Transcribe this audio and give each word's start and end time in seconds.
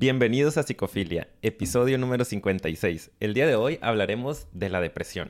Bienvenidos 0.00 0.56
a 0.58 0.62
Psicofilia, 0.62 1.26
episodio 1.42 1.98
número 1.98 2.24
56. 2.24 3.10
El 3.18 3.34
día 3.34 3.48
de 3.48 3.56
hoy 3.56 3.80
hablaremos 3.82 4.46
de 4.52 4.68
la 4.68 4.80
depresión. 4.80 5.28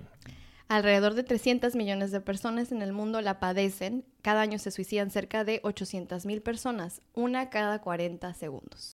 Alrededor 0.68 1.14
de 1.14 1.22
300 1.22 1.74
millones 1.74 2.10
de 2.10 2.20
personas 2.20 2.70
en 2.70 2.82
el 2.82 2.92
mundo 2.92 3.22
la 3.22 3.40
padecen. 3.40 4.04
Cada 4.20 4.42
año 4.42 4.58
se 4.58 4.70
suicidan 4.70 5.10
cerca 5.10 5.42
de 5.42 5.60
800 5.62 6.26
mil 6.26 6.42
personas, 6.42 7.00
una 7.14 7.48
cada 7.48 7.80
40 7.80 8.34
segundos. 8.34 8.92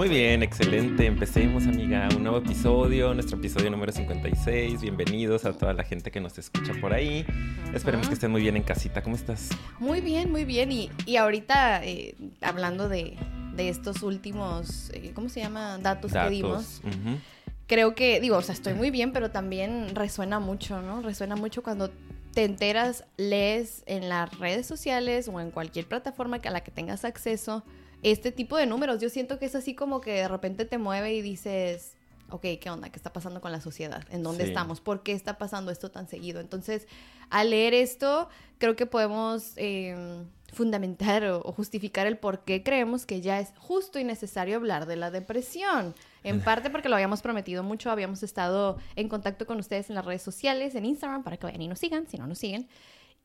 Muy 0.00 0.08
bien, 0.08 0.42
excelente. 0.42 1.04
Empecemos, 1.04 1.66
amiga, 1.66 2.08
un 2.16 2.22
nuevo 2.22 2.38
episodio, 2.38 3.12
nuestro 3.12 3.36
episodio 3.36 3.70
número 3.70 3.92
56. 3.92 4.80
Bienvenidos 4.80 5.44
a 5.44 5.52
toda 5.52 5.74
la 5.74 5.84
gente 5.84 6.10
que 6.10 6.20
nos 6.20 6.38
escucha 6.38 6.72
por 6.80 6.94
ahí. 6.94 7.26
Esperemos 7.74 8.08
que 8.08 8.14
estén 8.14 8.30
muy 8.30 8.40
bien 8.40 8.56
en 8.56 8.62
casita. 8.62 9.02
¿Cómo 9.02 9.14
estás? 9.14 9.50
Muy 9.78 10.00
bien, 10.00 10.30
muy 10.30 10.46
bien. 10.46 10.72
Y, 10.72 10.90
y 11.04 11.16
ahorita, 11.16 11.84
eh, 11.84 12.14
hablando 12.40 12.88
de, 12.88 13.18
de, 13.54 13.68
estos 13.68 14.02
últimos, 14.02 14.88
eh, 14.94 15.12
¿cómo 15.14 15.28
se 15.28 15.40
llama? 15.40 15.76
Datos, 15.76 16.14
que 16.14 16.30
dimos. 16.30 16.80
Creo 17.66 17.94
que, 17.94 18.20
digo, 18.20 18.38
o 18.38 18.42
sea, 18.42 18.54
estoy 18.54 18.72
muy 18.72 18.90
bien, 18.90 19.12
pero 19.12 19.30
también 19.30 19.94
resuena 19.94 20.40
mucho, 20.40 20.80
¿no? 20.80 21.02
Resuena 21.02 21.36
mucho 21.36 21.62
cuando 21.62 21.90
te 22.32 22.44
enteras, 22.44 23.04
lees 23.18 23.82
en 23.84 24.08
las 24.08 24.38
redes 24.38 24.66
sociales 24.66 25.28
o 25.28 25.38
en 25.42 25.50
cualquier 25.50 25.86
plataforma 25.86 26.38
a 26.42 26.50
la 26.50 26.62
que 26.62 26.70
tengas 26.70 27.04
acceso 27.04 27.64
este 28.02 28.32
tipo 28.32 28.56
de 28.56 28.66
números. 28.66 29.00
Yo 29.00 29.08
siento 29.08 29.38
que 29.38 29.46
es 29.46 29.54
así 29.54 29.74
como 29.74 30.00
que 30.00 30.12
de 30.12 30.28
repente 30.28 30.64
te 30.64 30.78
mueve 30.78 31.14
y 31.14 31.22
dices, 31.22 31.92
ok, 32.30 32.42
¿qué 32.60 32.70
onda? 32.70 32.90
¿Qué 32.90 32.96
está 32.96 33.12
pasando 33.12 33.40
con 33.40 33.52
la 33.52 33.60
sociedad? 33.60 34.04
¿En 34.10 34.22
dónde 34.22 34.44
estamos? 34.44 34.80
¿Por 34.80 35.02
qué 35.02 35.12
está 35.12 35.38
pasando 35.38 35.70
esto 35.70 35.90
tan 35.90 36.08
seguido? 36.08 36.40
Entonces, 36.40 36.86
al 37.28 37.50
leer 37.50 37.74
esto, 37.74 38.28
creo 38.58 38.76
que 38.76 38.86
podemos 38.86 39.52
em, 39.56 40.26
fundamentar 40.52 41.24
o, 41.24 41.52
justificar 41.52 42.06
el 42.06 42.16
por 42.16 42.44
qué 42.44 42.62
creemos 42.62 43.06
que 43.06 43.20
ya 43.20 43.40
es 43.40 43.52
justo 43.58 43.98
y 43.98 44.04
necesario 44.04 44.56
hablar 44.56 44.86
de 44.86 44.96
la 44.96 45.10
depresión. 45.10 45.94
En 46.22 46.40
parte 46.44 46.70
porque 46.70 46.88
lo 46.88 46.96
habíamos 46.96 47.22
prometido 47.22 47.62
mucho, 47.62 47.90
habíamos 47.90 48.22
estado 48.22 48.78
en 48.96 49.08
contacto 49.08 49.46
con 49.46 49.58
ustedes 49.58 49.90
en 49.90 49.96
las 49.96 50.04
redes 50.04 50.22
sociales, 50.22 50.74
en 50.74 50.84
Instagram, 50.84 51.22
para 51.22 51.36
que 51.36 51.46
vayan 51.46 51.62
y 51.62 51.68
nos 51.68 51.78
sigan, 51.78 52.06
si 52.08 52.16
no 52.16 52.26
nos 52.26 52.38
siguen. 52.38 52.68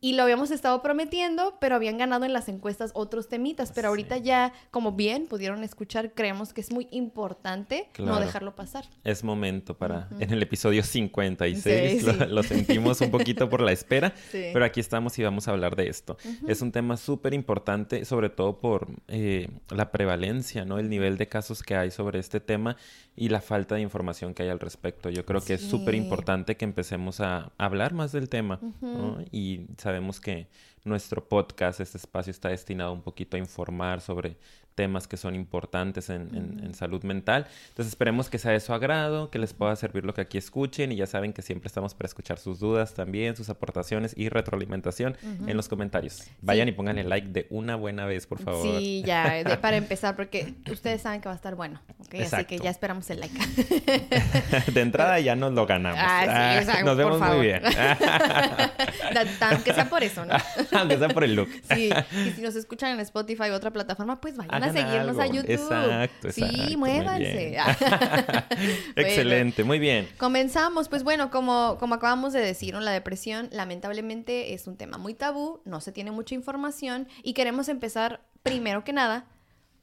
Y 0.01 0.13
lo 0.13 0.23
habíamos 0.23 0.51
estado 0.51 0.81
prometiendo, 0.81 1.57
pero 1.59 1.75
habían 1.75 1.97
ganado 1.97 2.25
en 2.25 2.33
las 2.33 2.47
encuestas 2.47 2.91
otros 2.93 3.27
temitas. 3.27 3.71
Pero 3.73 3.87
ahorita 3.87 4.17
ya, 4.17 4.53
como 4.69 4.91
bien 4.91 5.25
pudieron 5.25 5.63
escuchar, 5.63 6.13
creemos 6.13 6.53
que 6.53 6.61
es 6.61 6.71
muy 6.71 6.87
importante 6.91 7.89
no 7.97 8.19
dejarlo 8.19 8.55
pasar. 8.55 8.85
Es 9.03 9.23
momento 9.23 9.75
para, 9.75 10.09
en 10.19 10.31
el 10.31 10.43
episodio 10.43 10.83
56, 10.83 12.29
lo, 12.29 12.43
sentimos 12.43 13.01
un 13.01 13.09
poquito 13.09 13.49
por 13.49 13.61
la 13.61 13.71
espera, 13.71 14.13
pero 14.31 14.63
aquí 14.63 14.79
estamos 14.79 15.17
y 15.17 15.23
vamos 15.23 15.47
a 15.47 15.51
hablar 15.51 15.75
de 15.75 15.87
esto. 15.87 16.17
Es 16.47 16.61
un 16.61 16.71
tema 16.71 16.97
súper 16.97 17.33
importante, 17.33 18.05
sobre 18.05 18.29
todo 18.29 18.59
por 18.59 18.87
eh, 19.07 19.49
la 19.69 19.91
prevalencia, 19.91 20.65
¿no? 20.65 20.77
El 20.77 20.89
nivel 20.89 21.17
de 21.17 21.27
casos 21.27 21.63
que 21.63 21.75
hay 21.75 21.89
sobre 21.89 22.19
este 22.19 22.39
tema 22.39 22.77
y 23.15 23.29
la 23.29 23.41
falta 23.41 23.75
de 23.75 23.81
información 23.81 24.33
que 24.33 24.43
hay 24.43 24.49
al 24.49 24.59
respecto. 24.59 25.09
Yo 25.09 25.25
creo 25.25 25.41
que 25.41 25.53
es 25.53 25.61
súper 25.61 25.95
importante 25.95 26.57
que 26.57 26.65
empecemos 26.65 27.21
a 27.21 27.51
hablar 27.57 27.93
más 27.93 28.11
del 28.11 28.29
tema, 28.29 28.59
¿no? 28.81 29.23
Y 29.31 29.61
sabemos 29.85 30.19
que 30.19 30.47
nuestro 30.83 31.29
podcast, 31.29 31.79
este 31.79 31.99
espacio 31.99 32.31
está 32.31 32.49
destinado 32.49 32.91
un 32.91 33.03
poquito 33.03 33.37
a 33.37 33.39
informar 33.39 34.01
sobre 34.01 34.35
temas 34.75 35.07
que 35.07 35.17
son 35.17 35.35
importantes 35.35 36.09
en, 36.09 36.73
salud 36.73 37.03
mental. 37.03 37.47
Entonces 37.69 37.93
esperemos 37.93 38.29
que 38.29 38.37
sea 38.37 38.51
de 38.51 38.59
su 38.59 38.73
agrado, 38.73 39.31
que 39.31 39.39
les 39.39 39.53
pueda 39.53 39.75
servir 39.75 40.03
lo 40.03 40.13
que 40.13 40.21
aquí 40.21 40.37
escuchen 40.37 40.91
y 40.91 40.97
ya 40.97 41.07
saben 41.07 41.31
que 41.31 41.41
siempre 41.41 41.67
estamos 41.67 41.93
para 41.93 42.07
escuchar 42.07 42.37
sus 42.37 42.59
dudas 42.59 42.93
también, 42.93 43.35
sus 43.35 43.49
aportaciones 43.49 44.13
y 44.17 44.29
retroalimentación 44.29 45.17
en 45.47 45.55
los 45.55 45.69
comentarios. 45.69 46.23
Vayan 46.41 46.67
y 46.67 46.73
pónganle 46.73 47.03
like 47.05 47.29
de 47.29 47.47
una 47.49 47.75
buena 47.75 48.05
vez, 48.05 48.27
por 48.27 48.39
favor. 48.39 48.79
Sí, 48.79 49.03
ya, 49.05 49.43
para 49.61 49.77
empezar, 49.77 50.15
porque 50.15 50.53
ustedes 50.69 51.01
saben 51.01 51.21
que 51.21 51.29
va 51.29 51.33
a 51.33 51.37
estar 51.37 51.55
bueno, 51.55 51.81
Así 52.21 52.45
que 52.45 52.59
ya 52.59 52.69
esperamos 52.69 53.09
el 53.09 53.21
like. 53.21 53.39
de 54.71 54.81
entrada 54.81 55.19
ya 55.19 55.35
nos 55.35 55.53
lo 55.53 55.65
ganamos. 55.65 55.99
Ah, 56.01 56.61
sí, 56.61 56.83
nos 56.83 56.97
vemos 56.97 57.19
muy 57.19 57.39
bien. 57.41 57.61
Aunque 59.41 59.73
sea 59.73 59.89
por 59.89 60.03
eso, 60.03 60.25
¿no? 60.25 60.35
Aunque 60.77 60.97
sea 60.97 61.09
por 61.09 61.23
el 61.23 61.35
look. 61.35 61.49
Sí, 61.73 61.89
y 62.11 62.31
si 62.31 62.41
nos 62.41 62.55
escuchan 62.55 62.91
en 62.91 62.99
Spotify 62.99 63.49
o 63.51 63.55
otra 63.55 63.71
plataforma, 63.71 64.19
pues 64.19 64.37
vayan 64.37 64.64
a 64.69 64.73
seguirnos 64.73 65.19
a 65.19 65.27
YouTube. 65.27 65.51
Exacto, 65.51 66.27
exacto. 66.27 66.67
Sí, 66.67 66.77
muévanse. 66.77 67.57
Excelente, 68.95 69.63
muy 69.63 69.79
bien. 69.79 70.07
Comenzamos, 70.17 70.89
pues 70.89 71.03
bueno, 71.03 71.29
como, 71.31 71.77
como 71.79 71.95
acabamos 71.95 72.33
de 72.33 72.41
decir, 72.41 72.75
la 72.75 72.91
depresión 72.91 73.49
lamentablemente 73.51 74.53
es 74.53 74.67
un 74.67 74.77
tema 74.77 74.97
muy 74.97 75.13
tabú, 75.13 75.61
no 75.65 75.81
se 75.81 75.91
tiene 75.91 76.11
mucha 76.11 76.35
información 76.35 77.07
y 77.23 77.33
queremos 77.33 77.69
empezar 77.69 78.21
primero 78.43 78.83
que 78.83 78.93
nada 78.93 79.25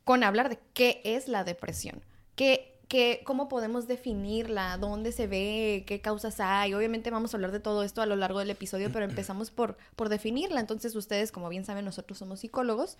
con 0.04 0.24
hablar 0.24 0.48
de 0.48 0.58
qué 0.74 1.00
es 1.04 1.28
la 1.28 1.44
depresión. 1.44 2.02
¿Qué, 2.34 2.71
qué, 2.92 3.22
¿Cómo 3.24 3.48
podemos 3.48 3.88
definirla? 3.88 4.76
¿Dónde 4.76 5.12
se 5.12 5.26
ve? 5.26 5.82
¿Qué 5.86 6.02
causas 6.02 6.40
hay? 6.40 6.74
Obviamente 6.74 7.10
vamos 7.10 7.32
a 7.32 7.38
hablar 7.38 7.50
de 7.50 7.58
todo 7.58 7.84
esto 7.84 8.02
a 8.02 8.06
lo 8.06 8.16
largo 8.16 8.38
del 8.38 8.50
episodio, 8.50 8.90
pero 8.92 9.06
empezamos 9.08 9.50
por, 9.50 9.78
por 9.96 10.10
definirla. 10.10 10.60
Entonces 10.60 10.94
ustedes, 10.94 11.32
como 11.32 11.48
bien 11.48 11.64
saben, 11.64 11.86
nosotros 11.86 12.18
somos 12.18 12.40
psicólogos 12.40 12.98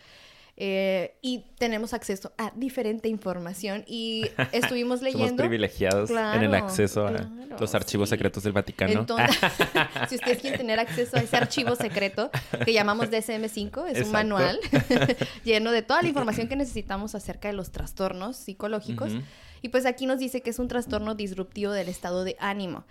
eh, 0.56 1.18
y 1.20 1.44
tenemos 1.58 1.92
acceso 1.92 2.32
a 2.38 2.52
diferente 2.56 3.10
información 3.10 3.84
y 3.86 4.24
estuvimos 4.52 5.02
leyendo. 5.02 5.26
Somos 5.26 5.40
privilegiados 5.40 6.08
en 6.08 6.42
el 6.42 6.54
acceso 6.54 7.06
a 7.06 7.28
los 7.60 7.74
archivos 7.74 8.08
secretos 8.08 8.44
del 8.44 8.54
Vaticano. 8.54 9.00
Entonces, 9.00 9.36
si 10.08 10.14
ustedes 10.14 10.38
quieren 10.38 10.58
tener 10.58 10.80
acceso 10.80 11.18
a 11.18 11.20
ese 11.20 11.36
archivo 11.36 11.76
secreto 11.76 12.30
que 12.64 12.72
llamamos 12.72 13.10
DSM-5, 13.10 13.88
es 13.90 14.06
un 14.06 14.12
manual 14.12 14.58
lleno 15.44 15.70
de 15.70 15.82
toda 15.82 16.00
la 16.00 16.08
información 16.08 16.48
que 16.48 16.56
necesitamos 16.56 17.14
acerca 17.14 17.48
de 17.48 17.54
los 17.54 17.72
trastornos 17.72 18.38
psicológicos. 18.38 19.12
Y 19.62 19.68
pues 19.70 19.86
aquí 19.86 20.06
nos 20.06 20.18
dice 20.18 20.42
que 20.42 20.50
es 20.50 20.58
un 20.58 20.68
trastorno 20.68 21.14
disruptivo 21.14 21.72
del 21.72 21.88
estado 21.88 22.24
de 22.24 22.36
ánimo. 22.40 22.84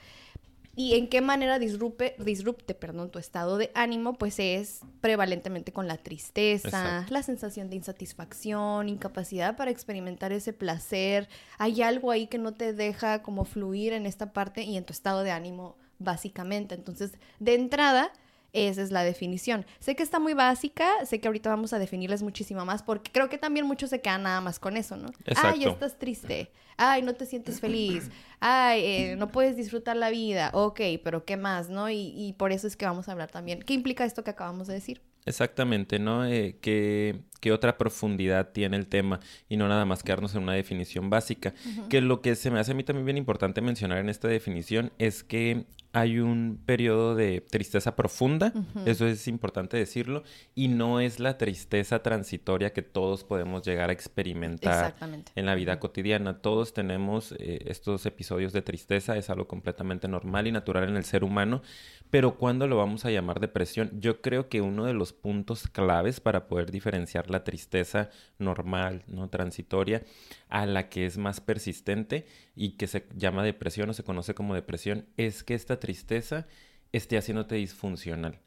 ¿Y 0.73 0.95
en 0.95 1.09
qué 1.09 1.19
manera 1.19 1.59
disrupte, 1.59 2.15
disrupte 2.17 2.73
perdón, 2.73 3.11
tu 3.11 3.19
estado 3.19 3.57
de 3.57 3.71
ánimo? 3.75 4.13
Pues 4.13 4.39
es 4.39 4.79
prevalentemente 5.01 5.73
con 5.73 5.87
la 5.87 5.97
tristeza, 5.97 7.05
la 7.09 7.23
sensación 7.23 7.69
de 7.69 7.75
insatisfacción, 7.75 8.87
incapacidad 8.87 9.57
para 9.57 9.69
experimentar 9.69 10.31
ese 10.31 10.53
placer. 10.53 11.27
Hay 11.57 11.81
algo 11.81 12.09
ahí 12.09 12.27
que 12.27 12.37
no 12.37 12.53
te 12.53 12.71
deja 12.71 13.21
como 13.21 13.43
fluir 13.43 13.91
en 13.91 14.05
esta 14.05 14.31
parte 14.31 14.63
y 14.63 14.77
en 14.77 14.85
tu 14.85 14.93
estado 14.93 15.23
de 15.23 15.31
ánimo, 15.31 15.75
básicamente. 15.99 16.73
Entonces, 16.73 17.11
de 17.39 17.55
entrada, 17.55 18.13
esa 18.53 18.81
es 18.81 18.91
la 18.91 19.03
definición. 19.03 19.65
Sé 19.79 19.95
que 19.95 20.03
está 20.03 20.19
muy 20.19 20.33
básica, 20.33 20.89
sé 21.05 21.19
que 21.19 21.27
ahorita 21.27 21.49
vamos 21.49 21.73
a 21.73 21.79
definirles 21.79 22.23
muchísimo 22.23 22.65
más, 22.65 22.83
porque 22.83 23.11
creo 23.11 23.29
que 23.29 23.37
también 23.37 23.65
muchos 23.65 23.89
se 23.89 24.01
quedan 24.01 24.23
nada 24.23 24.41
más 24.41 24.59
con 24.59 24.77
eso, 24.77 24.97
¿no? 24.97 25.09
Exacto. 25.25 25.49
Ay, 25.53 25.63
estás 25.65 25.97
triste. 25.97 26.51
Ay, 26.77 27.01
no 27.01 27.13
te 27.13 27.25
sientes 27.25 27.59
feliz. 27.59 28.09
Ay, 28.39 28.83
eh, 28.83 29.15
no 29.15 29.27
puedes 29.29 29.55
disfrutar 29.55 29.95
la 29.95 30.09
vida. 30.09 30.49
Ok, 30.53 30.81
pero 31.03 31.25
¿qué 31.25 31.37
más, 31.37 31.69
no? 31.69 31.89
Y, 31.89 32.13
y 32.15 32.33
por 32.33 32.51
eso 32.51 32.67
es 32.67 32.75
que 32.75 32.85
vamos 32.85 33.07
a 33.07 33.11
hablar 33.11 33.29
también. 33.29 33.61
¿Qué 33.61 33.73
implica 33.73 34.03
esto 34.03 34.23
que 34.23 34.31
acabamos 34.31 34.67
de 34.67 34.73
decir? 34.73 35.01
Exactamente, 35.25 35.99
¿no? 35.99 36.25
Eh, 36.25 36.57
¿qué, 37.41 37.51
otra 37.51 37.77
profundidad 37.77 38.51
tiene 38.51 38.77
el 38.77 38.87
tema 38.87 39.19
y 39.49 39.57
no 39.57 39.67
nada 39.67 39.83
más 39.85 40.03
quedarnos 40.03 40.33
en 40.35 40.43
una 40.43 40.53
definición 40.53 41.09
básica? 41.09 41.53
Que 41.89 41.99
lo 41.99 42.21
que 42.21 42.35
se 42.35 42.51
me 42.51 42.59
hace 42.59 42.71
a 42.71 42.75
mí 42.75 42.83
también 42.83 43.05
bien 43.05 43.17
importante 43.17 43.61
mencionar 43.61 43.97
en 43.97 44.09
esta 44.09 44.27
definición 44.27 44.91
es 44.97 45.23
que 45.23 45.65
hay 45.93 46.19
un 46.19 46.61
periodo 46.65 47.15
de 47.15 47.41
tristeza 47.41 47.95
profunda, 47.95 48.53
eso 48.85 49.07
es 49.07 49.27
importante 49.27 49.75
decirlo, 49.75 50.23
y 50.55 50.69
no 50.69 51.01
es 51.01 51.19
la 51.19 51.37
tristeza 51.37 52.01
transitoria 52.01 52.71
que 52.71 52.81
todos 52.81 53.23
podemos 53.25 53.63
llegar 53.63 53.89
a 53.89 53.93
experimentar 53.93 54.95
en 55.35 55.45
la 55.45 55.55
vida 55.55 55.79
cotidiana. 55.79 56.39
Todos 56.39 56.73
tenemos 56.73 57.33
eh, 57.33 57.65
estos 57.65 58.05
episodios 58.05 58.53
de 58.53 58.61
tristeza, 58.61 59.17
es 59.17 59.29
algo 59.29 59.47
completamente 59.47 60.07
normal 60.07 60.47
y 60.47 60.51
natural 60.51 60.87
en 60.87 60.95
el 60.95 61.03
ser 61.03 61.23
humano, 61.23 61.61
pero 62.09 62.35
¿cuándo 62.35 62.67
lo 62.67 62.77
vamos 62.77 63.05
a 63.05 63.11
llamar 63.11 63.39
depresión? 63.39 63.91
Yo 63.99 64.21
creo 64.21 64.47
que 64.47 64.61
uno 64.61 64.85
de 64.85 64.93
los 64.93 65.13
puntos 65.13 65.67
claves 65.67 66.19
para 66.19 66.47
poder 66.47 66.71
diferenciar 66.71 67.29
la 67.31 67.43
tristeza 67.43 68.09
normal, 68.37 69.03
no 69.07 69.29
transitoria, 69.29 70.03
a 70.49 70.65
la 70.65 70.89
que 70.89 71.05
es 71.05 71.17
más 71.17 71.41
persistente 71.41 72.25
y 72.55 72.71
que 72.77 72.87
se 72.87 73.07
llama 73.15 73.43
depresión 73.43 73.89
o 73.89 73.93
se 73.93 74.03
conoce 74.03 74.33
como 74.33 74.53
depresión, 74.53 75.05
es 75.17 75.43
que 75.43 75.55
esta 75.55 75.79
tristeza 75.79 76.47
esté 76.91 77.17
haciéndote 77.17 77.55
disfuncional. 77.55 78.39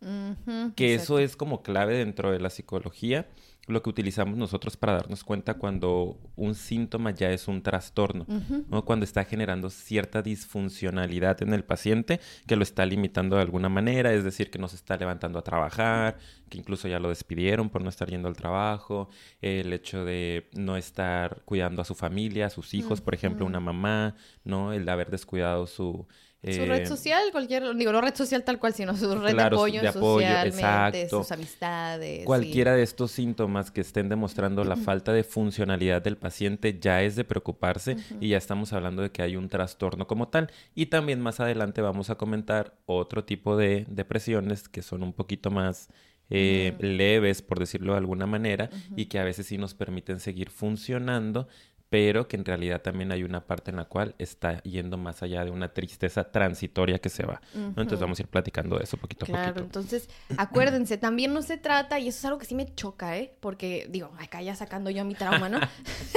que 0.76 0.94
eso 0.94 1.19
es 1.19 1.37
como 1.37 1.62
clave 1.62 1.99
dentro 1.99 2.32
de 2.32 2.41
la 2.41 2.50
psicología 2.50 3.26
lo 3.67 3.82
que 3.82 3.91
utilizamos 3.91 4.37
nosotros 4.37 4.76
para 4.76 4.94
darnos 4.94 5.25
cuenta 5.25 5.55
cuando 5.55 6.19
un 6.37 6.55
síntoma 6.55 7.12
ya 7.12 7.31
es 7.31 7.49
un 7.49 7.62
trastorno, 7.62 8.26
¿no? 8.69 8.85
cuando 8.85 9.05
está 9.05 9.25
generando 9.25 9.70
cierta 9.70 10.23
disfuncionalidad 10.23 11.43
en 11.43 11.55
el 11.55 11.64
paciente 11.64 12.20
que 12.46 12.56
lo 12.56 12.62
está 12.62 12.85
limitando 12.85 13.37
de 13.37 13.43
alguna 13.43 13.69
manera, 13.69 14.12
es 14.12 14.25
decir, 14.25 14.50
que 14.50 14.58
no 14.58 14.69
se 14.69 14.76
está 14.76 14.97
levantando 14.97 15.38
a 15.38 15.43
trabajar, 15.43 16.19
que 16.49 16.58
incluso 16.58 16.88
ya 16.88 16.99
lo 16.99 17.08
despidieron 17.08 17.70
por 17.70 17.82
no 17.82 17.88
estar 17.88 18.11
yendo 18.11 18.29
al 18.29 18.37
trabajo, 18.37 19.08
el 19.40 19.73
hecho 19.73 20.05
de 20.05 20.49
no 20.52 20.76
estar 20.76 21.43
cuidando 21.44 21.81
a 21.81 21.85
su 21.85 21.94
familia, 21.94 22.47
a 22.47 22.50
sus 22.50 22.75
hijos, 22.75 23.00
por 23.00 23.14
ejemplo, 23.14 23.47
una 23.47 23.61
mamá, 23.61 24.14
¿no? 24.44 24.73
El 24.73 24.88
haber 24.88 25.11
descuidado 25.11 25.67
su 25.67 26.06
su 26.52 26.64
red 26.64 26.82
eh, 26.82 26.87
social, 26.87 27.23
cualquier, 27.32 27.75
digo, 27.76 27.93
no 27.93 28.00
red 28.00 28.14
social 28.14 28.44
tal 28.44 28.58
cual, 28.58 28.75
sino 28.75 28.96
su 28.96 29.14
red 29.14 29.35
de 29.35 29.43
apoyo, 29.43 29.81
de 29.81 29.88
apoyo 29.88 30.26
socialmente, 30.29 31.08
sus 31.08 31.32
amistades. 31.32 32.25
Cualquiera 32.25 32.75
de 32.75 32.82
estos 32.82 33.11
síntomas 33.11 33.70
que 33.70 33.81
estén 33.81 34.08
demostrando 34.08 34.64
la 34.64 34.76
falta 34.76 35.12
de 35.12 35.25
funcionalidad 35.25 36.02
del 36.02 36.17
paciente 36.17 36.79
ya 36.79 37.02
es 37.02 37.17
de 37.17 37.25
preocuparse 37.25 37.96
y 38.20 38.29
ya 38.29 38.38
estamos 38.38 38.73
hablando 38.73 39.02
de 39.02 39.11
que 39.11 39.23
hay 39.23 39.37
un 39.37 39.49
trastorno 39.49 40.06
como 40.06 40.29
tal. 40.29 40.50
Y 40.75 40.87
también 40.87 41.20
más 41.20 41.41
adelante 41.41 41.81
vamos 41.81 42.11
a 42.11 42.17
comentar 42.17 42.75
otro 42.87 43.25
tipo 43.25 43.56
de 43.56 43.87
depresiones 43.88 44.69
que 44.69 44.82
son 44.82 45.02
un 45.02 45.12
poquito 45.12 45.50
más 45.50 45.88
eh, 46.31 46.75
leves, 46.79 47.43
por 47.43 47.58
decirlo 47.58 47.93
de 47.93 47.99
alguna 47.99 48.26
manera, 48.26 48.70
y 48.97 49.06
que 49.06 49.19
a 49.19 49.25
veces 49.25 49.47
sí 49.47 49.58
nos 49.58 49.75
permiten 49.75 50.20
seguir 50.20 50.50
funcionando 50.50 51.49
pero 51.91 52.27
que 52.27 52.37
en 52.37 52.45
realidad 52.45 52.83
también 52.83 53.13
hay 53.13 53.23
una 53.23 53.47
parte 53.47 53.71
en 53.71 53.77
la 53.77 53.85
cual 53.85 54.15
está 54.19 54.63
yendo 54.63 54.97
más 54.97 55.23
allá 55.23 55.45
de 55.45 55.51
una 55.51 55.73
tristeza 55.73 56.25
transitoria 56.25 56.99
que 56.99 57.09
se 57.09 57.25
va. 57.25 57.41
Entonces 57.55 58.01
vamos 58.01 58.19
a 58.19 58.23
ir 58.23 58.29
platicando 58.29 58.79
de 58.79 58.85
eso 58.85 58.97
poquito 58.97 59.25
a 59.25 59.27
poquito. 59.27 59.43
Claro, 59.43 59.61
entonces 59.61 60.09
acuérdense, 60.37 60.99
también 60.99 61.33
no 61.33 61.43
se 61.43 61.57
trata, 61.57 61.99
y 61.99 62.09
eso 62.09 62.19
es 62.19 62.25
algo 62.25 62.39
que 62.39 62.47
sí 62.47 62.55
me 62.55 62.75
choca, 62.75 63.17
¿eh? 63.19 63.35
Porque 63.41 63.87
digo, 63.91 64.13
acá 64.19 64.43
ya 64.43 64.55
sacando 64.55 64.91
yo 64.91 65.05
mi 65.05 65.15
trauma, 65.15 65.49
¿no? 65.49 65.61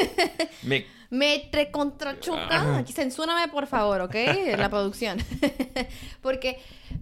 me... 0.64 0.86
me 1.10 1.50
recontra 1.52 2.20
choca. 2.20 2.78
Aquí 2.78 2.94
censúrame, 2.94 3.48
por 3.50 3.68
favor, 3.68 4.02
¿ok? 4.02 4.16
La 4.58 4.70
producción. 4.70 5.18
porque 6.22 6.60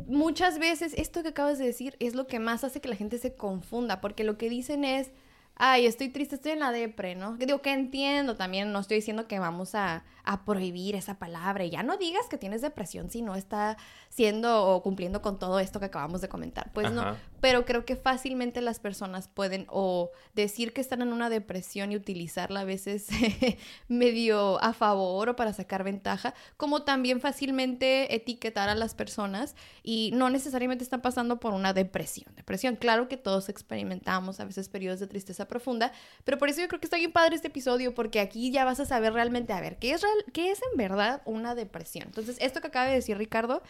muchas 0.08 0.60
veces 0.60 0.94
esto 0.98 1.24
que 1.24 1.30
acabas 1.30 1.58
de 1.58 1.66
decir 1.66 1.96
es 2.00 2.16
lo 2.16 2.28
que 2.28 2.40
más 2.40 2.64
hace 2.64 2.82
que 2.82 2.90
la 2.90 2.96
gente 2.96 3.18
se 3.18 3.36
confunda, 3.36 4.02
porque 4.02 4.24
lo 4.24 4.38
que 4.38 4.50
dicen 4.50 4.84
es 4.84 5.12
ay, 5.56 5.86
estoy 5.86 6.10
triste, 6.10 6.36
estoy 6.36 6.54
en 6.54 6.60
la 6.60 6.72
depre, 6.72 7.16
¿no? 7.16 7.38
Digo 7.38 7.62
que 7.62 7.72
entiendo 7.74 8.36
también, 8.36 8.72
no 8.72 8.80
estoy 8.80 8.98
diciendo 8.98 9.28
que 9.28 9.40
vamos 9.40 9.75
a, 9.75 10.04
a 10.25 10.45
prohibir 10.45 10.95
esa 10.95 11.19
palabra 11.19 11.63
y 11.63 11.69
ya 11.69 11.83
no 11.83 11.98
digas 11.98 12.27
que 12.30 12.38
tienes 12.38 12.62
depresión 12.62 13.10
si 13.10 13.22
no 13.22 13.36
está 13.36 13.77
siendo 14.10 14.66
o 14.68 14.81
cumpliendo 14.81 15.22
con 15.22 15.39
todo 15.39 15.60
esto 15.60 15.80
que 15.80 15.86
acabamos 15.86 16.22
de 16.22 16.30
comentar. 16.30 16.72
Pues 16.74 16.92
no, 16.92 17.16
pero 17.42 17.66
creo 17.66 17.86
que 17.86 17.95
fácilmente 17.95 18.62
las 18.62 18.80
personas 18.80 19.27
pueden 19.27 19.68
o 19.69 20.12
decir 20.33 20.74
que 20.74 20.81
están 20.81 21.01
en 21.01 21.13
una 21.13 21.30
depresión 21.30 21.92
y 21.92 21.95
utilizarla 21.95 22.62
a 22.62 22.63
veces 22.63 23.07
medio 23.88 24.62
a 24.62 24.74
favor 24.74 25.30
o 25.30 25.36
para 25.36 25.54
sacar 25.54 25.83
ventaja, 25.83 26.33
como 26.57 26.83
también 26.83 27.19
fácilmente 27.19 28.16
etiquetar 28.16 28.69
a 28.69 28.75
las 28.75 28.95
personas 28.95 29.56
y 29.83 30.12
no 30.13 30.30
necesariamente 30.30 30.83
están 30.83 31.01
pasando 31.01 31.39
por 31.39 31.54
una 31.54 31.74
depresión. 31.74 32.33
Depresión, 32.36 32.75
claro 32.75 33.07
que 33.07 33.18
todos 33.18 33.50
experimentamos 33.50 34.39
a 34.39 34.45
veces 34.45 34.69
periodos 34.69 35.00
de 35.00 35.07
tristeza 35.07 35.48
profunda, 35.48 35.92
pero 36.24 36.38
por 36.38 36.50
eso 36.50 36.62
yo 36.62 36.68
creo 36.68 36.80
que 36.80 36.88
está 36.88 36.98
bien 36.98 37.12
padre 37.12 37.36
este 37.36 37.50
episodio 37.50 37.94
porque 37.94 38.19
aquí 38.19 38.51
ya 38.51 38.66
vas 38.66 38.80
a 38.80 38.86
saber 38.86 39.13
realmente, 39.13 39.54
a 39.54 39.62
ver, 39.62 39.78
¿qué 39.78 39.92
es, 39.92 40.04
qué 40.34 40.52
es 40.52 40.60
en 40.72 40.78
verdad 40.78 41.22
una 41.26 41.56
depresión? 41.56 42.08
Entonces, 42.08 42.38
esto 42.40 42.62
que 42.62 42.68
acaba 42.68 42.88
de 42.88 42.96
decir 42.96 43.18
Ricardo 43.18 43.62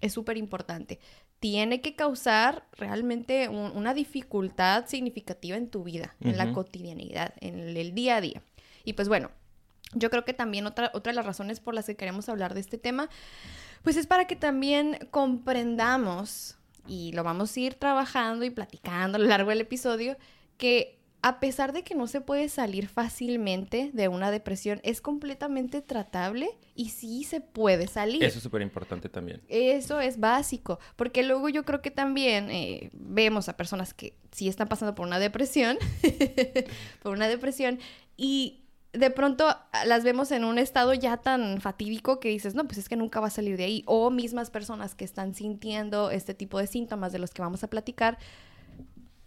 es 0.00 0.12
súper 0.12 0.36
importante. 0.36 0.98
Tiene 1.40 1.80
que 1.80 1.94
causar 1.94 2.66
realmente 2.72 3.48
una 3.48 3.94
dificultad 3.94 4.86
significativa 4.86 5.56
en 5.56 5.68
tu 5.68 5.84
vida, 5.84 6.16
en 6.20 6.36
la 6.36 6.52
cotidianidad, 6.52 7.34
en 7.40 7.76
el, 7.76 7.94
día 7.94 8.16
a 8.16 8.20
día. 8.20 8.42
Y 8.84 8.94
pues 8.94 9.08
bueno, 9.08 9.30
yo 9.94 10.10
creo 10.10 10.24
que 10.24 10.34
también 10.34 10.66
otra, 10.66 10.90
otra 10.94 11.12
de 11.12 11.16
las 11.16 11.26
razones 11.26 11.60
por 11.60 11.74
las 11.74 11.86
que 11.86 11.96
queremos 11.96 12.28
hablar 12.28 12.54
de 12.54 12.60
este 12.60 12.76
tema, 12.76 13.08
pues 13.82 13.96
es 13.96 14.06
para 14.06 14.26
que 14.26 14.34
también 14.34 15.08
comprendamos, 15.10 16.56
y 16.88 17.12
lo 17.12 17.22
vamos 17.22 17.56
a 17.56 17.60
ir 17.60 17.74
trabajando 17.74 18.44
y 18.44 18.50
platicando 18.50 19.16
a 19.16 19.20
lo 19.20 19.26
largo 19.26 19.50
del 19.50 19.60
episodio, 19.60 20.16
que 20.56 20.97
a 21.20 21.40
pesar 21.40 21.72
de 21.72 21.82
que 21.82 21.94
no 21.94 22.06
se 22.06 22.20
puede 22.20 22.48
salir 22.48 22.88
fácilmente 22.88 23.90
de 23.92 24.08
una 24.08 24.30
depresión, 24.30 24.80
es 24.84 25.00
completamente 25.00 25.82
tratable 25.82 26.48
y 26.74 26.90
sí 26.90 27.24
se 27.24 27.40
puede 27.40 27.88
salir. 27.88 28.22
Eso 28.22 28.38
es 28.38 28.42
súper 28.42 28.62
importante 28.62 29.08
también. 29.08 29.42
Eso 29.48 30.00
es 30.00 30.20
básico, 30.20 30.78
porque 30.96 31.24
luego 31.24 31.48
yo 31.48 31.64
creo 31.64 31.82
que 31.82 31.90
también 31.90 32.50
eh, 32.50 32.90
vemos 32.92 33.48
a 33.48 33.56
personas 33.56 33.94
que 33.94 34.14
sí 34.30 34.48
están 34.48 34.68
pasando 34.68 34.94
por 34.94 35.06
una 35.06 35.18
depresión, 35.18 35.76
por 37.02 37.12
una 37.14 37.26
depresión, 37.26 37.80
y 38.16 38.64
de 38.92 39.10
pronto 39.10 39.54
las 39.86 40.02
vemos 40.02 40.30
en 40.30 40.44
un 40.44 40.58
estado 40.58 40.94
ya 40.94 41.18
tan 41.18 41.60
fatídico 41.60 42.20
que 42.20 42.28
dices, 42.28 42.54
no, 42.54 42.64
pues 42.66 42.78
es 42.78 42.88
que 42.88 42.96
nunca 42.96 43.20
va 43.20 43.26
a 43.26 43.30
salir 43.30 43.56
de 43.56 43.64
ahí. 43.64 43.82
O 43.86 44.10
mismas 44.10 44.50
personas 44.50 44.94
que 44.94 45.04
están 45.04 45.34
sintiendo 45.34 46.10
este 46.10 46.34
tipo 46.34 46.58
de 46.58 46.66
síntomas 46.66 47.12
de 47.12 47.18
los 47.18 47.32
que 47.32 47.42
vamos 47.42 47.64
a 47.64 47.68
platicar, 47.68 48.18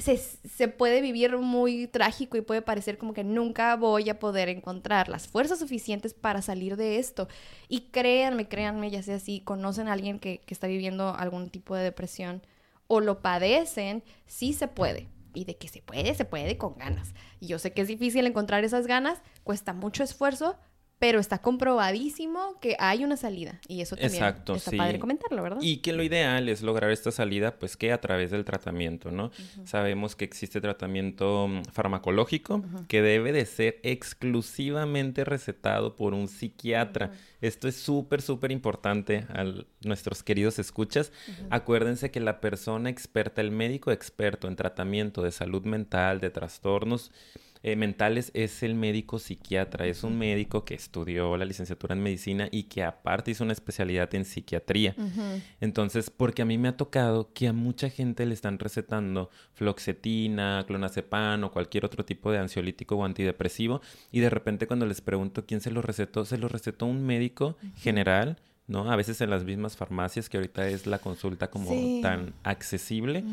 se, 0.02 0.68
puede 0.68 1.02
vivir 1.02 1.38
muy 1.38 1.88
trágico 1.88 2.38
y 2.38 2.42
puede 2.42 2.62
parecer 2.62 2.98
como 2.98 3.14
que 3.14 3.24
nunca 3.24 3.76
voy 3.76 4.10
a 4.10 4.20
poder 4.20 4.50
encontrar 4.50 5.10
las 5.10 5.28
fuerzas 5.28 5.60
suficientes 5.60 6.14
para 6.14 6.42
salir 6.42 6.76
de 6.76 6.98
esto. 6.98 7.28
Y 7.68 7.92
créanme, 7.92 8.48
créanme, 8.48 8.90
ya 8.90 9.04
sea 9.04 9.20
si 9.20 9.42
conocen 9.42 9.88
a 9.88 9.94
alguien 9.94 10.20
que, 10.20 10.40
que 10.40 10.54
está 10.54 10.68
viviendo 10.68 11.16
algún 11.16 11.50
tipo 11.50 11.76
de 11.76 11.84
depresión 11.84 12.42
o 12.88 13.00
lo 13.00 13.22
padecen, 13.22 14.04
sí 14.26 14.54
se 14.54 14.68
puede. 14.68 15.08
Y 15.34 15.46
de 15.46 15.56
que 15.56 15.70
se 15.70 15.82
puede, 15.82 16.14
se 16.14 16.26
puede 16.26 16.58
con 16.58 16.78
ganas. 16.78 17.14
Y 17.40 17.48
yo 17.48 17.60
sé 17.60 17.72
que 17.72 17.82
es 17.82 17.88
difícil 17.88 18.26
encontrar 18.26 18.66
esas 18.66 18.88
ganas, 18.88 19.22
cuesta 19.44 19.74
mucho 19.74 20.04
esfuerzo, 20.04 20.58
pero 21.02 21.20
está 21.20 21.40
comprobadísimo 21.40 22.60
que 22.62 22.76
hay 22.78 23.04
una 23.04 23.18
salida 23.18 23.60
y 23.68 23.82
eso 23.82 23.96
también 23.96 24.14
Exacto, 24.14 24.54
está 24.54 24.70
padre 24.78 25.00
comentarlo, 25.00 25.42
¿verdad? 25.42 25.58
Y 25.60 25.78
que 25.78 25.94
lo 25.94 26.04
ideal 26.04 26.48
es 26.48 26.62
lograr 26.62 26.92
esta 26.92 27.10
salida 27.10 27.58
pues 27.58 27.76
que 27.76 27.92
a 27.92 28.00
través 28.00 28.30
del 28.30 28.46
tratamiento, 28.46 29.10
¿no? 29.10 29.32
Sabemos 29.66 30.16
que 30.16 30.26
existe 30.26 30.62
tratamiento 30.62 31.48
mm, 31.48 31.64
farmacológico 31.72 32.64
que 32.88 33.02
debe 33.02 33.32
de 33.32 33.48
ser 33.48 33.80
exclusivamente 33.82 35.26
recetado 35.26 35.96
por 35.96 36.14
un 36.14 36.28
psiquiatra. 36.28 37.14
Esto 37.42 37.68
es 37.68 37.76
súper, 37.76 38.22
súper 38.22 38.52
importante 38.52 39.26
a 39.30 39.44
nuestros 39.84 40.24
queridos 40.24 40.60
escuchas. 40.60 41.12
Acuérdense 41.50 42.12
que 42.12 42.20
la 42.20 42.40
persona 42.40 42.90
experta, 42.90 43.42
el 43.42 43.52
médico 43.52 43.92
experto 43.92 44.48
en 44.48 44.56
tratamiento 44.56 45.22
de 45.22 45.32
salud 45.32 45.64
mental, 45.64 46.20
de 46.20 46.30
trastornos, 46.30 47.12
eh, 47.64 47.76
mentales 47.76 48.32
es 48.34 48.64
el 48.64 48.74
médico 48.74 49.20
psiquiatra. 49.20 49.86
Es 49.86 50.04
un 50.04 50.18
médico 50.18 50.66
que 50.66 50.74
estudió 50.74 51.38
la 51.38 51.46
licenciatura 51.46 51.94
en 51.94 52.02
medicina 52.02 52.48
y 52.52 52.64
que 52.64 52.84
aparte 52.84 53.32
hizo 53.32 53.44
una 53.44 53.54
especialidad 53.54 54.14
en 54.16 54.26
psiquiatría. 54.26 54.96
Entonces, 55.60 56.10
porque 56.10 56.42
a 56.42 56.46
mí 56.46 56.58
me 56.58 56.70
ha 56.70 56.78
tocado 56.78 57.32
que 57.34 57.48
a 57.48 57.54
mucha 57.54 57.90
gente 57.90 58.26
le 58.26 58.34
están 58.34 58.58
recetando 58.58 59.30
floxetina, 59.54 60.64
clonazepam 60.66 61.44
o 61.44 61.52
cualquier 61.52 61.86
otro 61.86 62.04
tipo 62.04 62.32
de 62.32 62.40
ansiolítico 62.40 62.96
o 62.96 63.06
antidepresivo 63.06 63.82
y 64.12 64.22
de 64.22 64.30
repente 64.30 64.66
cuando 64.66 64.86
les 64.86 65.02
pregunto 65.02 65.46
quién 65.46 65.62
se 65.62 65.72
lo 65.72 65.82
recetó, 65.82 66.26
se 66.26 66.38
lo 66.38 66.48
recetó 66.48 66.86
un 66.88 67.06
médico 67.06 67.31
general 67.76 68.38
¿no? 68.72 68.90
A 68.90 68.96
veces 68.96 69.20
en 69.22 69.30
las 69.30 69.44
mismas 69.44 69.76
farmacias, 69.76 70.30
que 70.30 70.38
ahorita 70.38 70.68
es 70.68 70.88
la 70.88 71.00
consulta 71.00 71.50
como 71.50 72.02
tan 72.02 72.34
accesible, 72.44 73.24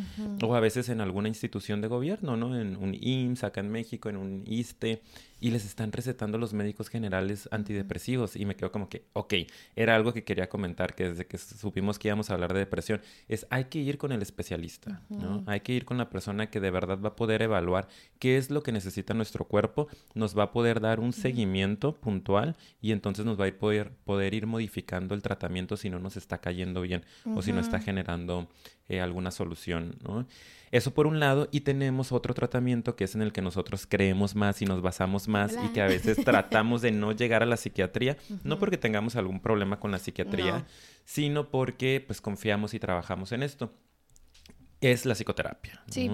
o 0.42 0.54
a 0.54 0.60
veces 0.60 0.88
en 0.88 1.00
alguna 1.00 1.28
institución 1.28 1.80
de 1.80 1.88
gobierno, 1.88 2.36
¿no? 2.36 2.58
En 2.58 2.76
un 2.76 2.94
IMSS 2.94 3.44
acá 3.44 3.60
en 3.60 3.70
México, 3.70 4.08
en 4.08 4.16
un 4.16 4.42
ISTE, 4.46 5.00
y 5.40 5.50
les 5.50 5.64
están 5.64 5.92
recetando 5.92 6.38
los 6.38 6.52
médicos 6.52 6.88
generales 6.88 7.48
antidepresivos. 7.52 8.36
Y 8.36 8.44
me 8.44 8.56
quedo 8.56 8.72
como 8.72 8.88
que, 8.88 9.04
ok, 9.12 9.34
era 9.76 9.94
algo 9.94 10.12
que 10.12 10.24
quería 10.24 10.48
comentar, 10.48 10.94
que 10.94 11.10
desde 11.10 11.26
que 11.26 11.38
supimos 11.38 11.98
que 11.98 12.08
íbamos 12.08 12.30
a 12.30 12.34
hablar 12.34 12.52
de 12.52 12.60
depresión, 12.60 13.00
es 13.28 13.46
hay 13.50 13.64
que 13.64 13.78
ir 13.78 13.98
con 13.98 14.12
el 14.12 14.22
especialista, 14.22 15.02
¿no? 15.08 15.44
Hay 15.46 15.60
que 15.60 15.72
ir 15.72 15.84
con 15.84 15.98
la 15.98 16.10
persona 16.10 16.50
que 16.50 16.60
de 16.60 16.70
verdad 16.70 16.98
va 17.02 17.10
a 17.10 17.16
poder 17.16 17.42
evaluar 17.42 17.88
qué 18.18 18.36
es 18.36 18.50
lo 18.50 18.62
que 18.62 18.72
necesita 18.72 19.14
nuestro 19.14 19.46
cuerpo, 19.46 19.88
nos 20.14 20.36
va 20.36 20.44
a 20.44 20.52
poder 20.52 20.80
dar 20.80 21.00
un 21.00 21.12
seguimiento 21.12 21.94
puntual 21.94 22.56
y 22.80 22.92
entonces 22.92 23.24
nos 23.24 23.40
va 23.40 23.46
a 23.46 23.52
poder, 23.52 23.92
poder 24.04 24.34
ir 24.34 24.46
modificando 24.46 25.14
el 25.14 25.22
tratamiento 25.22 25.76
si 25.76 25.90
no 25.90 25.98
nos 25.98 26.16
está 26.16 26.38
cayendo 26.38 26.80
bien 26.82 27.04
o 27.34 27.42
si 27.42 27.52
no 27.52 27.60
está 27.60 27.80
generando 27.80 28.48
eh, 28.88 29.00
alguna 29.00 29.30
solución, 29.30 29.96
¿no? 30.02 30.26
Eso 30.70 30.92
por 30.92 31.06
un 31.06 31.20
lado, 31.20 31.48
y 31.50 31.60
tenemos 31.60 32.12
otro 32.12 32.34
tratamiento 32.34 32.96
que 32.96 33.04
es 33.04 33.14
en 33.14 33.22
el 33.22 33.32
que 33.32 33.42
nosotros 33.42 33.86
creemos 33.86 34.34
más 34.34 34.60
y 34.62 34.66
nos 34.66 34.82
basamos 34.82 35.28
más 35.28 35.56
y 35.64 35.68
que 35.68 35.80
a 35.80 35.86
veces 35.86 36.16
tratamos 36.24 36.82
de 36.82 36.92
no 36.92 37.12
llegar 37.12 37.42
a 37.42 37.46
la 37.46 37.56
psiquiatría, 37.56 38.16
no 38.44 38.58
porque 38.58 38.76
tengamos 38.76 39.16
algún 39.16 39.40
problema 39.40 39.80
con 39.80 39.90
la 39.90 39.98
psiquiatría, 39.98 40.66
sino 41.04 41.48
porque 41.50 42.02
pues 42.06 42.20
confiamos 42.20 42.74
y 42.74 42.78
trabajamos 42.78 43.32
en 43.32 43.42
esto. 43.42 43.72
Es 44.80 45.06
la 45.06 45.14
psicoterapia. 45.14 45.82
Sí. 45.90 46.10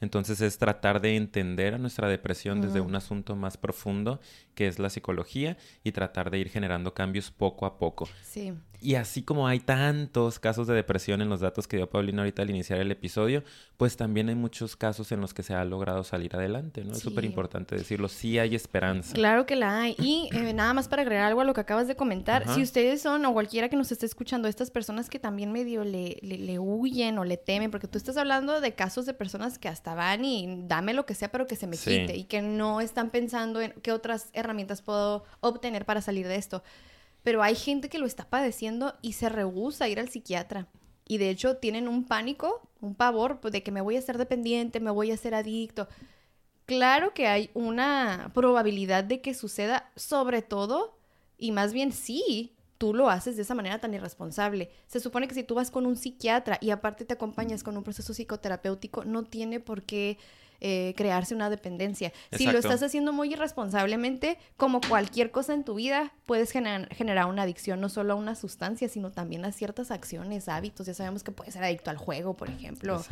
Entonces 0.00 0.40
es 0.40 0.56
tratar 0.58 1.00
de 1.00 1.16
entender 1.16 1.74
a 1.74 1.78
nuestra 1.78 2.08
depresión 2.08 2.60
desde 2.60 2.80
un 2.80 2.94
asunto 2.96 3.36
más 3.36 3.56
profundo, 3.56 4.20
que 4.54 4.66
es 4.66 4.78
la 4.78 4.88
psicología, 4.88 5.58
y 5.84 5.92
tratar 5.92 6.30
de 6.30 6.38
ir 6.38 6.48
generando 6.48 6.94
cambios 6.94 7.30
poco 7.30 7.66
a 7.66 7.78
poco. 7.78 8.08
Sí. 8.24 8.54
Y 8.80 8.94
así 8.94 9.22
como 9.22 9.46
hay 9.46 9.60
tantos 9.60 10.38
casos 10.38 10.66
de 10.66 10.74
depresión 10.74 11.20
en 11.20 11.28
los 11.28 11.40
datos 11.40 11.68
que 11.68 11.76
dio 11.76 11.90
Paulina 11.90 12.22
ahorita 12.22 12.42
al 12.42 12.50
iniciar 12.50 12.80
el 12.80 12.90
episodio, 12.90 13.44
pues 13.76 13.96
también 13.96 14.28
hay 14.30 14.34
muchos 14.34 14.74
casos 14.74 15.12
en 15.12 15.20
los 15.20 15.34
que 15.34 15.42
se 15.42 15.54
ha 15.54 15.64
logrado 15.64 16.02
salir 16.02 16.34
adelante, 16.34 16.82
¿no? 16.84 16.92
Es 16.92 17.00
súper 17.00 17.24
importante 17.24 17.76
decirlo, 17.76 18.08
sí 18.08 18.38
hay 18.38 18.54
esperanza. 18.54 19.12
Claro 19.14 19.44
que 19.44 19.56
la 19.56 19.80
hay. 19.80 19.96
Y 19.98 20.30
eh, 20.32 20.52
nada 20.54 20.72
más 20.72 20.88
para 20.88 21.02
agregar 21.02 21.26
algo 21.26 21.42
a 21.42 21.44
lo 21.44 21.52
que 21.52 21.60
acabas 21.60 21.88
de 21.88 21.96
comentar, 21.96 22.48
si 22.54 22.62
ustedes 22.62 23.02
son 23.02 23.24
o 23.26 23.32
cualquiera 23.34 23.68
que 23.68 23.76
nos 23.76 23.92
esté 23.92 24.06
escuchando, 24.06 24.48
estas 24.48 24.70
personas 24.70 25.10
que 25.10 25.18
también 25.18 25.52
medio 25.52 25.84
le, 25.84 26.18
le, 26.22 26.58
huyen 26.58 27.18
o 27.18 27.24
le 27.24 27.36
temen, 27.36 27.70
porque 27.70 27.86
tú 27.86 27.98
estás 27.98 28.16
hablando 28.16 28.60
de 28.60 28.74
casos 28.74 29.04
de 29.04 29.12
personas 29.12 29.58
que 29.58 29.68
hasta 29.68 29.94
van 29.94 30.24
y 30.24 30.64
dame 30.66 30.94
lo 30.94 31.04
que 31.04 31.14
sea, 31.14 31.30
pero 31.30 31.46
que 31.46 31.56
se 31.56 31.66
me 31.66 31.76
quite 31.76 32.16
y 32.16 32.24
que 32.24 32.40
no 32.40 32.80
están 32.80 33.10
pensando 33.10 33.60
en 33.60 33.72
qué 33.82 33.92
otras 33.92 34.28
herramientas 34.32 34.80
puedo 34.80 35.24
obtener 35.40 35.84
para 35.84 36.00
salir 36.00 36.26
de 36.26 36.36
esto. 36.36 36.62
Pero 37.22 37.42
hay 37.42 37.54
gente 37.54 37.88
que 37.88 37.98
lo 37.98 38.06
está 38.06 38.28
padeciendo 38.28 38.94
y 39.02 39.12
se 39.12 39.28
rehúsa 39.28 39.84
a 39.84 39.88
ir 39.88 40.00
al 40.00 40.08
psiquiatra. 40.08 40.68
Y 41.06 41.18
de 41.18 41.30
hecho 41.30 41.56
tienen 41.56 41.88
un 41.88 42.04
pánico, 42.04 42.68
un 42.80 42.94
pavor 42.94 43.40
pues, 43.40 43.52
de 43.52 43.62
que 43.62 43.72
me 43.72 43.80
voy 43.80 43.96
a 43.96 44.02
ser 44.02 44.16
dependiente, 44.16 44.80
me 44.80 44.90
voy 44.90 45.10
a 45.10 45.16
ser 45.16 45.34
adicto. 45.34 45.88
Claro 46.66 47.14
que 47.14 47.26
hay 47.26 47.50
una 47.52 48.30
probabilidad 48.32 49.02
de 49.02 49.20
que 49.20 49.34
suceda, 49.34 49.90
sobre 49.96 50.40
todo, 50.40 50.96
y 51.36 51.50
más 51.50 51.72
bien 51.72 51.92
sí, 51.92 52.54
tú 52.78 52.94
lo 52.94 53.10
haces 53.10 53.36
de 53.36 53.42
esa 53.42 53.54
manera 53.54 53.80
tan 53.80 53.92
irresponsable. 53.92 54.70
Se 54.86 55.00
supone 55.00 55.26
que 55.26 55.34
si 55.34 55.42
tú 55.42 55.56
vas 55.56 55.70
con 55.70 55.84
un 55.84 55.96
psiquiatra 55.96 56.58
y 56.60 56.70
aparte 56.70 57.04
te 57.04 57.14
acompañas 57.14 57.62
con 57.62 57.76
un 57.76 57.82
proceso 57.82 58.14
psicoterapéutico, 58.14 59.04
no 59.04 59.24
tiene 59.24 59.58
por 59.58 59.82
qué 59.82 60.16
eh, 60.62 60.94
crearse 60.96 61.34
una 61.34 61.48
dependencia. 61.48 62.12
Si 62.32 62.46
lo 62.46 62.58
estás 62.58 62.82
haciendo 62.82 63.14
muy 63.14 63.32
irresponsablemente, 63.32 64.38
como 64.58 64.80
cualquier 64.82 65.30
cosa 65.30 65.54
en 65.54 65.64
tu 65.64 65.74
vida, 65.74 66.12
puedes 66.26 66.50
generar 66.50 67.26
una 67.26 67.42
adicción 67.42 67.80
no 67.80 67.88
solo 67.88 68.12
a 68.12 68.16
una 68.16 68.34
sustancia, 68.34 68.88
sino 68.88 69.10
también 69.10 69.44
a 69.46 69.52
ciertas 69.52 69.90
acciones, 69.90 70.48
hábitos. 70.48 70.86
Ya 70.86 70.94
sabemos 70.94 71.24
que 71.24 71.32
puedes 71.32 71.54
ser 71.54 71.64
adicto 71.64 71.90
al 71.90 71.96
juego, 71.96 72.34
por 72.34 72.50
ejemplo, 72.50 73.02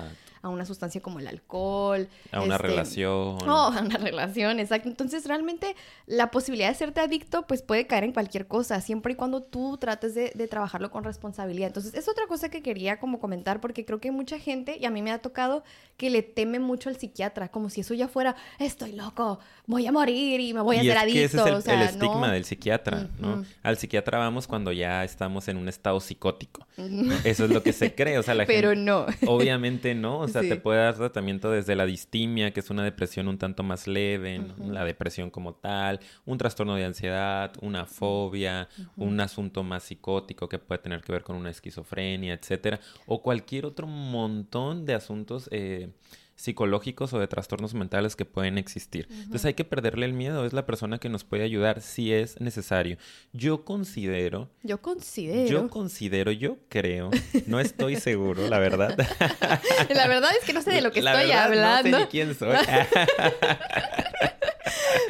a 0.43 0.49
una 0.49 0.67
sustancia 0.67 1.01
como 1.01 1.21
el 1.21 1.27
alcohol. 1.27 2.09
A 2.33 2.43
una 2.43 2.57
este, 2.57 2.69
relación. 2.69 3.39
Oh, 3.49 3.73
a 3.73 3.81
una 3.81 3.97
relación, 3.97 4.61
exacto. 4.61 4.89
Entonces, 4.89 5.25
realmente 5.27 5.75
la 6.07 6.31
posibilidad 6.31 6.69
de 6.69 6.75
serte 6.75 7.01
adicto, 7.01 7.47
pues 7.47 7.63
puede 7.63 7.87
caer 7.87 8.05
en 8.05 8.13
cualquier 8.13 8.47
cosa, 8.47 8.81
siempre 8.83 9.15
y 9.15 9.17
cuando 9.17 9.43
tú 9.43 9.79
trates 9.79 10.15
de, 10.15 10.33
de 10.35 10.49
trabajarlo 10.49 10.91
con 10.91 11.03
responsabilidad. 11.03 11.69
Entonces, 11.69 11.95
es 11.95 12.09
otra 12.09 12.27
cosa 12.27 12.51
que 12.51 12.63
quería 12.63 13.01
como 13.01 13.21
comentar, 13.21 13.61
porque 13.61 13.87
creo 13.87 14.01
que 14.01 14.09
hay 14.09 14.15
mucha 14.15 14.39
gente, 14.39 14.77
y 14.79 14.85
a 14.85 14.91
mí 14.91 15.01
me 15.01 15.13
ha 15.13 15.23
tocado, 15.23 15.65
que 15.97 16.11
le 16.11 16.23
teme 16.23 16.59
mucho 16.59 16.91
al 16.91 16.97
psiquiatra 16.97 17.38
como 17.47 17.71
si 17.71 17.83
eso 17.83 17.95
ya 17.95 18.09
fuera, 18.09 18.35
estoy 18.59 18.95
loco, 18.95 19.39
voy 19.67 19.87
a 19.87 19.93
morir 19.93 20.41
y 20.41 20.53
me 20.53 20.61
voy 20.63 20.79
a 20.79 20.81
hacer 20.81 20.99
adicto. 20.99 21.47
ese 21.47 21.59
es 21.59 21.67
el, 21.69 21.83
estigma 21.83 22.33
del 22.33 22.45
psiquiatra, 22.45 23.09
¿no? 23.21 23.45
Al 23.63 23.77
psiquiatra 23.77 24.19
vamos 24.19 24.49
cuando 24.49 24.73
ya 24.73 25.05
estamos 25.05 25.47
en 25.47 25.59
un 25.59 25.69
estado 25.69 26.01
psicótico. 26.01 26.67
Eso 27.23 27.45
es 27.45 27.51
lo 27.51 27.63
que 27.63 27.73
se 27.73 27.95
cree, 27.95 28.19
o 28.19 28.25
sea, 28.25 28.35
la 28.35 28.47
Pero 28.47 28.75
no. 28.75 29.07
Obviamente 29.27 29.95
no, 29.95 30.19
o 30.19 30.29
sea, 30.29 30.43
te 30.43 30.57
puede 30.57 30.81
dar 30.81 30.97
tratamiento 30.97 31.53
desde 31.53 31.77
la 31.77 31.87
distimia, 31.87 32.53
que 32.53 32.61
es 32.61 32.71
una 32.71 32.83
depresión 32.83 33.29
un 33.29 33.39
tanto 33.39 33.63
más 33.63 33.87
leve, 33.87 34.41
la 34.67 34.85
depresión 34.85 35.31
como 35.31 35.55
tal, 35.55 36.01
un 36.25 36.39
trastorno 36.39 36.75
de 36.75 36.85
ansiedad, 36.85 37.53
una 37.61 37.87
fobia, 37.87 38.69
un 38.97 39.21
asunto 39.21 39.63
más 39.63 39.85
psicótico 39.85 40.49
que 40.49 40.59
puede 40.59 40.81
tener 40.81 41.03
que 41.03 41.13
ver 41.13 41.23
con 41.23 41.37
una 41.37 41.51
esquizofrenia, 41.51 42.35
etcétera, 42.35 42.81
o 43.07 43.23
cualquier 43.23 43.67
otro 43.67 43.87
montón 43.87 44.87
de 44.87 44.95
asuntos 44.95 45.49
eh, 45.53 45.91
psicológicos 46.39 47.13
o 47.13 47.19
de 47.19 47.27
trastornos 47.27 47.75
mentales 47.75 48.15
que 48.15 48.25
pueden 48.25 48.59
existir. 48.59 49.09
Entonces 49.11 49.45
hay 49.45 49.55
que 49.55 49.65
perderle 49.65 50.07
el 50.07 50.13
miedo, 50.13 50.47
es 50.47 50.53
la 50.53 50.67
persona 50.67 50.99
que 50.99 51.09
nos 51.09 51.25
puede 51.25 51.43
ayudar 51.43 51.81
si 51.81 52.13
es 52.13 52.41
necesario. 52.41 52.97
Yo 53.33 53.65
considero... 53.65 54.49
Yo 54.63 54.81
considero... 54.81 55.49
Yo 55.49 55.69
considero, 55.69 56.31
yo 56.31 56.59
creo, 56.69 57.11
no 57.47 57.59
estoy 57.59 57.97
seguro, 57.97 58.49
la 58.49 58.61
verdad. 58.61 58.97
la 59.91 60.07
verdad 60.07 60.31
es 60.39 60.47
que 60.47 60.53
no 60.53 60.63
sé 60.63 60.71
de 60.71 60.81
lo 60.81 60.93
que 60.93 61.01
estoy 61.01 61.33
hablando. 61.33 61.91
No 61.91 61.99
sé 61.99 62.05
ni 62.05 62.09
quién 62.09 62.35
soy. 62.37 62.57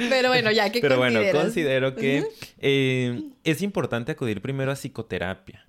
Pero 0.09 0.29
bueno, 0.31 0.51
ya 0.51 0.71
que 0.71 0.81
Pero 0.81 0.97
bueno, 0.97 1.21
considero 1.33 1.95
que 1.95 2.27
eh, 2.59 3.23
es 3.45 3.61
importante 3.61 4.13
acudir 4.13 4.41
primero 4.41 4.73
a 4.73 4.77
psicoterapia 4.77 5.67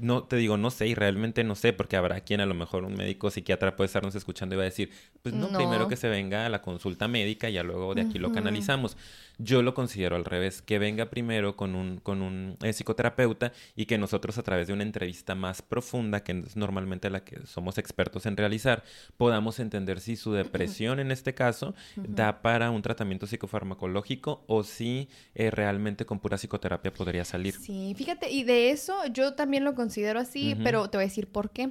no 0.00 0.24
te 0.24 0.36
digo, 0.36 0.56
no 0.56 0.70
sé, 0.70 0.86
y 0.86 0.94
realmente 0.94 1.44
no 1.44 1.54
sé, 1.54 1.72
porque 1.72 1.96
habrá 1.96 2.20
quien 2.20 2.40
a 2.40 2.46
lo 2.46 2.54
mejor 2.54 2.84
un 2.84 2.94
médico 2.94 3.30
psiquiatra 3.30 3.76
puede 3.76 3.86
estarnos 3.86 4.14
escuchando 4.14 4.54
y 4.54 4.58
va 4.58 4.62
a 4.62 4.66
decir, 4.66 4.90
pues 5.22 5.34
no, 5.34 5.48
primero 5.48 5.88
que 5.88 5.96
se 5.96 6.08
venga 6.08 6.46
a 6.46 6.48
la 6.48 6.62
consulta 6.62 7.08
médica 7.08 7.48
y 7.48 7.54
ya 7.54 7.62
luego 7.62 7.94
de 7.94 8.02
aquí 8.02 8.18
lo 8.18 8.32
canalizamos. 8.32 8.96
Yo 9.38 9.62
lo 9.62 9.74
considero 9.74 10.16
al 10.16 10.24
revés, 10.24 10.62
que 10.62 10.78
venga 10.78 11.10
primero 11.10 11.56
con 11.56 11.74
un, 11.74 11.98
con 11.98 12.22
un 12.22 12.56
eh, 12.62 12.72
psicoterapeuta 12.72 13.52
y 13.74 13.86
que 13.86 13.98
nosotros 13.98 14.38
a 14.38 14.42
través 14.42 14.68
de 14.68 14.72
una 14.72 14.84
entrevista 14.84 15.34
más 15.34 15.62
profunda, 15.62 16.22
que 16.22 16.32
es 16.32 16.56
normalmente 16.56 17.10
la 17.10 17.24
que 17.24 17.44
somos 17.46 17.78
expertos 17.78 18.26
en 18.26 18.36
realizar, 18.36 18.84
podamos 19.16 19.58
entender 19.58 20.00
si 20.00 20.16
su 20.16 20.32
depresión 20.32 21.00
en 21.00 21.10
este 21.10 21.34
caso 21.34 21.74
da 21.96 22.42
para 22.42 22.70
un 22.70 22.82
tratamiento 22.82 23.26
psicofarmacológico 23.26 24.44
o 24.46 24.62
si 24.62 25.08
eh, 25.34 25.50
realmente 25.50 26.06
con 26.06 26.20
pura 26.20 26.36
psicoterapia 26.36 26.92
podría 26.92 27.24
salir. 27.24 27.54
Sí, 27.54 27.94
fíjate, 27.96 28.30
y 28.30 28.44
de 28.44 28.70
eso 28.70 28.94
yo 29.12 29.34
también 29.34 29.64
lo 29.64 29.74
considero 29.74 30.20
así, 30.20 30.56
pero 30.62 30.88
te 30.88 30.96
voy 30.96 31.04
a 31.04 31.08
decir 31.08 31.26
por 31.26 31.50
qué. 31.50 31.70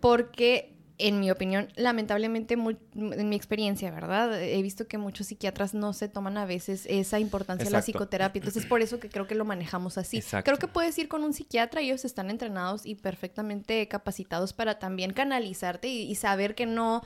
Porque 0.00 0.75
en 0.98 1.20
mi 1.20 1.30
opinión, 1.30 1.68
lamentablemente, 1.76 2.54
en 2.54 3.28
mi 3.28 3.36
experiencia, 3.36 3.90
¿verdad? 3.90 4.42
He 4.42 4.60
visto 4.62 4.86
que 4.86 4.98
muchos 4.98 5.26
psiquiatras 5.26 5.74
no 5.74 5.92
se 5.92 6.08
toman 6.08 6.38
a 6.38 6.46
veces 6.46 6.86
esa 6.88 7.18
importancia 7.18 7.66
de 7.66 7.70
la 7.70 7.82
psicoterapia. 7.82 8.38
Entonces, 8.38 8.64
por 8.66 8.80
eso 8.80 8.98
que 8.98 9.08
creo 9.08 9.26
que 9.26 9.34
lo 9.34 9.44
manejamos 9.44 9.98
así. 9.98 10.22
Creo 10.44 10.58
que 10.58 10.68
puedes 10.68 10.96
ir 10.98 11.08
con 11.08 11.22
un 11.22 11.34
psiquiatra, 11.34 11.80
ellos 11.80 12.04
están 12.04 12.30
entrenados 12.30 12.86
y 12.86 12.94
perfectamente 12.94 13.86
capacitados 13.88 14.52
para 14.52 14.78
también 14.78 15.12
canalizarte 15.12 15.88
y, 15.88 16.14
saber 16.14 16.54
que 16.54 16.64
no, 16.64 17.02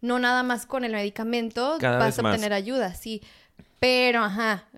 no 0.00 0.20
nada 0.20 0.44
más 0.44 0.66
con 0.66 0.84
el 0.84 0.92
medicamento 0.92 1.78
vas 1.80 2.18
a 2.18 2.22
obtener 2.22 2.52
ayuda, 2.52 2.94
sí. 2.94 3.22
Pero, 3.82 4.22
ajá, 4.22 4.68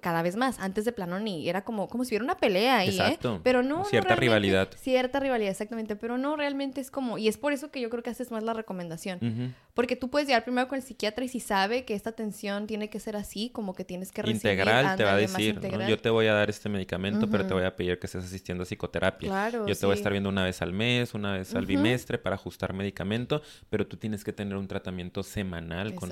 cada, 0.00 0.22
vez 0.22 0.34
más. 0.34 0.58
Antes 0.58 0.84
de 0.84 0.90
plano 0.90 1.20
ni 1.20 1.48
era 1.48 1.62
como, 1.62 1.86
como 1.86 2.04
si 2.04 2.08
hubiera 2.08 2.24
una 2.24 2.36
pelea 2.38 2.78
ahí, 2.78 2.88
¿eh? 2.88 2.90
Exacto. 2.90 3.40
Pero 3.44 3.62
no. 3.62 3.84
Cierta 3.84 4.16
rivalidad. 4.16 4.68
Cierta 4.76 5.20
rivalidad, 5.20 5.52
exactamente. 5.52 5.94
Pero 5.94 6.18
no, 6.18 6.34
realmente 6.34 6.80
es 6.80 6.90
como. 6.90 7.18
Y 7.18 7.28
es 7.28 7.38
por 7.38 7.52
eso 7.52 7.70
que 7.70 7.80
yo 7.80 7.88
creo 7.88 8.02
que 8.02 8.10
haces 8.10 8.32
más 8.32 8.42
la 8.42 8.54
recomendación. 8.54 9.54
Porque 9.74 9.94
tú 9.94 10.10
puedes 10.10 10.26
llegar 10.26 10.42
primero 10.42 10.66
con 10.66 10.74
el 10.74 10.82
psiquiatra 10.82 11.24
y 11.24 11.28
si 11.28 11.38
sabe 11.38 11.84
que 11.84 11.94
esta 11.94 12.10
atención 12.10 12.66
tiene 12.66 12.90
que 12.90 12.98
ser 12.98 13.14
así, 13.14 13.50
como 13.50 13.74
que 13.74 13.84
tienes 13.84 14.10
que 14.10 14.22
recibir. 14.22 14.38
Integral 14.38 14.96
te 14.96 15.04
va 15.04 15.12
a 15.12 15.16
decir, 15.16 15.60
yo 15.88 15.96
te 15.96 16.10
voy 16.10 16.26
a 16.26 16.32
dar 16.32 16.50
este 16.50 16.68
medicamento, 16.68 17.30
pero 17.30 17.46
te 17.46 17.54
voy 17.54 17.62
a 17.62 17.76
pedir 17.76 18.00
que 18.00 18.06
estés 18.06 18.24
asistiendo 18.24 18.64
a 18.64 18.66
psicoterapia. 18.66 19.28
Claro. 19.28 19.68
Yo 19.68 19.76
te 19.76 19.86
voy 19.86 19.92
a 19.92 19.96
estar 19.96 20.10
viendo 20.10 20.30
una 20.30 20.42
vez 20.42 20.62
al 20.62 20.72
mes, 20.72 21.14
una 21.14 21.34
vez 21.34 21.54
al 21.54 21.64
bimestre 21.64 22.18
para 22.18 22.34
ajustar 22.34 22.72
medicamento, 22.72 23.40
pero 23.70 23.86
tú 23.86 23.96
tienes 23.96 24.24
que 24.24 24.32
tener 24.32 24.56
un 24.56 24.66
tratamiento 24.66 25.22
semanal 25.22 25.94
con, 25.94 26.10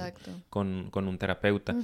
con, 0.49 0.91
con, 0.93 1.09
un 1.09 1.19
terapeuta. 1.19 1.75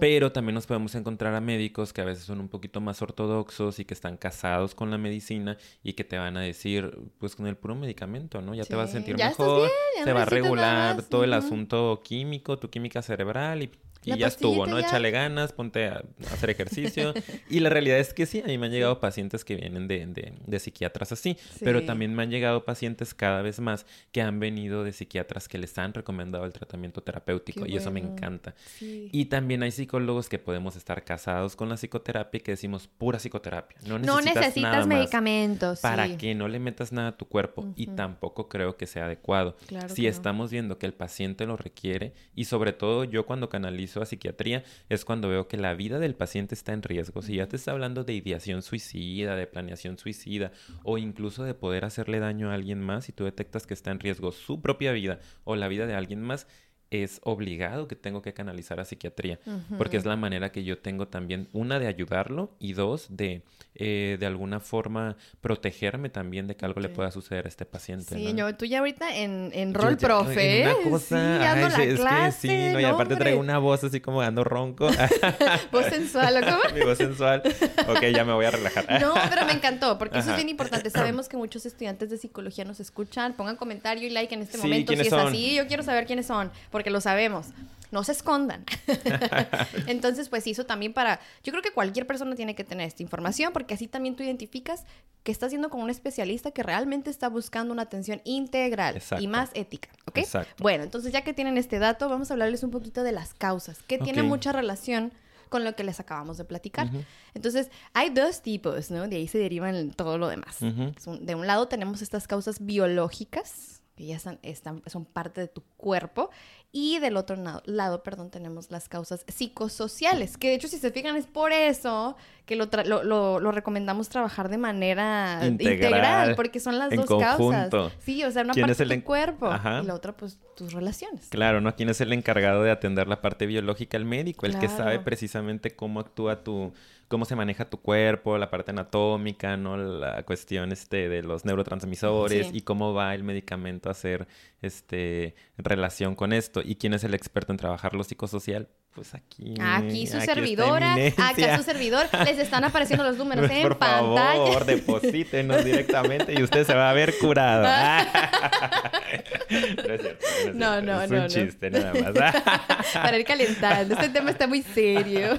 Pero 0.00 0.05
también 0.32 0.54
nos 0.54 0.66
podemos 0.66 0.94
encontrar 0.94 1.34
a 1.34 1.40
médicos 1.40 1.92
que 1.92 2.00
a 2.00 2.04
veces 2.04 2.24
son 2.24 2.40
un 2.40 2.48
poquito 2.48 2.80
más 2.80 3.02
ortodoxos 3.02 3.78
y 3.78 3.84
que 3.84 3.94
están 3.94 4.16
casados 4.16 4.74
con 4.74 4.90
la 4.90 4.98
medicina 4.98 5.56
y 5.82 5.94
que 5.94 6.04
te 6.04 6.16
van 6.18 6.36
a 6.36 6.40
decir, 6.40 6.98
pues 7.18 7.34
con 7.34 7.46
el 7.46 7.56
puro 7.56 7.74
medicamento, 7.74 8.40
¿no? 8.40 8.54
Ya 8.54 8.64
te 8.64 8.74
vas 8.74 8.90
a 8.90 8.92
sentir 8.92 9.16
mejor, 9.16 9.70
se 10.02 10.12
va 10.12 10.22
a 10.22 10.24
regular 10.26 11.02
todo 11.02 11.24
el 11.24 11.32
asunto 11.32 12.02
químico, 12.04 12.58
tu 12.58 12.70
química 12.70 13.02
cerebral 13.02 13.62
y 13.62 13.70
y 14.06 14.16
ya 14.16 14.28
estuvo, 14.28 14.66
¿no? 14.66 14.78
Échale 14.78 15.10
ganas, 15.10 15.52
ponte 15.52 15.88
a, 15.88 16.02
hacer 16.32 16.50
ejercicio. 16.50 17.12
y 17.50 17.60
la 17.60 17.68
realidad 17.68 17.98
es 17.98 18.14
que 18.14 18.24
sí, 18.24 18.40
a 18.40 18.46
mí 18.46 18.56
me 18.56 18.66
han 18.66 18.72
llegado 18.72 19.00
pacientes 19.00 19.44
que 19.44 19.56
vienen 19.56 19.88
de, 19.88 20.06
de, 20.06 20.58
psiquiatras 20.60 21.12
así, 21.12 21.36
pero 21.60 21.84
también 21.84 22.14
me 22.14 22.22
han 22.22 22.30
llegado 22.30 22.64
pacientes 22.64 23.14
cada 23.14 23.42
vez 23.42 23.60
más 23.60 23.84
que 24.12 24.22
han 24.22 24.38
venido 24.40 24.84
de 24.84 24.92
psiquiatras 24.92 25.48
que 25.48 25.58
les 25.58 25.76
han 25.76 25.92
recomendado 25.92 26.44
el 26.44 26.52
tratamiento 26.52 27.02
terapéutico 27.02 27.66
y 27.66 27.76
eso 27.76 27.90
me 27.90 28.00
encanta. 28.00 28.54
Y 28.80 29.26
también 29.26 29.62
hay 29.62 29.72
psicólogos 29.72 30.28
que 30.28 30.38
podemos 30.38 30.76
estar 30.76 31.04
casados 31.04 31.56
con 31.56 31.68
la 31.68 31.76
psicoterapia 31.76 32.38
y 32.38 32.40
que 32.40 32.52
decimos 32.52 32.86
pura 32.86 33.18
psicoterapia. 33.18 33.78
No 33.86 33.98
necesitas, 34.20 34.86
medicamentos. 34.86 35.80
Para 35.80 36.16
que 36.16 36.34
no 36.34 36.48
le 36.48 36.58
metas 36.58 36.92
nada 36.92 37.08
a 37.08 37.16
tu 37.16 37.26
cuerpo 37.26 37.72
y 37.76 37.88
tampoco 37.88 38.48
creo 38.48 38.76
que 38.76 38.86
sea 38.86 39.06
adecuado. 39.06 39.56
si 39.94 40.06
estamos 40.06 40.50
viendo 40.50 40.78
que 40.78 40.86
el 40.86 40.94
paciente 40.94 41.46
lo 41.46 41.56
requiere 41.56 42.14
y 42.34 42.44
sobre 42.44 42.72
todo 42.72 43.04
yo 43.04 43.26
cuando 43.26 43.48
canalizo 43.48 43.95
a 44.02 44.06
psiquiatría 44.06 44.64
es 44.88 45.04
cuando 45.04 45.28
veo 45.28 45.48
que 45.48 45.56
la 45.56 45.74
vida 45.74 45.98
del 45.98 46.14
paciente 46.14 46.54
está 46.54 46.72
en 46.72 46.82
riesgo. 46.82 47.22
Si 47.22 47.36
ya 47.36 47.48
te 47.48 47.56
está 47.56 47.72
hablando 47.72 48.04
de 48.04 48.14
ideación 48.14 48.62
suicida, 48.62 49.36
de 49.36 49.46
planeación 49.46 49.98
suicida 49.98 50.52
o 50.82 50.98
incluso 50.98 51.44
de 51.44 51.54
poder 51.54 51.84
hacerle 51.84 52.20
daño 52.20 52.50
a 52.50 52.54
alguien 52.54 52.80
más 52.80 53.08
y 53.08 53.12
tú 53.12 53.24
detectas 53.24 53.66
que 53.66 53.74
está 53.74 53.90
en 53.90 54.00
riesgo 54.00 54.32
su 54.32 54.60
propia 54.60 54.92
vida 54.92 55.20
o 55.44 55.56
la 55.56 55.68
vida 55.68 55.86
de 55.86 55.94
alguien 55.94 56.22
más, 56.22 56.46
es 56.90 57.20
obligado 57.24 57.88
que 57.88 57.96
tengo 57.96 58.22
que 58.22 58.32
canalizar 58.32 58.80
a 58.80 58.84
psiquiatría, 58.84 59.40
porque 59.76 59.96
es 59.96 60.04
la 60.04 60.16
manera 60.16 60.52
que 60.52 60.64
yo 60.64 60.78
tengo 60.78 61.08
también, 61.08 61.48
una, 61.52 61.78
de 61.78 61.86
ayudarlo 61.86 62.54
y 62.58 62.74
dos, 62.74 63.08
de 63.10 63.42
eh, 63.78 64.16
de 64.18 64.24
alguna 64.24 64.58
forma 64.58 65.16
protegerme 65.42 66.08
también 66.08 66.46
de 66.46 66.56
que 66.56 66.64
algo 66.64 66.80
le 66.80 66.88
pueda 66.88 67.10
suceder 67.10 67.44
a 67.44 67.48
este 67.48 67.66
paciente. 67.66 68.14
Sí, 68.14 68.32
yo, 68.34 68.54
tú 68.54 68.64
ya 68.64 68.78
ahorita 68.78 69.14
en, 69.14 69.50
en 69.52 69.74
rol 69.74 69.98
profe. 69.98 70.62
En 70.62 70.68
una 70.68 70.90
cosa, 70.90 71.76
sí, 71.76 71.82
es, 71.82 72.00
que 72.00 72.32
sí, 72.32 72.72
no, 72.72 72.80
y 72.80 72.84
aparte 72.84 73.16
traigo 73.16 73.38
una 73.38 73.58
voz 73.58 73.84
así 73.84 74.00
como 74.00 74.22
dando 74.22 74.44
ronco. 74.44 74.88
voz 75.72 75.86
sensual, 75.86 76.36
¿o 76.38 76.40
cómo? 76.40 76.74
Mi 76.74 76.84
voz 76.84 76.96
sensual. 76.96 77.42
Ok, 77.86 78.02
ya 78.14 78.24
me 78.24 78.32
voy 78.32 78.46
a 78.46 78.50
relajar. 78.50 78.86
no, 79.00 79.12
pero 79.28 79.44
me 79.44 79.52
encantó, 79.52 79.98
porque 79.98 80.20
eso 80.20 80.30
es 80.30 80.36
bien 80.36 80.48
importante. 80.48 80.88
Sabemos 80.88 81.28
que 81.28 81.36
muchos 81.36 81.66
estudiantes 81.66 82.08
de 82.08 82.16
psicología 82.16 82.64
nos 82.64 82.80
escuchan. 82.80 83.34
Pongan 83.34 83.56
comentario 83.56 84.06
y 84.06 84.10
like 84.10 84.34
en 84.34 84.40
este 84.40 84.56
momento 84.56 84.94
si 84.94 85.00
es 85.00 85.12
así. 85.12 85.54
Yo 85.54 85.66
quiero 85.66 85.82
saber 85.82 86.06
quiénes 86.06 86.26
son, 86.26 86.50
porque 86.76 86.90
lo 86.90 87.00
sabemos 87.00 87.46
no 87.90 88.04
se 88.04 88.12
escondan. 88.12 88.64
Entonces, 89.86 90.28
pues 90.28 90.46
hizo 90.46 90.66
también 90.66 90.92
para, 90.92 91.18
yo 91.42 91.50
creo 91.52 91.62
que 91.62 91.70
cualquier 91.70 92.06
persona 92.06 92.36
tiene 92.36 92.54
que 92.54 92.62
tener 92.62 92.86
esta 92.86 93.02
información 93.02 93.54
porque 93.54 93.72
así 93.72 93.86
también 93.86 94.16
tú 94.16 94.22
identificas 94.22 94.84
que 95.22 95.32
estás 95.32 95.46
haciendo 95.48 95.70
con 95.70 95.80
un 95.80 95.88
especialista 95.88 96.50
que 96.50 96.62
realmente 96.62 97.08
está 97.08 97.28
buscando 97.28 97.72
una 97.72 97.82
atención 97.82 98.20
integral 98.24 99.02
y 99.18 99.26
más 99.28 99.50
ética, 99.54 99.88
¿ok? 100.04 100.20
Bueno, 100.58 100.84
entonces 100.84 101.10
ya 101.12 101.22
que 101.22 101.32
tienen 101.32 101.56
este 101.56 101.78
dato, 101.78 102.08
vamos 102.08 102.30
a 102.30 102.34
hablarles 102.34 102.62
un 102.62 102.70
poquito 102.70 103.02
de 103.02 103.12
las 103.12 103.32
causas, 103.32 103.82
que 103.82 103.98
tiene 103.98 104.22
mucha 104.22 104.52
relación 104.52 105.12
con 105.48 105.64
lo 105.64 105.74
que 105.74 105.84
les 105.84 106.00
acabamos 106.00 106.36
de 106.36 106.44
platicar. 106.44 106.90
Entonces, 107.34 107.70
hay 107.92 108.10
dos 108.10 108.42
tipos, 108.42 108.90
¿no? 108.90 109.08
De 109.08 109.16
ahí 109.16 109.28
se 109.28 109.38
derivan 109.38 109.90
todo 109.92 110.18
lo 110.18 110.28
demás. 110.28 110.58
De 110.60 111.34
un 111.34 111.46
lado 111.46 111.66
tenemos 111.66 112.02
estas 112.02 112.28
causas 112.28 112.64
biológicas, 112.64 113.75
que 113.96 114.06
ya 114.06 114.16
están, 114.42 114.82
son 114.86 115.06
parte 115.06 115.40
de 115.40 115.48
tu 115.48 115.62
cuerpo. 115.76 116.30
Y 116.70 116.98
del 116.98 117.16
otro 117.16 117.36
lado, 117.64 118.02
perdón, 118.02 118.30
tenemos 118.30 118.70
las 118.70 118.88
causas 118.88 119.24
psicosociales, 119.26 120.36
que 120.36 120.48
de 120.48 120.54
hecho, 120.56 120.68
si 120.68 120.76
se 120.76 120.90
fijan, 120.90 121.16
es 121.16 121.26
por 121.26 121.50
eso 121.52 122.16
que 122.44 122.54
lo, 122.54 122.66
lo, 123.04 123.52
recomendamos 123.52 124.10
trabajar 124.10 124.50
de 124.50 124.58
manera 124.58 125.40
integral, 125.46 126.36
porque 126.36 126.60
son 126.60 126.78
las 126.78 126.90
dos 126.90 127.06
causas. 127.06 127.70
Sí, 128.00 128.22
o 128.24 128.30
sea, 128.30 128.42
una 128.42 128.52
parte 128.52 128.84
de 128.84 128.96
tu 128.98 129.04
cuerpo 129.04 129.50
y 129.82 129.86
la 129.86 129.94
otra, 129.94 130.14
pues, 130.14 130.38
tus 130.54 130.74
relaciones. 130.74 131.28
Claro, 131.30 131.62
¿no? 131.62 131.74
¿Quién 131.74 131.88
es 131.88 132.00
el 132.02 132.12
encargado 132.12 132.62
de 132.62 132.70
atender 132.70 133.08
la 133.08 133.22
parte 133.22 133.46
biológica? 133.46 133.96
El 133.96 134.04
médico, 134.04 134.44
el 134.44 134.58
que 134.58 134.68
sabe 134.68 135.00
precisamente 135.00 135.74
cómo 135.74 136.00
actúa 136.00 136.44
tu 136.44 136.74
cómo 137.08 137.24
se 137.24 137.36
maneja 137.36 137.70
tu 137.70 137.80
cuerpo, 137.80 138.38
la 138.38 138.50
parte 138.50 138.70
anatómica, 138.70 139.56
¿no? 139.56 139.76
La 139.76 140.22
cuestión 140.24 140.72
este, 140.72 141.08
de 141.08 141.22
los 141.22 141.44
neurotransmisores 141.44 142.50
y 142.52 142.62
cómo 142.62 142.94
va 142.94 143.14
el 143.14 143.22
medicamento 143.22 143.88
a 143.88 143.92
hacer 143.92 144.26
este, 144.62 145.34
relación 145.56 146.14
con 146.14 146.32
esto. 146.32 146.62
¿Y 146.64 146.76
quién 146.76 146.94
es 146.94 147.04
el 147.04 147.14
experto 147.14 147.52
en 147.52 147.58
trabajar 147.58 147.94
lo 147.94 148.04
psicosocial? 148.04 148.68
Pues 148.96 149.14
aquí. 149.14 149.54
Aquí 149.60 150.06
su 150.06 150.18
servidora, 150.22 150.94
aquí 151.18 151.44
a 151.44 151.58
su 151.58 151.62
servidor, 151.62 152.06
les 152.24 152.38
están 152.38 152.64
apareciendo 152.64 153.04
los 153.04 153.16
números 153.18 153.50
en 153.50 153.60
por 153.60 153.76
pantalla. 153.76 154.36
Por 154.36 154.46
favor, 154.46 154.64
deposítenos 154.64 155.62
directamente 155.66 156.32
y 156.32 156.42
usted 156.42 156.64
se 156.64 156.72
va 156.72 156.88
a 156.88 156.94
ver 156.94 157.12
curado. 157.18 157.64
no 159.50 159.92
es 159.92 160.00
cierto. 160.00 160.26
No, 160.54 160.80
no, 160.80 161.02
es 161.02 161.10
un 161.10 161.26
chiste 161.28 161.70
nada 161.70 161.92
más. 161.92 162.42
Para 162.94 163.18
ir 163.18 163.26
calentando. 163.26 163.96
Este 163.96 164.08
tema 164.08 164.30
está 164.30 164.46
muy 164.46 164.62
serio. 164.62 165.38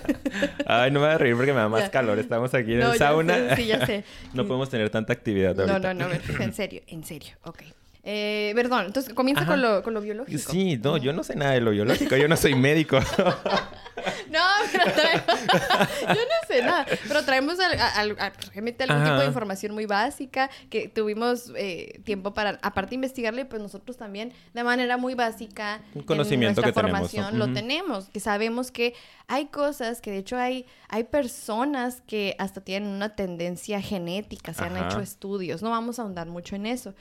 Ay, 0.67 0.91
no 0.91 0.99
me 0.99 1.07
voy 1.07 1.15
a 1.15 1.17
reír 1.17 1.35
porque 1.35 1.51
me 1.51 1.59
da 1.59 1.67
más 1.67 1.89
calor. 1.89 2.19
Estamos 2.19 2.53
aquí 2.53 2.73
en 2.73 2.83
el 2.83 2.95
sauna. 2.99 3.55
sí, 3.55 3.65
ya 3.65 3.83
sé. 3.87 4.03
no 4.35 4.45
podemos 4.45 4.69
tener 4.69 4.91
tanta 4.91 5.13
actividad. 5.13 5.55
No, 5.55 5.79
no, 5.79 5.95
no, 5.95 6.07
en 6.11 6.53
serio, 6.53 6.83
en 6.85 7.03
serio. 7.03 7.33
Ok. 7.41 7.63
Eh, 8.09 8.53
perdón, 8.55 8.85
entonces 8.85 9.13
comienza 9.13 9.45
con 9.45 9.61
lo, 9.61 9.83
con 9.83 9.93
lo, 9.93 9.99
biológico. 9.99 10.49
Sí, 10.49 10.79
no, 10.81 10.95
yo 10.95 11.11
no 11.11 11.25
sé 11.25 11.35
nada 11.35 11.51
de 11.51 11.59
lo 11.59 11.71
biológico, 11.71 12.15
yo 12.15 12.29
no 12.29 12.37
soy 12.37 12.55
médico. 12.55 12.97
no, 14.31 14.39
pero 14.71 14.93
traemos, 14.93 15.25
yo 16.01 16.15
no 16.15 16.47
sé 16.47 16.61
nada, 16.61 16.85
pero 17.05 17.25
traemos 17.25 17.59
al, 17.59 17.77
al, 17.77 18.17
algún 18.17 18.73
tipo 18.73 19.19
de 19.19 19.25
información 19.25 19.73
muy 19.73 19.87
básica 19.87 20.49
que 20.69 20.87
tuvimos 20.87 21.51
eh, 21.57 21.99
tiempo 22.05 22.33
para, 22.33 22.57
aparte 22.61 22.91
de 22.91 22.95
investigarle, 22.95 23.43
pues 23.43 23.61
nosotros 23.61 23.97
también 23.97 24.31
de 24.53 24.63
manera 24.63 24.95
muy 24.95 25.13
básica, 25.13 25.81
Un 25.93 26.03
conocimiento 26.03 26.61
en 26.61 26.65
nuestra 26.65 26.67
que 26.67 26.79
formación 26.79 27.37
lo 27.37 27.51
tenemos, 27.51 28.07
que 28.07 28.21
sabemos 28.21 28.71
que 28.71 28.93
hay 29.27 29.47
cosas 29.47 29.99
que 29.99 30.11
de 30.11 30.19
hecho 30.19 30.37
hay, 30.37 30.65
hay 30.87 31.03
personas 31.03 32.01
que 32.07 32.37
hasta 32.39 32.61
tienen 32.61 32.87
una 32.87 33.17
tendencia 33.17 33.81
genética, 33.81 34.53
se 34.53 34.63
han 34.63 34.77
hecho 34.77 35.01
estudios, 35.01 35.61
no 35.61 35.71
vamos 35.71 35.99
a 35.99 36.03
ahondar 36.03 36.27
mucho 36.27 36.55
en 36.55 36.67
eso 36.67 36.93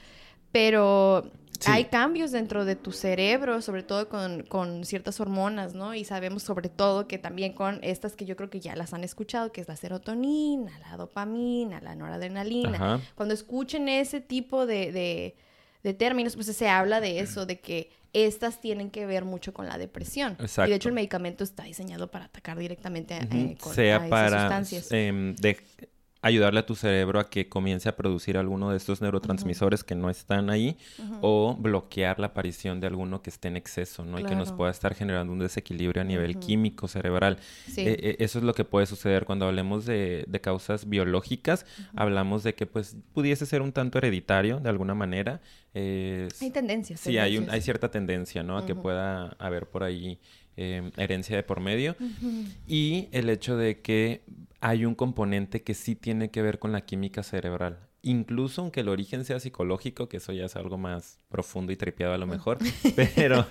pero 0.57 1.29
hay 1.67 1.85
cambios 1.85 2.31
dentro 2.31 2.65
de 2.65 2.75
tu 2.75 2.91
cerebro, 2.91 3.61
sobre 3.61 3.83
todo 3.83 4.09
con, 4.09 4.83
ciertas 4.85 5.19
hormonas, 5.19 5.75
¿no? 5.75 5.93
Y 5.93 6.03
sabemos 6.03 6.41
sobre 6.41 6.67
todo 6.67 7.07
que 7.07 7.19
también 7.19 7.53
con 7.53 7.79
estas 7.83 8.15
que 8.15 8.25
yo 8.25 8.35
creo 8.35 8.49
que 8.49 8.59
ya 8.59 8.75
las 8.75 8.91
han 8.91 9.03
escuchado, 9.03 9.51
que 9.51 9.61
es 9.61 9.67
la 9.67 9.75
serotonina, 9.75 10.71
la 10.79 10.97
dopamina, 10.97 11.79
la 11.79 11.93
noradrenalina. 11.93 12.99
Cuando 13.13 13.35
escuchen 13.35 13.87
ese 13.87 14.19
tipo 14.19 14.65
de, 14.65 15.35
términos, 15.99 16.33
pues 16.33 16.47
se 16.47 16.69
habla 16.69 17.01
de 17.01 17.19
eso, 17.19 17.45
de 17.45 17.59
que 17.59 17.91
estas 18.13 18.59
tienen 18.59 18.89
que 18.89 19.05
ver 19.05 19.25
mucho 19.25 19.53
con 19.53 19.67
la 19.67 19.77
depresión. 19.77 20.37
Y 20.39 20.69
de 20.69 20.73
hecho 20.73 20.89
el 20.89 20.95
medicamento 20.95 21.43
está 21.43 21.65
diseñado 21.65 22.09
para 22.09 22.25
atacar 22.25 22.57
directamente 22.57 23.15
eh, 23.15 23.57
con, 23.61 23.75
sea 23.75 24.09
para, 24.09 24.39
sustancias. 24.39 24.91
Em, 24.91 25.35
ayudarle 26.27 26.59
a 26.59 26.65
tu 26.65 26.75
cerebro 26.75 27.19
a 27.19 27.29
que 27.29 27.49
comience 27.49 27.89
a 27.89 27.95
producir 27.95 28.37
alguno 28.37 28.71
de 28.71 28.77
estos 28.77 29.01
neurotransmisores 29.01 29.83
que 29.83 29.95
no 29.95 30.09
están 30.09 30.49
ahí 30.49 30.77
o 31.21 31.55
bloquear 31.55 32.19
la 32.19 32.27
aparición 32.27 32.79
de 32.79 32.87
alguno 32.87 33.21
que 33.21 33.29
esté 33.29 33.47
en 33.47 33.57
exceso, 33.57 34.05
¿no? 34.05 34.19
Y 34.19 34.23
que 34.23 34.35
nos 34.35 34.51
pueda 34.51 34.71
estar 34.71 34.93
generando 34.93 35.33
un 35.33 35.39
desequilibrio 35.39 36.01
a 36.01 36.05
nivel 36.05 36.37
químico 36.39 36.87
cerebral. 36.87 37.37
Eh, 37.75 37.97
eh, 37.99 38.15
eso 38.19 38.39
es 38.39 38.45
lo 38.45 38.53
que 38.53 38.63
puede 38.63 38.85
suceder 38.85 39.25
cuando 39.25 39.45
hablemos 39.45 39.85
de, 39.85 40.25
causas 40.41 40.87
biológicas. 40.87 41.65
Hablamos 41.95 42.43
de 42.43 42.53
que 42.53 42.67
pues 42.67 42.95
pudiese 43.13 43.45
ser 43.45 43.61
un 43.61 43.71
tanto 43.71 43.97
hereditario 43.97 44.59
de 44.59 44.69
alguna 44.69 44.93
manera. 44.93 45.41
hay 45.73 46.51
tendencias. 46.53 46.99
Sí, 46.99 47.17
hay, 47.17 47.45
hay 47.49 47.61
cierta 47.61 47.89
tendencia, 47.89 48.43
¿no? 48.43 48.57
A 48.57 48.65
que 48.65 48.75
pueda 48.75 49.35
haber 49.39 49.67
por 49.67 49.83
ahí 49.83 50.19
eh, 50.59 50.89
herencia 50.97 51.35
de 51.35 51.43
por 51.43 51.59
medio. 51.59 51.95
Y 52.67 53.09
el 53.11 53.29
hecho 53.29 53.55
de 53.55 53.79
que 53.79 54.21
hay 54.61 54.85
un 54.85 54.95
componente 54.95 55.63
que 55.63 55.73
sí 55.73 55.95
tiene 55.95 56.31
que 56.31 56.41
ver 56.41 56.59
con 56.59 56.71
la 56.71 56.81
química 56.81 57.23
cerebral 57.23 57.86
incluso 58.07 58.61
aunque 58.61 58.79
el 58.79 58.89
origen 58.89 59.25
sea 59.25 59.39
psicológico, 59.39 60.07
que 60.07 60.17
eso 60.17 60.31
ya 60.31 60.45
es 60.45 60.55
algo 60.55 60.77
más 60.77 61.19
profundo 61.27 61.73
y 61.73 61.75
tripiado 61.75 62.13
a 62.13 62.17
lo 62.17 62.25
mejor, 62.25 62.57
pero, 63.15 63.45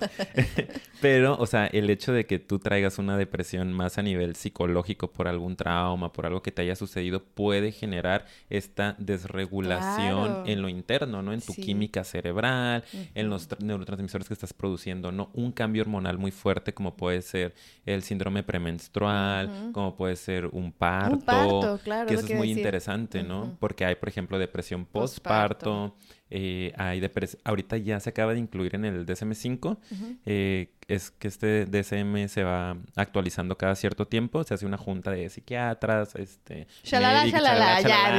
pero, 1.01 1.37
o 1.37 1.45
sea, 1.45 1.67
el 1.67 1.89
hecho 1.89 2.11
de 2.11 2.25
que 2.25 2.39
tú 2.39 2.57
traigas 2.57 2.97
una 2.97 3.17
depresión 3.17 3.71
más 3.71 3.97
a 3.99 4.01
nivel 4.01 4.35
psicológico 4.35 5.11
por 5.11 5.27
algún 5.27 5.55
trauma, 5.55 6.11
por 6.11 6.25
algo 6.25 6.41
que 6.41 6.51
te 6.51 6.63
haya 6.63 6.75
sucedido, 6.75 7.23
puede 7.23 7.71
generar 7.71 8.25
esta 8.49 8.95
desregulación 8.97 10.43
en 10.47 10.61
lo 10.61 10.69
interno, 10.69 11.21
¿no? 11.21 11.33
En 11.33 11.41
tu 11.41 11.53
química 11.53 12.03
cerebral, 12.03 12.83
en 13.13 13.29
los 13.29 13.47
neurotransmisores 13.59 14.27
que 14.27 14.33
estás 14.33 14.53
produciendo, 14.53 15.11
¿no? 15.11 15.29
Un 15.33 15.51
cambio 15.51 15.83
hormonal 15.83 16.17
muy 16.17 16.31
fuerte 16.31 16.73
como 16.73 16.95
puede 16.95 17.21
ser 17.21 17.53
el 17.85 18.01
síndrome 18.01 18.41
premenstrual, 18.41 19.69
como 19.71 19.95
puede 19.95 20.15
ser 20.15 20.47
un 20.47 20.71
parto, 20.71 21.79
claro, 21.83 22.07
que 22.07 22.15
eso 22.15 22.25
es 22.25 22.35
muy 22.35 22.51
interesante, 22.51 23.21
¿no? 23.21 23.55
Porque 23.59 23.85
hay, 23.85 23.95
por 23.95 24.09
ejemplo, 24.09 24.39
depresión 24.47 24.85
postparto, 24.85 25.95
eh, 26.29 26.73
hay 26.77 26.99
ahorita 27.43 27.77
ya 27.77 27.99
se 27.99 28.09
acaba 28.09 28.33
de 28.33 28.39
incluir 28.39 28.75
en 28.75 28.85
el 28.85 29.05
DSM-5, 29.05 29.77
eh, 30.25 30.73
es 30.87 31.11
que 31.11 31.27
este 31.27 31.65
DSM 31.65 32.29
se 32.29 32.43
va 32.43 32.77
actualizando 32.95 33.57
cada 33.57 33.75
cierto 33.75 34.07
tiempo, 34.07 34.45
se 34.45 34.53
hace 34.53 34.65
una 34.65 34.77
junta 34.77 35.11
de 35.11 35.29
psiquiatras, 35.29 36.15
este, 36.15 36.67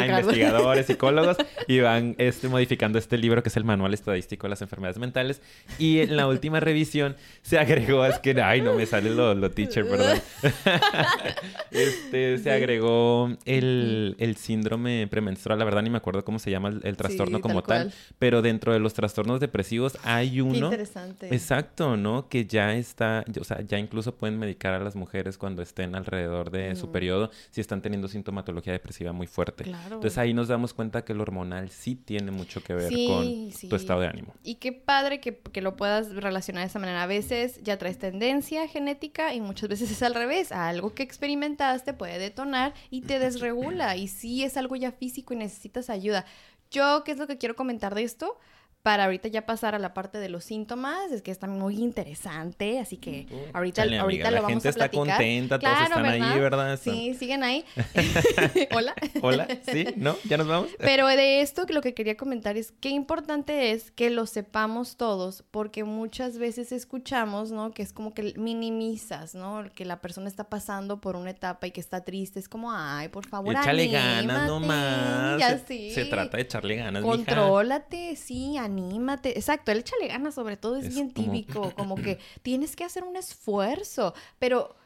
investigadores, 0.07 0.87
psicólogos, 0.87 1.39
y 1.67 1.81
van 1.81 2.15
este, 2.19 2.49
modificando 2.49 2.99
este 2.99 3.17
libro 3.17 3.43
que 3.43 3.49
es 3.49 3.57
el 3.57 3.65
Manual 3.65 3.95
Estadístico 3.95 4.47
de 4.47 4.51
las 4.51 4.61
Enfermedades 4.61 4.99
Mentales, 4.99 5.41
y 5.79 6.01
en 6.01 6.17
la 6.17 6.27
última 6.27 6.61
revisión 6.61 7.17
se 7.41 7.59
agregó, 7.59 8.05
es 8.05 8.19
que, 8.19 8.39
ay, 8.43 8.61
no 8.61 8.75
me 8.75 8.85
sale 8.85 9.11
lo, 9.11 9.35
lo 9.35 9.51
teacher, 9.51 9.89
perdón, 9.89 10.21
este, 11.71 12.37
se 12.37 12.51
agregó 12.51 13.31
el, 13.47 14.15
el, 14.19 14.37
síndrome 14.37 15.07
premenstrual, 15.07 15.59
la 15.59 15.65
verdad 15.65 15.81
ni 15.81 15.89
me 15.89 15.97
acuerdo 15.97 16.23
cómo 16.23 16.39
se 16.39 16.51
llama 16.51 16.69
el, 16.83 16.97
trastorno 16.99 17.41
como 17.41 17.63
tal, 17.63 17.95
pero 18.19 18.43
dentro 18.43 18.75
de 18.75 18.79
los 18.79 18.93
trastornos 18.93 19.41
depresivos 19.41 19.97
hay 20.05 20.43
uno. 20.43 20.53
Qué 20.53 20.59
interesante. 20.59 21.35
Exacto, 21.35 21.97
¿no? 21.97 22.29
Que 22.29 22.45
ya 22.45 22.58
está, 22.59 23.25
o 23.41 23.45
sea, 23.45 23.61
ya 23.63 23.79
incluso 23.79 24.15
pueden 24.15 24.39
medicar 24.39 24.75
a 24.75 24.79
las 24.79 24.97
mujeres 24.97 25.39
cuando 25.39 25.63
estén 25.63 25.95
alrededor 25.95 26.51
de 26.51 26.75
su 26.77 26.89
mm. 26.89 26.93
periodo 26.93 27.31
si 27.51 27.61
están 27.61 27.83
teniendo 27.83 28.09
sintomatología 28.09 28.73
depresiva 28.73 29.13
muy 29.13 29.27
fuerte. 29.27 29.65
Claro. 29.65 29.97
Entonces 29.97 30.19
ahí 30.19 30.35
nos 30.35 30.49
damos 30.49 30.75
cuenta 30.75 31.05
que 31.05 31.15
lo 31.15 31.23
hormonal 31.23 31.71
sí 31.71 31.95
tiene 31.95 32.31
mucho 32.31 32.63
que 32.63 32.75
ver 32.75 32.93
con 32.93 33.51
tu 33.69 33.77
estado 33.77 34.01
de 34.01 34.09
ánimo. 34.09 34.35
Y 34.43 34.57
qué 34.57 34.73
padre 34.73 35.21
que, 35.21 35.39
que 35.39 35.61
lo 35.61 35.77
puedas 35.77 36.15
relacionar 36.15 36.63
de 36.63 36.69
esa 36.69 36.79
manera. 36.79 37.03
A 37.03 37.07
veces 37.07 37.61
ya 37.63 37.79
traes 37.79 37.99
tendencia 37.99 38.67
genética 38.69 39.35
y 39.35 39.41
muchas 39.41 39.69
veces 39.69 39.91
es 39.91 40.03
al 40.03 40.15
revés. 40.15 40.53
Algo 40.53 40.95
que 40.95 41.03
experimentaste 41.03 41.95
puede 41.95 42.19
detonar 42.19 42.75
y 42.91 43.03
te 43.03 43.19
desregula. 43.19 43.97
Y 43.99 44.07
sí 44.09 44.45
es 44.45 44.57
algo 44.57 44.77
ya 44.77 44.93
físico 44.93 45.35
y 45.35 45.37
necesitas 45.37 45.91
ayuda. 45.91 46.25
Yo, 46.71 47.03
¿qué 47.05 47.13
es 47.13 47.19
lo 47.19 47.27
que 47.27 47.39
quiero 47.39 47.57
comentar 47.57 47.95
de 47.95 48.03
esto? 48.03 48.39
Para 48.83 49.05
ahorita 49.05 49.29
ya 49.29 49.45
pasar 49.45 49.75
a 49.75 49.79
la 49.79 49.93
parte 49.93 50.19
de 50.19 50.29
los 50.29 50.45
síntomas, 50.45 51.11
es 51.11 51.23
que 51.23 51.31
está 51.31 51.47
muy 51.47 51.77
interesante, 51.77 52.79
así 52.79 52.97
que 52.97 53.27
ahorita, 53.53 53.83
ahorita 53.83 54.31
lo 54.31 54.43
vamos 54.43 54.65
a 54.65 54.73
platicar. 54.73 54.83
La 54.83 54.89
gente 54.89 54.89
está 54.89 54.89
contenta, 54.89 55.59
todos 55.59 55.81
están 55.83 56.07
ahí, 56.07 56.41
¿verdad? 56.41 56.79
Sí, 56.83 57.15
siguen 57.15 57.43
ahí. 57.43 57.65
Hola. 58.75 58.95
Hola, 59.21 59.49
sí, 59.71 59.87
¿no? 59.97 60.17
¿Ya 60.25 60.37
nos 60.37 60.47
vamos? 60.47 60.71
Pero 60.79 61.07
de 61.09 61.41
esto 61.41 61.67
lo 61.69 61.81
que 61.81 61.95
quería 61.95 62.17
comentar 62.17 62.57
es 62.57 62.73
qué 62.81 62.91
importante 62.91 63.73
es 63.73 63.91
que 63.91 64.11
lo 64.11 64.27
sepamos 64.27 64.97
todos, 64.97 65.45
porque 65.51 65.85
muchas 65.85 66.39
veces 66.39 66.73
escuchamos, 66.73 67.51
¿no? 67.51 67.73
Que 67.73 67.83
es 67.83 67.93
como 67.93 68.15
que 68.15 68.35
minimizas, 68.37 69.35
¿no? 69.35 69.65
Que 69.75 69.85
la 69.85 70.01
persona 70.01 70.29
está 70.29 70.45
pasando 70.45 71.01
por 71.01 71.17
una 71.17 71.31
etapa 71.31 71.67
y 71.67 71.73
que 71.73 71.81
está 71.81 72.05
triste, 72.05 72.39
es 72.39 72.49
como, 72.49 72.73
ay, 72.73 73.09
por 73.09 73.27
favor, 73.27 73.55
Échale 73.55 73.89
ganas 73.89 74.47
nomás. 74.47 75.39
Ya 75.39 75.59
se, 75.59 75.91
se 75.91 76.05
trata 76.05 76.37
de 76.37 76.45
echarle 76.45 76.77
ganas, 76.77 77.03
Contrólate, 77.03 78.17
sí, 78.17 78.57
anímate. 78.69 79.37
Exacto, 79.37 79.73
el 79.73 79.79
échale 79.79 80.09
ganas 80.09 80.35
sobre 80.35 80.57
todo 80.57 80.77
es, 80.77 80.95
bien 80.95 81.11
típico, 81.11 81.73
como 81.75 81.95
que 81.97 82.19
tienes 82.43 82.77
que 82.77 82.85
hacer 82.85 83.05
un 83.05 83.17
esfuerzo, 83.17 84.15
pero 84.39 84.77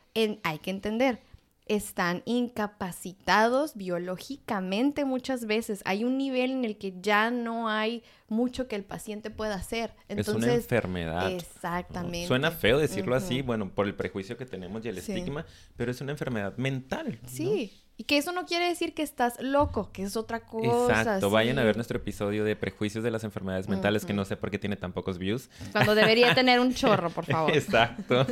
hay 0.43 0.59
que 0.59 0.71
entender, 0.71 1.21
están 1.67 2.23
incapacitados 2.27 3.77
biológicamente 3.77 5.05
muchas 5.05 5.47
veces. 5.47 5.83
Hay 5.85 6.05
un 6.05 6.19
nivel 6.19 6.51
en 6.51 6.65
el 6.65 6.77
que 6.77 6.95
ya 7.01 7.31
no 7.31 7.69
hay 7.69 8.03
mucho 8.29 8.69
que 8.69 8.77
el 8.77 8.85
paciente 8.85 9.31
pueda 9.31 9.55
hacer. 9.55 9.95
Entonces, 10.09 10.37
es 10.37 10.43
una 10.43 10.55
enfermedad. 10.55 11.31
Exactamente. 11.31 12.27
Suena 12.27 12.51
feo 12.51 12.79
decirlo 12.79 13.15
así, 13.15 13.43
bueno, 13.43 13.71
por 13.71 13.87
el 13.87 13.95
prejuicio 13.95 14.37
que 14.37 14.47
tenemos 14.47 14.85
y 14.85 14.89
el 14.89 14.99
estigma, 14.99 15.47
pero 15.77 15.91
es 15.91 16.01
una 16.01 16.13
enfermedad 16.13 16.57
mental. 16.57 17.21
Sí. 17.27 17.82
Y 18.03 18.05
que 18.05 18.19
eso 18.19 18.33
no 18.33 18.47
quiere 18.47 18.67
decir 18.67 18.95
que 18.95 19.03
estás 19.05 19.41
loco, 19.41 19.93
que 19.93 20.03
es 20.03 20.17
otra 20.17 20.41
cosa. 20.41 20.99
Exacto. 20.99 21.31
Vayan 21.31 21.61
a 21.61 21.63
ver 21.63 21.77
nuestro 21.77 21.99
episodio 21.99 22.43
de 22.43 22.57
prejuicios 22.57 23.05
de 23.05 23.13
las 23.13 23.23
enfermedades 23.23 23.69
mentales, 23.69 24.05
que 24.05 24.13
no 24.13 24.25
sé 24.25 24.37
por 24.37 24.51
qué 24.51 24.59
tiene 24.59 24.75
tan 24.75 24.93
pocos 24.93 25.19
views. 25.19 25.49
Cuando 25.71 25.95
debería 25.95 26.35
tener 26.35 26.59
un 26.59 26.75
chorro, 26.75 27.11
por 27.11 27.27
favor. 27.27 27.57
Exacto. 27.57 28.27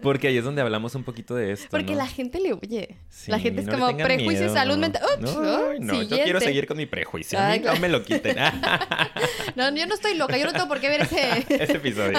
Porque 0.00 0.28
ahí 0.28 0.36
es 0.38 0.44
donde 0.44 0.62
hablamos 0.62 0.94
un 0.94 1.02
poquito 1.02 1.34
de 1.34 1.50
esto. 1.50 1.66
Porque 1.72 1.96
la 1.96 2.06
gente 2.06 2.38
le 2.38 2.52
oye. 2.52 2.98
la 3.26 3.40
gente 3.40 3.62
es 3.62 3.68
como 3.68 3.96
prejuicio 3.96 4.46
y 4.46 4.50
salud 4.50 4.76
mental. 4.76 5.02
no, 5.18 5.74
no 5.80 6.02
yo 6.04 6.18
quiero 6.22 6.38
seguir 6.38 6.68
con 6.68 6.76
mi 6.76 6.86
prejuicio. 6.86 7.36
A 7.36 7.50
mí 7.50 7.58
no 7.58 7.74
me 7.80 7.88
lo 7.88 8.04
quiten. 8.04 8.36
no, 9.56 9.74
yo 9.74 9.86
no 9.88 9.94
estoy 9.94 10.14
loca. 10.14 10.38
Yo 10.38 10.46
no 10.46 10.52
tengo 10.52 10.68
por 10.68 10.78
qué 10.78 10.88
ver 10.88 11.00
ese, 11.00 11.44
ese 11.48 11.72
episodio. 11.72 12.16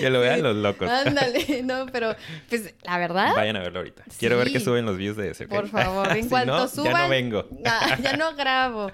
que 0.00 0.10
lo 0.10 0.18
vean 0.18 0.42
los 0.42 0.56
locos. 0.56 0.88
Ándale. 0.90 1.62
No, 1.62 1.86
pero 1.86 2.16
pues 2.48 2.74
la 2.82 2.98
verdad. 2.98 3.36
Vayan 3.36 3.54
a 3.54 3.60
verlo 3.60 3.78
ahorita. 3.78 4.02
Quiero 4.18 4.38
ver 4.38 4.50
que 4.50 4.58
suben 4.58 4.84
los 4.84 4.96
views 4.96 5.16
de 5.16 5.30
ese 5.30 5.46
por 5.46 5.67
favor. 5.68 6.16
En 6.16 6.28
cuanto 6.28 6.68
suban. 6.68 6.92
Ya 6.92 7.02
no 7.02 7.08
vengo. 7.08 7.44
ya 8.02 8.16
no 8.16 8.34
grabo. 8.34 8.90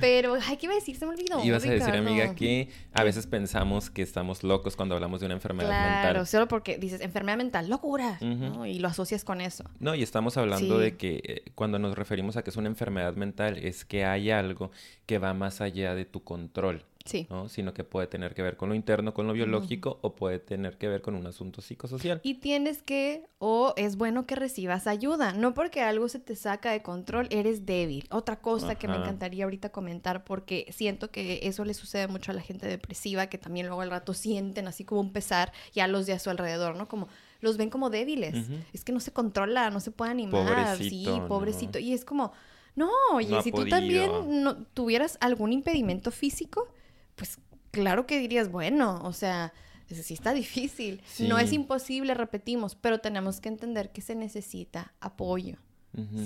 Pero, 0.00 0.34
ay, 0.34 0.56
¿qué 0.56 0.66
iba 0.66 0.74
a 0.74 0.76
decir? 0.76 0.96
Se 0.96 1.06
me 1.06 1.12
olvidó. 1.12 1.42
Ibas 1.44 1.64
a 1.64 1.70
decir, 1.70 1.94
amiga, 1.94 2.34
que 2.34 2.68
a 2.92 3.04
veces 3.04 3.26
pensamos 3.26 3.90
que 3.90 4.02
estamos 4.02 4.42
locos 4.42 4.76
cuando 4.76 4.94
hablamos 4.94 5.20
de 5.20 5.26
una 5.26 5.34
enfermedad 5.34 5.68
mental. 5.70 6.00
Claro, 6.02 6.26
solo 6.26 6.48
porque 6.48 6.78
dices 6.78 7.00
enfermedad 7.00 7.36
mental, 7.36 7.68
locura. 7.68 8.18
Y 8.66 8.78
lo 8.78 8.88
asocias 8.88 9.24
con 9.24 9.40
eso. 9.40 9.64
No, 9.78 9.94
y 9.94 10.02
estamos 10.02 10.36
hablando 10.36 10.78
de 10.78 10.96
que 10.96 11.20
eh, 11.24 11.50
cuando 11.54 11.78
nos 11.78 11.96
referimos 11.96 12.36
a 12.36 12.42
que 12.42 12.50
es 12.50 12.56
una 12.56 12.68
enfermedad 12.68 13.14
mental, 13.14 13.58
es 13.58 13.84
que 13.84 14.04
hay 14.04 14.30
algo 14.30 14.70
que 15.06 15.18
va 15.18 15.34
más 15.34 15.60
allá 15.60 15.94
de 15.94 16.04
tu 16.04 16.22
control. 16.22 16.84
Sí. 17.06 17.26
¿no? 17.30 17.48
Sino 17.48 17.72
que 17.72 17.84
puede 17.84 18.06
tener 18.06 18.34
que 18.34 18.42
ver 18.42 18.56
con 18.56 18.68
lo 18.68 18.74
interno, 18.74 19.14
con 19.14 19.26
lo 19.26 19.32
biológico, 19.32 19.98
o 20.02 20.14
puede 20.14 20.38
tener 20.38 20.76
que 20.76 20.88
ver 20.88 21.00
con 21.00 21.14
un 21.14 21.26
asunto 21.26 21.62
psicosocial. 21.62 22.20
Y 22.22 22.34
tienes 22.34 22.82
que, 22.82 23.24
o 23.38 23.72
es 23.76 23.96
bueno 23.96 24.26
que 24.26 24.34
recibas 24.34 24.86
ayuda. 24.86 25.32
No 25.32 25.54
porque 25.54 25.82
algo 25.82 26.08
se 26.08 26.18
te 26.18 26.36
saca 26.36 26.72
de 26.72 26.82
control, 26.82 27.28
eres 27.30 27.64
débil. 27.64 28.06
Otra 28.10 28.40
cosa 28.40 28.74
que 28.74 28.88
me 28.88 28.96
encantaría 28.96 29.44
ahorita 29.44 29.70
comentar, 29.70 30.24
porque 30.24 30.66
siento 30.70 31.10
que 31.10 31.40
eso 31.42 31.64
le 31.64 31.74
sucede 31.74 32.08
mucho 32.08 32.32
a 32.32 32.34
la 32.34 32.42
gente 32.42 32.66
depresiva, 32.66 33.28
que 33.28 33.38
también 33.38 33.66
luego 33.66 33.82
al 33.82 33.90
rato 33.90 34.12
sienten 34.12 34.68
así 34.68 34.84
como 34.84 35.00
un 35.00 35.12
pesar 35.12 35.52
ya 35.72 35.86
los 35.86 36.06
de 36.06 36.12
a 36.12 36.18
su 36.18 36.30
alrededor, 36.30 36.76
¿no? 36.76 36.88
Como 36.88 37.08
los 37.40 37.56
ven 37.56 37.70
como 37.70 37.90
débiles. 37.90 38.34
Es 38.72 38.84
que 38.84 38.92
no 38.92 39.00
se 39.00 39.12
controla, 39.12 39.70
no 39.70 39.80
se 39.80 39.90
puede 39.90 40.10
animar. 40.10 40.76
sí, 40.76 41.06
pobrecito. 41.28 41.78
Y 41.78 41.92
es 41.92 42.04
como, 42.04 42.32
no, 42.74 42.90
oye, 43.12 43.40
si 43.42 43.52
tú 43.52 43.66
también 43.66 44.42
no, 44.42 44.56
tuvieras 44.74 45.18
algún 45.20 45.52
impedimento 45.52 46.10
físico, 46.10 46.68
pues 47.16 47.38
claro 47.72 48.06
que 48.06 48.18
dirías, 48.18 48.50
bueno, 48.50 49.00
o 49.02 49.12
sea, 49.12 49.52
sí 49.88 50.14
está 50.14 50.32
difícil. 50.32 51.02
No 51.20 51.38
es 51.38 51.52
imposible, 51.52 52.14
repetimos, 52.14 52.74
pero 52.76 53.00
tenemos 53.00 53.40
que 53.40 53.48
entender 53.48 53.90
que 53.90 54.00
se 54.00 54.14
necesita 54.14 54.94
apoyo. 55.00 55.56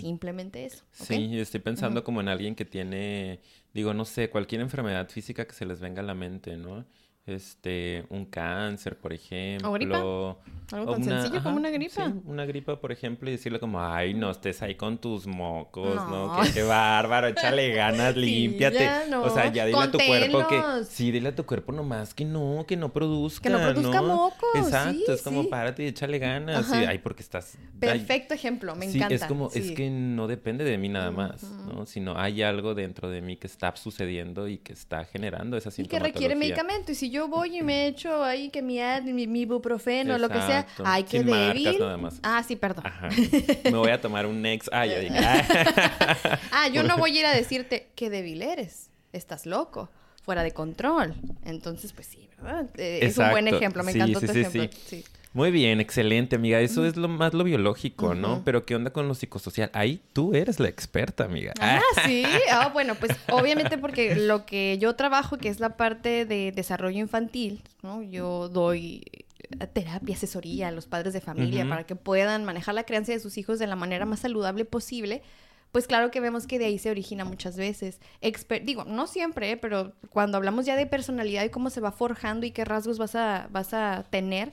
Simplemente 0.00 0.64
eso. 0.64 0.84
Sí, 0.90 1.38
estoy 1.38 1.60
pensando 1.60 2.02
como 2.02 2.20
en 2.20 2.28
alguien 2.28 2.56
que 2.56 2.64
tiene, 2.64 3.40
digo, 3.72 3.94
no 3.94 4.04
sé, 4.04 4.28
cualquier 4.28 4.62
enfermedad 4.62 5.08
física 5.08 5.46
que 5.46 5.54
se 5.54 5.64
les 5.64 5.78
venga 5.78 6.00
a 6.02 6.04
la 6.04 6.14
mente, 6.14 6.56
¿no? 6.56 6.84
Este, 7.26 8.04
un 8.08 8.24
cáncer, 8.26 8.98
por 8.98 9.12
ejemplo. 9.12 9.70
¿O 9.70 9.72
gripa? 9.72 9.96
Algo 10.72 10.92
tan 10.92 11.04
sencillo 11.04 11.42
como 11.42 11.56
una 11.56 11.70
gripa. 11.70 12.06
Sí, 12.06 12.12
una 12.26 12.44
gripa, 12.44 12.80
por 12.80 12.92
ejemplo, 12.92 13.28
y 13.28 13.32
decirle 13.32 13.58
como, 13.58 13.82
ay, 13.82 14.14
no 14.14 14.30
estés 14.30 14.62
ahí 14.62 14.76
con 14.76 14.98
tus 14.98 15.26
mocos, 15.26 15.96
¿no? 16.08 16.38
Qué, 16.54 16.62
bárbaro, 16.62 17.28
échale 17.28 17.72
ganas, 17.72 18.16
límpiate. 18.16 19.14
O 19.16 19.30
sea, 19.30 19.52
ya 19.52 19.66
dile 19.66 19.78
a 19.78 19.90
tu 19.90 19.98
cuerpo 19.98 20.46
que, 20.48 20.62
sí, 20.84 21.10
dile 21.10 21.30
a 21.30 21.34
tu 21.34 21.44
cuerpo 21.44 21.72
nomás 21.72 22.14
que 22.14 22.24
no, 22.24 22.64
que 22.66 22.76
no 22.76 22.92
produzca. 22.92 23.42
Que 23.42 23.50
no 23.50 23.58
produzca 23.58 24.02
mocos. 24.02 24.50
Exacto, 24.54 25.12
es 25.12 25.22
como, 25.22 25.48
párate 25.48 25.84
y 25.84 25.86
échale 25.86 26.18
ganas. 26.18 26.70
ay, 26.72 26.98
porque 26.98 27.22
estás. 27.22 27.58
Perfecto 27.78 28.34
ejemplo, 28.34 28.74
me 28.76 28.86
encanta. 28.86 29.14
Es 29.14 29.24
como, 29.24 29.50
es 29.52 29.72
que 29.72 29.90
no 29.90 30.28
depende 30.28 30.64
de 30.64 30.78
mí 30.78 30.88
nada 30.88 31.10
más, 31.10 31.42
¿no? 31.42 31.86
Sino 31.86 32.16
hay 32.16 32.42
algo 32.42 32.74
dentro 32.74 33.10
de 33.10 33.20
mí 33.22 33.36
que 33.36 33.46
está 33.46 33.74
sucediendo 33.74 34.48
y 34.48 34.58
que 34.58 34.72
está 34.72 35.04
generando 35.04 35.56
esa 35.56 35.70
sintomatología. 35.70 36.08
Y 36.08 36.12
que 36.12 36.18
requiere 36.18 36.36
medicamento. 36.36 36.92
Y 36.92 36.94
si 36.94 37.09
yo 37.10 37.28
voy 37.28 37.58
y 37.58 37.62
me 37.62 37.86
echo 37.86 38.24
ahí 38.24 38.48
que 38.50 38.62
mi 38.62 38.78
mi, 39.04 39.26
mi 39.26 39.40
ibuprofeno, 39.40 40.18
lo 40.18 40.28
que 40.28 40.40
sea. 40.40 40.66
Ay, 40.84 41.04
qué 41.04 41.22
débil. 41.22 41.78
Ah, 42.22 42.42
sí, 42.46 42.56
perdón. 42.56 42.84
Me 43.64 43.70
voy 43.70 43.90
a 43.90 44.00
tomar 44.00 44.26
un 44.26 44.40
Nex. 44.40 44.68
Ah, 44.72 44.84
dije. 44.84 45.10
ah, 46.52 46.68
yo 46.72 46.82
no 46.82 46.96
voy 46.96 47.16
a 47.16 47.20
ir 47.20 47.26
a 47.26 47.32
decirte 47.32 47.90
qué 47.94 48.10
débil 48.10 48.42
eres. 48.42 48.90
Estás 49.12 49.46
loco. 49.46 49.90
Fuera 50.22 50.42
de 50.42 50.52
control. 50.52 51.14
Entonces, 51.44 51.92
pues 51.92 52.06
sí, 52.06 52.28
¿verdad? 52.36 52.68
Eh, 52.76 53.00
es 53.02 53.18
un 53.18 53.30
buen 53.30 53.48
ejemplo. 53.48 53.82
Me 53.82 53.92
encantó 53.92 54.20
tu 54.20 54.26
ejemplo. 54.26 54.68
Sí. 54.86 55.04
Muy 55.32 55.52
bien, 55.52 55.80
excelente, 55.80 56.36
amiga. 56.36 56.60
Eso 56.60 56.84
es 56.84 56.96
lo 56.96 57.06
más 57.06 57.34
lo 57.34 57.44
biológico, 57.44 58.14
¿no? 58.14 58.42
Pero 58.44 58.66
¿qué 58.66 58.74
onda 58.74 58.92
con 58.92 59.06
lo 59.06 59.14
psicosocial? 59.14 59.70
Ahí 59.74 60.00
tú 60.12 60.34
eres 60.34 60.58
la 60.58 60.68
experta, 60.68 61.24
amiga. 61.24 61.52
Ah, 61.60 61.80
sí. 62.04 62.24
Ah, 62.50 62.70
bueno, 62.72 62.96
pues 62.96 63.12
obviamente 63.30 63.78
porque 63.78 64.16
lo 64.16 64.44
que 64.44 64.76
yo 64.78 64.96
trabajo, 64.96 65.38
que 65.38 65.48
es 65.48 65.60
la 65.60 65.76
parte 65.76 66.24
de 66.24 66.50
desarrollo 66.50 66.98
infantil, 66.98 67.62
¿no? 67.82 68.02
Yo 68.02 68.48
doy 68.48 69.02
terapia, 69.72 70.14
asesoría 70.14 70.68
a 70.68 70.70
los 70.70 70.86
padres 70.86 71.12
de 71.12 71.20
familia 71.20 71.68
para 71.68 71.84
que 71.84 71.96
puedan 71.96 72.44
manejar 72.44 72.74
la 72.74 72.84
crianza 72.84 73.12
de 73.12 73.20
sus 73.20 73.38
hijos 73.38 73.58
de 73.58 73.66
la 73.66 73.76
manera 73.76 74.06
más 74.06 74.20
saludable 74.20 74.64
posible. 74.64 75.22
Pues 75.72 75.86
claro 75.86 76.10
que 76.10 76.18
vemos 76.20 76.48
que 76.48 76.58
de 76.58 76.66
ahí 76.66 76.78
se 76.78 76.90
origina 76.90 77.24
muchas 77.24 77.56
veces. 77.56 78.00
digo, 78.62 78.84
no 78.84 79.06
siempre, 79.06 79.52
¿eh? 79.52 79.56
pero 79.56 79.92
cuando 80.10 80.36
hablamos 80.36 80.66
ya 80.66 80.74
de 80.74 80.86
personalidad 80.86 81.44
y 81.44 81.50
cómo 81.50 81.70
se 81.70 81.80
va 81.80 81.92
forjando 81.92 82.46
y 82.46 82.50
qué 82.50 82.64
rasgos 82.64 82.98
vas 82.98 83.14
a, 83.14 83.48
vas 83.52 83.72
a 83.72 84.04
tener, 84.10 84.52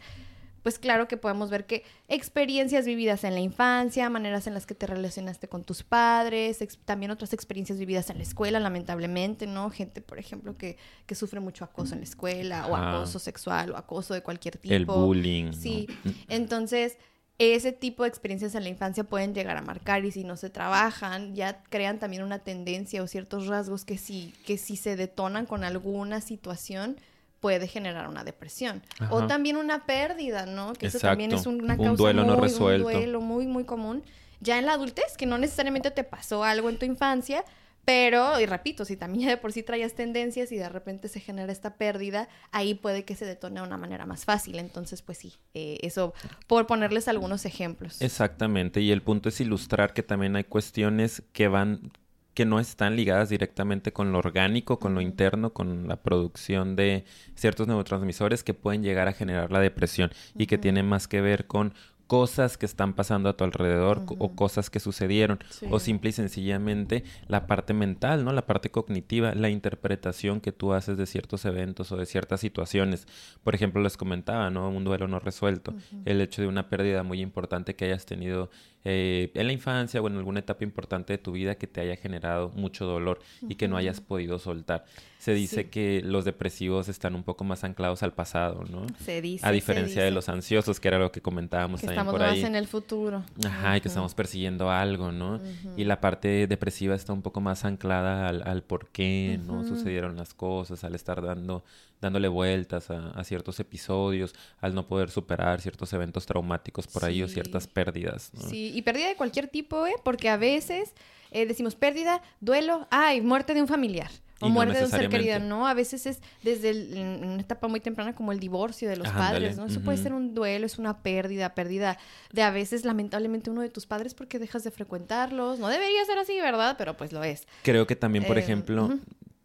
pues 0.68 0.80
claro 0.80 1.08
que 1.08 1.16
podemos 1.16 1.50
ver 1.50 1.66
que 1.66 1.86
experiencias 2.10 2.86
vividas 2.86 3.24
en 3.24 3.36
la 3.36 3.40
infancia, 3.40 4.10
maneras 4.10 4.48
en 4.48 4.54
las 4.54 4.66
que 4.66 4.76
te 4.76 4.86
relacionaste 4.86 5.48
con 5.48 5.64
tus 5.64 5.82
padres, 5.82 6.62
también 6.84 7.10
otras 7.10 7.32
experiencias 7.32 7.80
vividas 7.80 8.10
en 8.10 8.18
la 8.18 8.24
escuela, 8.24 8.60
lamentablemente, 8.60 9.48
¿no? 9.48 9.70
Gente, 9.70 10.02
por 10.02 10.20
ejemplo, 10.20 10.58
que, 10.58 10.76
que 11.06 11.16
sufre 11.16 11.40
mucho 11.40 11.64
acoso 11.64 11.94
en 11.94 12.02
la 12.02 12.04
escuela, 12.04 12.68
o 12.68 12.76
acoso 12.76 13.18
sexual, 13.18 13.72
o 13.72 13.78
acoso 13.78 14.14
de 14.14 14.22
cualquier 14.24 14.58
tipo. 14.58 14.76
El 14.76 14.86
bullying. 14.86 15.54
Sí. 15.54 15.88
Entonces, 16.28 16.98
ese 17.38 17.72
tipo 17.72 18.04
de 18.04 18.10
experiencias 18.10 18.54
en 18.54 18.64
la 18.64 18.70
infancia 18.70 19.06
pueden 19.06 19.34
llegar 19.34 19.56
a 19.56 19.62
marcar 19.62 20.04
y 20.04 20.12
si 20.12 20.26
no 20.26 20.36
se 20.36 20.50
trabajan, 20.50 21.34
ya 21.34 21.64
crean 21.70 21.98
también 21.98 22.24
una 22.24 22.40
tendencia 22.40 23.02
o 23.02 23.08
ciertos 23.08 23.48
rasgos 23.48 23.86
que 23.86 23.98
sí, 23.98 24.34
que 24.46 24.58
si 24.58 24.76
se 24.76 24.98
detonan 24.98 25.46
con 25.46 25.64
alguna 25.64 26.20
situación, 26.20 26.98
puede 27.40 27.68
generar 27.68 28.08
una 28.08 28.24
depresión. 28.24 28.82
O 29.10 29.28
también 29.28 29.58
una 29.58 29.86
pérdida, 29.86 30.46
¿no? 30.46 30.74
Que 30.74 30.88
eso 30.88 31.00
también 31.00 31.32
es 31.32 31.46
una 31.46 31.78
causa 31.78 31.92
un 31.92 31.98
duelo 31.98 32.24
muy, 32.24 32.36
no 32.36 32.42
resuelto. 32.42 32.88
Un 32.88 32.94
duelo 32.94 33.22
muy, 33.22 33.48
muy 33.48 33.64
común. 33.64 34.04
Ya 34.40 34.60
en 34.60 34.66
la 34.66 34.74
adultez, 34.74 35.18
que 35.18 35.26
no 35.26 35.38
necesariamente 35.38 35.92
te 35.92 36.04
pasó 36.04 36.44
algo 36.44 36.70
en 36.70 36.78
tu 36.78 36.86
infancia, 36.86 37.44
pero, 37.88 38.38
y 38.42 38.46
repito, 38.46 38.84
si 38.84 38.98
también 38.98 39.30
de 39.30 39.38
por 39.38 39.54
sí 39.54 39.64
traías 39.64 39.94
tendencias 39.94 40.52
y 40.52 40.58
de 40.58 40.68
repente 40.68 41.08
se 41.08 41.22
genera 41.22 41.54
esta 41.54 41.78
pérdida, 41.78 42.28
ahí 42.52 42.74
puede 42.74 43.06
que 43.06 43.16
se 43.16 43.24
detone 43.24 43.62
de 43.62 43.66
una 43.66 43.78
manera 43.78 44.06
más 44.06 44.26
fácil. 44.26 44.60
Entonces, 44.60 45.02
pues 45.02 45.20
sí, 45.20 45.36
eh, 45.54 45.78
eso 45.82 46.14
por 46.48 46.68
ponerles 46.68 47.08
algunos 47.08 47.46
ejemplos. 47.46 48.02
Exactamente, 48.02 48.82
y 48.82 48.92
el 48.92 49.02
punto 49.02 49.30
es 49.30 49.40
ilustrar 49.40 49.94
que 49.94 50.04
también 50.04 50.36
hay 50.36 50.44
cuestiones 50.44 51.24
que 51.32 51.48
van 51.48 51.94
que 52.38 52.46
no 52.46 52.60
están 52.60 52.96
ligadas 52.96 53.30
directamente 53.30 53.92
con 53.92 54.12
lo 54.12 54.20
orgánico, 54.20 54.78
con 54.78 54.94
lo 54.94 55.02
interno, 55.02 55.54
con 55.54 55.88
la 55.88 55.96
producción 56.04 56.76
de 56.76 57.04
ciertos 57.34 57.68
neurotransmisores 57.68 58.44
que 58.44 58.54
pueden 58.54 58.84
llegar 58.84 59.08
a 59.08 59.14
generar 59.14 59.52
la 59.52 59.60
depresión 59.60 60.12
y 60.38 60.46
que 60.46 60.60
tienen 60.60 60.88
más 60.88 61.08
que 61.08 61.20
ver 61.20 61.48
con 61.48 61.74
cosas 62.06 62.58
que 62.58 62.68
están 62.68 62.94
pasando 62.94 63.28
a 63.28 63.36
tu 63.36 63.44
alrededor 63.44 64.04
o 64.20 64.36
cosas 64.36 64.70
que 64.70 64.80
sucedieron 64.80 65.40
o 65.72 65.80
simple 65.80 66.12
y 66.12 66.14
sencillamente 66.14 67.04
la 67.28 67.48
parte 67.48 67.74
mental, 67.74 68.24
¿no? 68.24 68.32
La 68.32 68.46
parte 68.46 68.70
cognitiva, 68.70 69.34
la 69.34 69.50
interpretación 69.50 70.40
que 70.40 70.52
tú 70.52 70.74
haces 70.74 70.98
de 70.98 71.06
ciertos 71.06 71.44
eventos 71.44 71.92
o 71.92 71.98
de 71.98 72.06
ciertas 72.06 72.40
situaciones. 72.40 73.08
Por 73.44 73.56
ejemplo, 73.56 73.82
les 73.82 73.98
comentaba, 73.98 74.52
¿no? 74.52 74.70
Un 74.70 74.84
duelo 74.84 75.08
no 75.08 75.20
resuelto, 75.20 75.74
el 76.06 76.22
hecho 76.22 76.44
de 76.44 76.48
una 76.48 76.70
pérdida 76.70 77.02
muy 77.02 77.20
importante 77.20 77.76
que 77.76 77.86
hayas 77.86 78.06
tenido 78.06 78.52
eh, 78.90 79.32
en 79.34 79.48
la 79.48 79.52
infancia 79.52 80.02
o 80.02 80.08
en 80.08 80.16
alguna 80.16 80.40
etapa 80.40 80.64
importante 80.64 81.12
de 81.12 81.18
tu 81.18 81.34
vida 81.34 81.56
que 81.56 81.68
te 81.68 81.82
haya 81.82 81.98
generado 81.98 82.54
mucho 82.56 82.86
dolor 82.86 83.20
y 83.42 83.56
que 83.56 83.68
no 83.68 83.76
hayas 83.76 84.00
podido 84.00 84.40
soltar. 84.40 84.86
Se 85.20 85.34
dice 85.34 85.70
que 85.70 86.02
los 86.06 86.24
depresivos 86.24 86.88
están 86.88 87.14
un 87.14 87.24
poco 87.24 87.44
más 87.44 87.66
anclados 87.66 88.02
al 88.02 88.14
pasado, 88.14 88.64
¿no? 88.70 88.86
Se 89.04 89.22
dice. 89.22 89.46
A 89.46 89.52
diferencia 89.52 90.02
de 90.06 90.12
los 90.12 90.30
ansiosos, 90.30 90.80
que 90.80 90.88
era 90.88 91.00
lo 91.00 91.12
que 91.12 91.22
comentábamos 91.22 91.82
que 91.82 91.88
también 91.88 92.06
estamos 92.06 92.18
por 92.18 92.30
más 92.30 92.38
en 92.38 92.56
el 92.56 92.66
futuro. 92.66 93.24
Ajá, 93.46 93.76
y 93.76 93.82
que 93.82 93.90
estamos 93.90 94.16
persiguiendo 94.16 94.72
algo, 94.72 95.12
¿no? 95.12 95.42
Y 95.76 95.84
la 95.84 96.00
parte 96.00 96.48
depresiva 96.48 96.96
está 96.96 97.12
un 97.12 97.24
poco 97.24 97.42
más 97.42 97.66
anclada 97.66 98.30
al, 98.30 98.64
por 98.64 98.88
qué, 98.88 99.38
¿no? 99.46 99.68
Sucedieron 99.68 100.16
las 100.16 100.34
cosas, 100.34 100.86
al 100.86 100.96
estar 100.96 101.22
dando 101.22 101.66
dándole 102.02 102.28
vueltas 102.28 102.90
a, 102.90 103.24
ciertos 103.24 103.60
episodios, 103.60 104.36
al 104.60 104.76
no 104.76 104.88
poder 104.88 105.10
superar 105.10 105.62
ciertos 105.62 105.92
eventos 105.94 106.26
traumáticos 106.26 106.88
por 106.88 107.06
ahí 107.06 107.24
o 107.24 107.28
ciertas 107.28 107.68
pérdidas. 107.68 108.32
Sí, 108.50 108.72
y 108.74 108.82
pérdida 108.84 109.08
de 109.08 109.16
cualquier 109.16 109.48
tipo, 109.48 109.88
¿eh? 109.88 109.96
Porque 110.04 110.30
a 110.30 110.38
veces 110.38 110.94
eh, 111.32 111.46
decimos 111.46 111.76
pérdida, 111.76 112.22
duelo, 112.40 112.88
ay, 112.92 113.22
muerte 113.22 113.54
de 113.54 113.62
un 113.62 113.68
familiar. 113.68 114.12
O 114.40 114.50
muerte 114.50 114.78
de 114.78 114.86
un 114.86 114.92
ser 114.92 115.10
querido, 115.10 115.40
¿no? 115.40 115.68
A 115.68 115.74
veces 115.74 116.06
es 116.06 116.22
desde 116.44 116.72
una 117.02 117.42
etapa 117.42 117.68
muy 117.68 117.80
temprana 117.80 118.14
como 118.14 118.32
el 118.32 118.40
divorcio 118.40 118.88
de 118.88 118.96
los 118.96 119.10
padres, 119.10 119.58
¿no? 119.58 119.66
Eso 119.66 119.82
puede 119.82 119.98
ser 119.98 120.14
un 120.14 120.36
duelo, 120.36 120.68
es 120.68 120.78
una 120.78 121.02
pérdida, 121.02 121.56
pérdida 121.56 121.98
de 122.32 122.44
a 122.44 122.52
veces 122.52 122.86
lamentablemente 122.86 123.50
uno 123.50 123.62
de 123.62 123.70
tus 123.70 123.88
padres 123.88 124.14
porque 124.14 124.38
dejas 124.38 124.64
de 124.64 124.70
frecuentarlos. 124.70 125.58
No 125.58 125.70
debería 125.70 126.06
ser 126.06 126.20
así, 126.20 126.40
¿verdad? 126.40 126.76
Pero 126.78 126.96
pues 126.96 127.12
lo 127.14 127.24
es. 127.24 127.48
Creo 127.64 127.88
que 127.88 127.96
también, 127.96 128.26
por 128.26 128.38
eh, 128.38 128.42
ejemplo, 128.42 129.00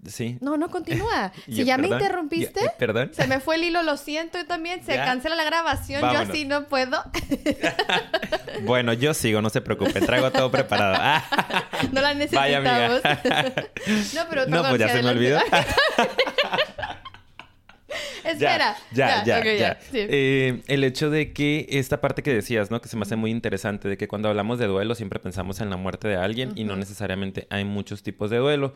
Sí. 0.06 0.36
No, 0.40 0.56
no, 0.56 0.68
continúa. 0.68 1.32
si 1.46 1.64
ya 1.64 1.78
me 1.78 1.88
interrumpiste, 1.88 2.60
¿Perdón? 2.78 3.10
se 3.12 3.26
me 3.26 3.38
fue 3.40 3.56
el 3.56 3.64
hilo, 3.64 3.82
lo 3.82 3.96
siento, 3.96 4.38
yo 4.38 4.46
también. 4.46 4.84
Se 4.84 4.96
cancela 4.96 5.36
la 5.36 5.44
grabación, 5.44 6.00
yo 6.00 6.18
así 6.18 6.44
no 6.44 6.64
puedo. 6.64 7.02
bueno, 8.62 8.92
yo 8.92 9.14
sigo, 9.14 9.40
no 9.40 9.50
se 9.50 9.60
preocupe, 9.60 10.00
traigo 10.00 10.30
todo 10.32 10.50
preparado. 10.50 11.22
no 11.92 12.00
la 12.00 12.14
necesitamos. 12.14 13.02
no, 14.14 14.20
pero 14.28 14.46
No, 14.46 14.62
pues 14.68 14.80
ya 14.80 14.88
se 14.88 15.02
me 15.02 15.10
olvidó. 15.10 15.40
Espera. 18.24 18.76
Ya, 18.92 19.24
ya, 19.24 19.42
ya. 19.44 19.78
Eh, 19.92 20.62
el 20.66 20.84
hecho 20.84 21.10
de 21.10 21.32
que 21.32 21.66
esta 21.70 22.00
parte 22.00 22.22
que 22.22 22.32
decías, 22.32 22.70
¿no? 22.70 22.80
Que 22.80 22.88
se 22.88 22.96
me 22.96 23.02
hace 23.02 23.16
muy 23.16 23.30
interesante, 23.30 23.88
de 23.88 23.96
que 23.96 24.08
cuando 24.08 24.28
hablamos 24.28 24.58
de 24.58 24.66
duelo 24.66 24.94
siempre 24.94 25.18
pensamos 25.20 25.60
en 25.60 25.70
la 25.70 25.76
muerte 25.76 26.08
de 26.08 26.16
alguien 26.16 26.52
y 26.54 26.64
no 26.64 26.76
necesariamente 26.76 27.46
hay 27.50 27.64
muchos 27.64 28.02
tipos 28.02 28.30
de 28.30 28.38
duelo. 28.38 28.74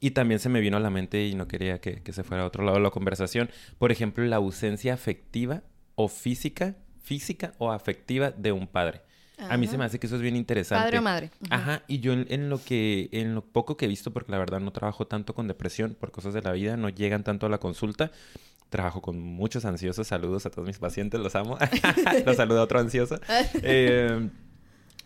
Y 0.00 0.10
también 0.10 0.40
se 0.40 0.48
me 0.48 0.60
vino 0.60 0.76
a 0.76 0.80
la 0.80 0.90
mente 0.90 1.26
y 1.26 1.34
no 1.34 1.48
quería 1.48 1.80
que, 1.80 2.00
se 2.12 2.22
fuera 2.22 2.42
a 2.44 2.46
otro 2.46 2.64
lado 2.64 2.76
de 2.76 2.82
la 2.82 2.90
conversación. 2.90 3.50
Por 3.78 3.92
ejemplo, 3.92 4.24
la 4.24 4.36
ausencia 4.36 4.94
afectiva 4.94 5.62
o 5.94 6.08
física, 6.08 6.76
física 7.02 7.52
o 7.58 7.72
afectiva 7.72 8.30
de 8.30 8.52
un 8.52 8.66
padre. 8.66 9.02
A 9.38 9.56
mí 9.58 9.66
se 9.66 9.76
me 9.76 9.84
hace 9.84 9.98
que 9.98 10.06
eso 10.06 10.16
es 10.16 10.22
bien 10.22 10.34
interesante. 10.34 10.84
Padre 10.84 10.98
o 10.98 11.02
madre. 11.02 11.30
Ajá, 11.50 11.82
y 11.86 12.00
yo 12.00 12.14
en, 12.14 12.48
lo 12.48 12.62
que, 12.62 13.10
en 13.12 13.34
lo 13.34 13.42
poco 13.42 13.76
que 13.76 13.84
he 13.84 13.88
visto, 13.88 14.10
porque 14.10 14.32
la 14.32 14.38
verdad 14.38 14.60
no 14.60 14.72
trabajo 14.72 15.06
tanto 15.06 15.34
con 15.34 15.46
depresión 15.46 15.94
por 15.94 16.10
cosas 16.10 16.32
de 16.32 16.40
la 16.40 16.52
vida, 16.52 16.76
no 16.78 16.88
llegan 16.88 17.22
tanto 17.22 17.46
a 17.46 17.48
la 17.50 17.58
consulta. 17.58 18.10
Trabajo 18.70 19.02
con 19.02 19.20
muchos 19.20 19.64
ansiosos. 19.64 20.06
Saludos 20.06 20.46
a 20.46 20.50
todos 20.50 20.66
mis 20.66 20.78
pacientes, 20.78 21.20
los 21.20 21.36
amo. 21.36 21.58
los 22.26 22.36
saludo 22.36 22.60
a 22.60 22.62
otro 22.64 22.80
ansioso. 22.80 23.20
eh, 23.62 24.28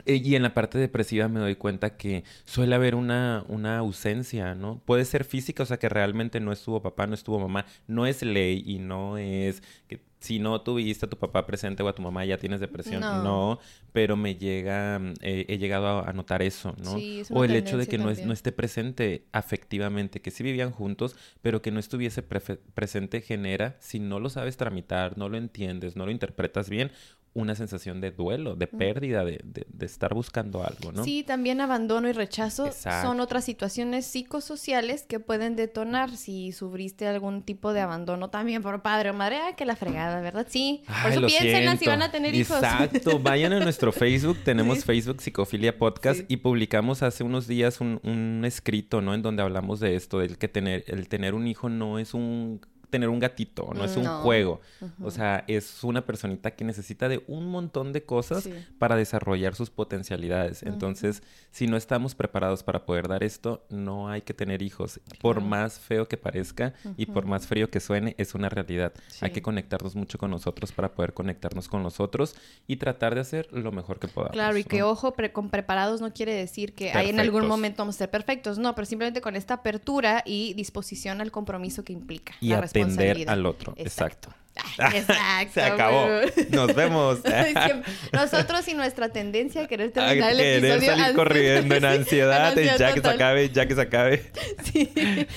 y 0.06 0.34
en 0.34 0.42
la 0.42 0.54
parte 0.54 0.78
depresiva 0.78 1.28
me 1.28 1.40
doy 1.40 1.56
cuenta 1.56 1.96
que 1.96 2.24
suele 2.44 2.74
haber 2.74 2.94
una, 2.94 3.44
una 3.48 3.78
ausencia, 3.78 4.54
¿no? 4.54 4.80
Puede 4.84 5.04
ser 5.04 5.24
física, 5.24 5.62
o 5.62 5.66
sea, 5.66 5.78
que 5.78 5.88
realmente 5.88 6.40
no 6.40 6.52
estuvo 6.52 6.82
papá, 6.82 7.06
no 7.06 7.14
estuvo 7.14 7.38
mamá. 7.38 7.66
No 7.86 8.06
es 8.06 8.22
ley 8.22 8.62
y 8.66 8.78
no 8.78 9.18
es 9.18 9.62
que 9.88 10.00
si 10.20 10.38
no 10.38 10.60
tuviste 10.60 11.06
a 11.06 11.08
tu 11.08 11.16
papá 11.16 11.46
presente 11.46 11.82
o 11.82 11.88
a 11.88 11.94
tu 11.94 12.02
mamá 12.02 12.24
ya 12.24 12.36
tienes 12.36 12.60
depresión. 12.60 13.00
No, 13.00 13.58
pero 13.92 14.16
me 14.16 14.36
llega, 14.36 15.00
eh, 15.22 15.46
he 15.48 15.58
llegado 15.58 16.06
a, 16.06 16.12
notar 16.12 16.42
eso, 16.42 16.74
¿no? 16.84 16.96
o 17.30 17.44
el 17.44 17.56
hecho 17.56 17.78
de 17.78 17.86
que 17.86 17.96
no, 17.96 18.10
es, 18.10 18.24
no, 18.24 18.32
esté 18.32 18.52
presente 18.52 19.24
afectivamente, 19.32 20.20
que 20.20 20.30
sí 20.30 20.42
vivían 20.44 20.70
juntos, 20.72 21.16
pero 21.40 21.62
que 21.62 21.70
no 21.70 21.80
estuviese 21.80 22.22
presente 22.22 23.22
genera, 23.22 23.76
si 23.80 23.98
no 23.98 24.20
lo 24.20 24.28
sabes 24.28 24.58
tramitar, 24.58 25.16
no 25.16 25.30
lo 25.30 25.38
entiendes, 25.38 25.96
no 25.96 26.04
lo 26.04 26.12
interpretas 26.12 26.68
bien, 26.68 26.92
una 27.32 27.54
sensación 27.54 28.00
de 28.00 28.10
duelo, 28.10 28.56
de 28.56 28.66
pérdida, 28.66 29.24
de, 29.24 29.40
de, 29.44 29.86
estar 29.86 30.14
buscando 30.14 30.64
algo, 30.64 30.90
¿no? 30.90 31.04
Sí, 31.04 31.22
también 31.22 31.60
abandono 31.60 32.08
y 32.08 32.12
rechazo 32.12 32.70
son 32.72 33.20
otras 33.20 33.44
situaciones 33.44 34.04
psicosociales 34.04 35.04
que 35.04 35.20
pueden 35.20 35.54
detonar 35.54 36.16
si 36.16 36.50
sufriste 36.50 37.06
algún 37.06 37.42
tipo 37.42 37.72
de 37.72 37.80
abandono 37.80 38.30
también 38.30 38.62
por 38.62 38.82
padre 38.82 39.10
o 39.10 39.14
madre, 39.14 39.38
ah, 39.38 39.54
que 39.54 39.64
la 39.64 39.76
fregada, 39.76 40.20
¿verdad? 40.20 40.46
Sí, 40.48 40.82
por 41.02 41.12
eso 41.12 41.26
piensen 41.26 41.78
si 41.78 41.86
van 41.86 42.02
a 42.02 42.10
tener 42.10 42.34
hijos. 42.34 42.56
Exacto, 42.56 43.20
vayan 43.20 43.52
a 43.52 43.60
nuestro 43.60 43.92
Facebook, 43.92 44.38
tenemos 44.44 44.84
Facebook 44.84 45.20
Psicofilia 45.20 45.78
Podcast 45.78 46.22
y 46.26 46.38
publicamos 46.38 47.04
hace 47.04 47.22
unos 47.22 47.46
días 47.46 47.80
un, 47.80 48.00
un 48.02 48.44
escrito, 48.44 49.00
¿no? 49.00 49.14
En 49.14 49.22
donde 49.22 49.42
hablamos 49.42 49.78
de 49.78 49.94
esto, 49.94 50.18
del 50.18 50.36
que 50.36 50.48
tener, 50.48 50.82
el 50.88 51.08
tener 51.08 51.34
un 51.34 51.46
hijo 51.46 51.68
no 51.68 52.00
es 52.00 52.12
un 52.12 52.60
tener 52.90 53.08
un 53.08 53.18
gatito, 53.18 53.70
no 53.74 53.84
es 53.84 53.96
un 53.96 54.06
juego. 54.06 54.60
O 55.02 55.10
sea, 55.10 55.44
es 55.46 55.82
una 55.84 56.04
personita 56.04 56.50
que 56.52 56.64
necesita 56.64 57.08
de 57.08 57.22
un 57.26 57.46
montón 57.46 57.92
de 57.92 58.04
cosas 58.04 58.48
para 58.78 58.96
desarrollar 58.96 59.54
sus 59.54 59.70
potencialidades. 59.70 60.62
Entonces, 60.62 61.22
si 61.50 61.66
no 61.66 61.76
estamos 61.76 62.14
preparados 62.14 62.62
para 62.62 62.84
poder 62.84 63.08
dar 63.08 63.22
esto, 63.22 63.64
no 63.70 64.08
hay 64.08 64.22
que 64.22 64.34
tener 64.34 64.62
hijos. 64.62 65.00
Por 65.20 65.40
más 65.40 65.78
feo 65.78 66.08
que 66.08 66.16
parezca 66.16 66.74
y 66.96 67.06
por 67.06 67.26
más 67.26 67.46
frío 67.46 67.70
que 67.70 67.80
suene, 67.80 68.14
es 68.18 68.34
una 68.34 68.48
realidad. 68.48 68.92
Hay 69.20 69.30
que 69.30 69.42
conectarnos 69.42 69.94
mucho 69.96 70.18
con 70.18 70.30
nosotros 70.30 70.72
para 70.72 70.92
poder 70.92 71.14
conectarnos 71.14 71.68
con 71.68 71.82
los 71.82 72.00
otros 72.00 72.34
y 72.66 72.76
tratar 72.76 73.14
de 73.14 73.20
hacer 73.20 73.48
lo 73.52 73.72
mejor 73.72 73.98
que 73.98 74.08
podamos. 74.08 74.32
Claro, 74.32 74.56
y 74.56 74.64
que 74.64 74.82
ojo, 74.82 75.14
con 75.32 75.50
preparados 75.50 76.00
no 76.00 76.12
quiere 76.12 76.34
decir 76.34 76.74
que 76.74 76.92
hay 76.92 77.10
en 77.10 77.20
algún 77.20 77.46
momento 77.46 77.82
vamos 77.82 77.96
a 77.96 77.98
ser 77.98 78.10
perfectos. 78.10 78.58
No, 78.58 78.74
pero 78.74 78.86
simplemente 78.86 79.20
con 79.20 79.36
esta 79.36 79.54
apertura 79.54 80.22
y 80.26 80.54
disposición 80.54 81.20
al 81.20 81.30
compromiso 81.30 81.84
que 81.84 81.92
implica. 81.92 82.34
Y 82.40 82.50
la 82.50 82.66
atender 82.82 83.28
al 83.28 83.46
otro. 83.46 83.74
Exacto. 83.76 84.30
Exacto. 84.78 85.50
Se 85.54 85.62
acabó. 85.62 86.06
Nos 86.50 86.74
vemos. 86.74 87.20
Nosotros 88.12 88.66
y 88.68 88.74
nuestra 88.74 89.10
tendencia 89.10 89.62
a 89.62 89.66
querer 89.66 89.92
terminar 89.92 90.32
el 90.32 90.38
querer 90.38 90.80
salir 90.82 91.14
corriendo 91.14 91.74
en 91.74 91.84
ansiedad, 91.84 92.54
ya 92.56 92.92
que 92.92 93.00
se 93.00 93.08
acabe, 93.08 93.50
ya 93.50 93.66
que 93.66 93.74
se 93.74 93.80
acabe. 93.80 94.30
Sí. 94.64 94.90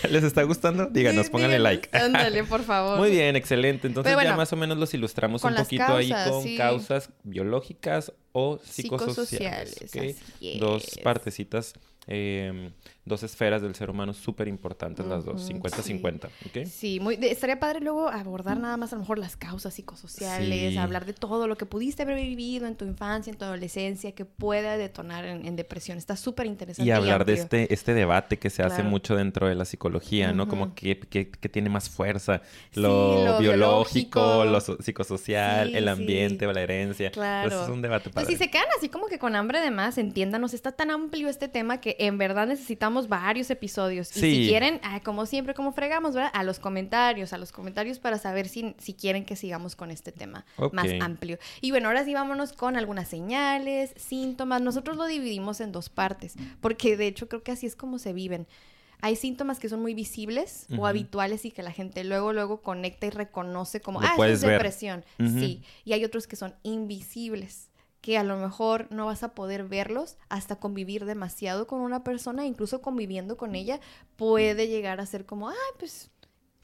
¿Les 0.10 0.24
está 0.24 0.44
gustando? 0.44 0.88
Díganos, 0.88 1.30
pónganle 1.30 1.60
like. 1.60 1.90
Ándale, 1.96 2.44
por 2.44 2.64
favor. 2.64 2.98
Muy 2.98 3.12
bien, 3.12 3.36
excelente. 3.36 3.88
Entonces 3.88 4.16
ya 4.22 4.36
más 4.36 4.52
o 4.54 4.56
menos 4.56 4.78
los 4.78 4.94
ilustramos 4.94 5.44
un 5.44 5.56
poquito 5.56 5.96
ahí 5.96 6.14
con 6.28 6.56
causas 6.58 7.10
biológicas 7.24 8.14
o 8.32 8.60
psicosociales. 8.64 9.76
psicosociales 9.76 10.60
Dos 10.60 11.00
partecitas 11.04 11.74
eh, 12.08 12.72
dos 13.06 13.24
esferas 13.24 13.62
del 13.62 13.76
ser 13.76 13.90
humano 13.90 14.14
súper 14.14 14.48
importantes 14.48 15.06
las 15.06 15.26
dos, 15.26 15.50
50-50, 15.50 16.30
sí. 16.54 16.66
Sí, 16.66 17.00
muy, 17.00 17.18
estaría 17.22 17.60
padre 17.60 17.82
luego 17.82 18.08
abordar 18.08 18.60
nada 18.60 18.78
más 18.78 18.94
a 18.94 18.96
lo 18.96 19.02
mejor 19.02 19.20
las 19.20 19.36
causas 19.36 19.74
psicosociales, 19.74 20.78
hablar 20.78 21.06
de 21.06 21.14
todo 21.14 21.48
lo 21.48 21.58
que 21.58 21.66
pudiste 21.66 22.04
haber 22.04 22.16
vivido 22.16 22.66
en 22.66 22.76
tu 22.76 22.86
infancia, 22.86 23.32
en 23.32 23.38
tu 23.38 23.46
adolescencia, 23.46 24.14
que 24.14 24.26
pueda 24.26 24.78
detonar 24.78 25.26
en, 25.26 25.56
depresión. 25.56 25.98
Está 25.98 26.16
súper 26.16 26.46
interesante. 26.46 26.88
Y 26.88 26.92
hablar 26.92 27.26
de 27.26 27.34
este, 27.34 27.74
este 27.74 27.94
debate 27.94 28.40
que 28.40 28.50
se 28.50 28.64
hace 28.64 28.84
mucho 28.84 29.16
dentro 29.16 29.48
de 29.48 29.56
la 29.56 29.66
psicología, 29.66 30.32
¿no? 30.34 30.48
Como 30.48 30.74
que, 30.74 31.00
que, 31.00 31.50
tiene 31.50 31.70
más 31.70 31.90
fuerza, 31.90 32.42
lo, 32.74 33.38
biológico, 33.40 34.46
lo 34.46 34.60
psicosocial, 34.62 35.76
el 35.76 35.88
ambiente, 35.88 36.52
la 36.52 36.62
herencia. 36.62 37.12
Claro. 37.12 37.64
es 37.64 37.70
un 37.70 37.82
debate 37.82 38.10
padre. 38.10 38.26
Pues 38.26 38.28
si 38.28 38.44
se 38.44 38.50
quedan 38.50 38.66
así 38.78 38.90
como 38.90 39.08
que 39.08 39.20
con 39.20 39.36
hambre 39.36 39.60
de 39.60 39.72
más, 39.72 39.98
entiéndanos, 39.98 40.54
está 40.54 40.72
tan 40.72 40.92
amplio 40.92 41.28
este 41.30 41.48
tema 41.48 41.82
que 41.82 41.96
en 42.00 42.18
verdad 42.18 42.48
necesitamos 42.48 42.93
varios 43.08 43.50
episodios. 43.50 44.16
Y 44.18 44.20
si 44.20 44.48
quieren, 44.48 44.80
como 45.04 45.26
siempre, 45.26 45.54
como 45.54 45.72
fregamos, 45.74 46.14
¿verdad? 46.14 46.32
A 46.34 46.44
los 46.44 46.60
comentarios, 46.60 47.34
a 47.34 47.38
los 47.38 47.52
comentarios 47.52 48.00
para 48.00 48.18
saber 48.18 48.48
si, 48.48 48.76
si 48.78 48.94
quieren 48.94 49.26
que 49.26 49.36
sigamos 49.36 49.76
con 49.76 49.92
este 49.92 50.12
tema 50.12 50.46
más 50.72 50.88
amplio. 51.02 51.38
Y 51.62 51.72
bueno, 51.72 51.88
ahora 51.88 52.06
sí 52.06 52.14
vámonos 52.14 52.54
con 52.54 52.78
algunas 52.78 53.08
señales, 53.08 53.94
síntomas. 53.96 54.62
Nosotros 54.62 54.98
lo 54.98 55.06
dividimos 55.06 55.62
en 55.62 55.72
dos 55.72 55.90
partes, 55.90 56.36
porque 56.62 56.98
de 56.98 57.08
hecho 57.08 57.28
creo 57.28 57.44
que 57.44 57.52
así 57.52 57.66
es 57.66 57.76
como 57.76 58.00
se 58.00 58.14
viven. 58.14 58.48
Hay 59.02 59.18
síntomas 59.18 59.60
que 59.60 59.68
son 59.68 59.82
muy 59.82 59.94
visibles 59.94 60.66
o 60.78 60.88
habituales 60.88 61.44
y 61.44 61.52
que 61.52 61.62
la 61.62 61.72
gente 61.72 62.06
luego, 62.06 62.32
luego 62.32 62.62
conecta 62.62 63.06
y 63.06 63.10
reconoce 63.10 63.82
como, 63.82 64.00
ah, 64.02 64.16
es 64.28 64.42
depresión. 64.42 65.04
Sí. 65.18 65.62
Y 65.84 65.92
hay 65.92 66.06
otros 66.06 66.26
que 66.26 66.38
son 66.38 66.56
invisibles 66.64 67.70
que 68.04 68.18
a 68.18 68.24
lo 68.26 68.36
mejor 68.36 68.88
no 68.92 69.06
vas 69.06 69.24
a 69.24 69.34
poder 69.34 69.64
verlos 69.64 70.18
hasta 70.28 70.58
convivir 70.58 71.06
demasiado 71.06 71.68
con 71.68 71.80
una 71.80 72.04
persona, 72.04 72.46
incluso 72.46 72.82
conviviendo 72.82 73.38
con 73.38 73.56
ella, 73.56 73.80
puede 74.18 74.68
llegar 74.68 75.00
a 75.00 75.06
ser 75.06 75.26
como, 75.26 75.48
ay, 75.48 75.56
pues 75.80 76.12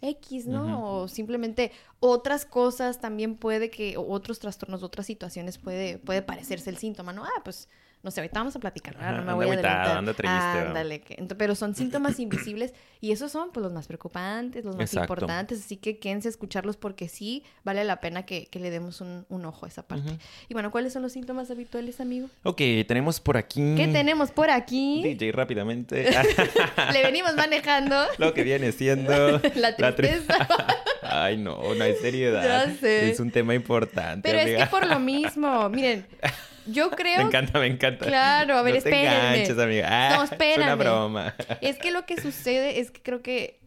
X, 0.02 0.47
¿no? 0.47 0.84
O 0.84 1.08
simplemente 1.08 1.71
otras 2.02 2.45
cosas 2.45 2.99
también 2.99 3.38
puede 3.38 3.71
que, 3.71 3.95
otros 3.97 4.39
trastornos, 4.39 4.84
otras 4.84 5.06
situaciones 5.06 5.58
puede, 5.58 5.97
puede 5.97 6.21
parecerse 6.21 6.69
el 6.69 6.78
síntoma, 6.78 7.13
¿no? 7.13 7.23
Ah, 7.23 7.41
pues 7.45 7.69
no 8.01 8.12
sé, 8.12 8.21
ahorita 8.21 8.39
vamos 8.39 8.55
a 8.55 8.59
platicar, 8.59 8.95
no 8.95 9.23
me 9.23 9.33
voy 9.33 9.45
a 9.47 9.53
adelantar. 9.53 10.67
Ándale, 10.67 11.03
pero 11.38 11.53
son 11.53 11.75
síntomas 11.75 12.19
invisibles 12.19 12.73
y 13.01 13.12
esos 13.12 13.31
son 13.31 13.51
pues 13.51 13.62
los 13.62 13.73
más 13.73 13.88
preocupantes, 13.88 14.63
los 14.63 14.77
más 14.77 14.93
importantes, 14.93 15.59
así 15.65 15.75
que 15.75 15.99
quédense 15.99 16.29
a 16.29 16.31
escucharlos 16.31 16.77
porque 16.77 17.09
sí 17.09 17.43
vale 17.63 17.83
la 17.83 17.99
pena 17.99 18.25
que, 18.25 18.47
le 18.53 18.69
demos 18.71 19.01
un, 19.01 19.25
ojo 19.45 19.65
a 19.65 19.69
esa 19.69 19.83
parte. 19.83 20.17
Y 20.47 20.53
bueno, 20.53 20.71
¿cuáles 20.71 20.93
son 20.93 21.01
los 21.01 21.12
síntomas 21.12 21.51
habituales, 21.51 21.99
amigo? 21.99 22.29
Ok, 22.43 22.62
tenemos 22.88 23.19
por 23.19 23.35
aquí... 23.35 23.75
¿Qué 23.75 23.88
tenemos 23.88 24.31
por 24.31 24.49
aquí? 24.49 25.01
DJ, 25.03 25.33
rápidamente. 25.33 26.09
le 26.93 27.03
venimos 27.03 27.35
manejando. 27.35 27.95
Lo 28.17 28.33
que 28.33 28.43
viene 28.43 28.71
siendo... 28.71 29.41
la 29.55 29.75
tristeza. 29.75 30.47
Ay, 31.01 31.38
no, 31.38 31.73
no 31.73 31.83
hay 31.83 31.95
seriedad. 31.95 32.43
Ya 32.43 32.75
sé. 32.75 33.12
Es 33.12 33.19
un 33.19 33.31
tema 33.31 33.55
importante, 33.55 34.29
Pero 34.29 34.39
es 34.39 34.57
que 34.57 34.69
por 34.69 34.88
lo 34.88 34.99
mismo, 34.99 35.69
miren... 35.69 36.05
Yo 36.71 36.89
creo. 36.91 37.17
Me 37.17 37.23
encanta, 37.23 37.60
me 37.60 37.67
encanta. 37.67 38.05
Claro, 38.05 38.58
a 38.58 38.62
ver, 38.62 38.75
no 38.75 38.82
te 38.82 38.89
amiga. 39.63 39.88
Ah, 39.88 40.15
no, 40.17 40.23
espérame. 40.23 40.49
Es 40.49 40.58
una 40.58 40.75
broma. 40.75 41.36
Es 41.62 41.77
que 41.77 41.91
lo 41.91 42.05
que 42.05 42.19
sucede 42.21 42.79
es 42.79 42.91
que 42.91 43.01
creo 43.01 43.21
que 43.21 43.59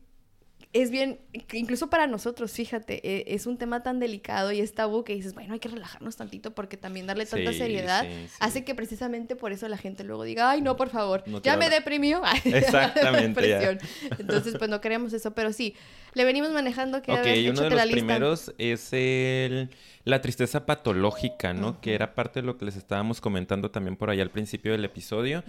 es 0.73 0.91
bien, 0.91 1.21
incluso 1.53 1.91
para 1.91 2.07
nosotros, 2.07 2.53
fíjate, 2.53 3.07
e, 3.07 3.35
es 3.35 3.47
un 3.47 3.59
tema 3.59 3.83
tan 3.83 4.01
delicado 4.01 4.53
y 4.53 4.61
es 4.61 4.75
tabú 4.75 5.05
que 5.05 5.15
dices, 5.15 5.35
bueno, 5.35 5.53
hay 5.53 5.61
que 5.61 5.69
relajarnos 5.69 6.17
tantito 6.17 6.55
porque 6.55 6.79
también 6.79 7.07
darle 7.07 7.27
tanta 7.27 7.53
seriedad 7.53 8.07
hace 8.41 8.65
que 8.65 8.75
precisamente 8.75 9.37
por 9.37 9.53
eso 9.53 9.69
la 9.69 9.77
gente 9.77 10.03
luego 10.03 10.25
diga, 10.25 10.51
ay, 10.51 10.63
no, 10.63 10.77
por 10.77 10.89
favor, 10.89 11.25
ya 11.43 11.59
me 11.59 11.69
deprimió. 11.69 12.23
Exactamente. 12.45 13.79
Entonces, 14.19 14.57
pues 14.57 14.71
no 14.71 14.81
queremos 14.81 15.13
eso, 15.13 15.35
pero 15.35 15.53
sí, 15.53 15.75
le 16.15 16.25
venimos 16.25 16.51
manejando 16.53 17.03
que... 17.03 17.13
Ok, 17.13 17.27
y 17.27 17.49
uno 17.51 17.63
de 17.63 17.71
los 17.71 17.87
primeros 17.87 18.55
es 18.57 18.93
el, 18.93 19.69
la 20.05 20.23
tristeza 20.23 20.65
patológica, 20.65 21.53
¿no? 21.53 21.83
Que 21.83 21.95
era 21.95 22.15
parte 22.15 22.41
de 22.41 22.47
lo 22.47 22.57
que 22.57 22.65
les 22.65 22.77
estábamos 22.77 23.21
comentando 23.21 23.71
también 23.71 23.97
por 23.97 24.09
allá 24.09 24.23
al 24.23 24.31
principio 24.31 24.73
del 24.73 24.85
episodio. 24.87 25.45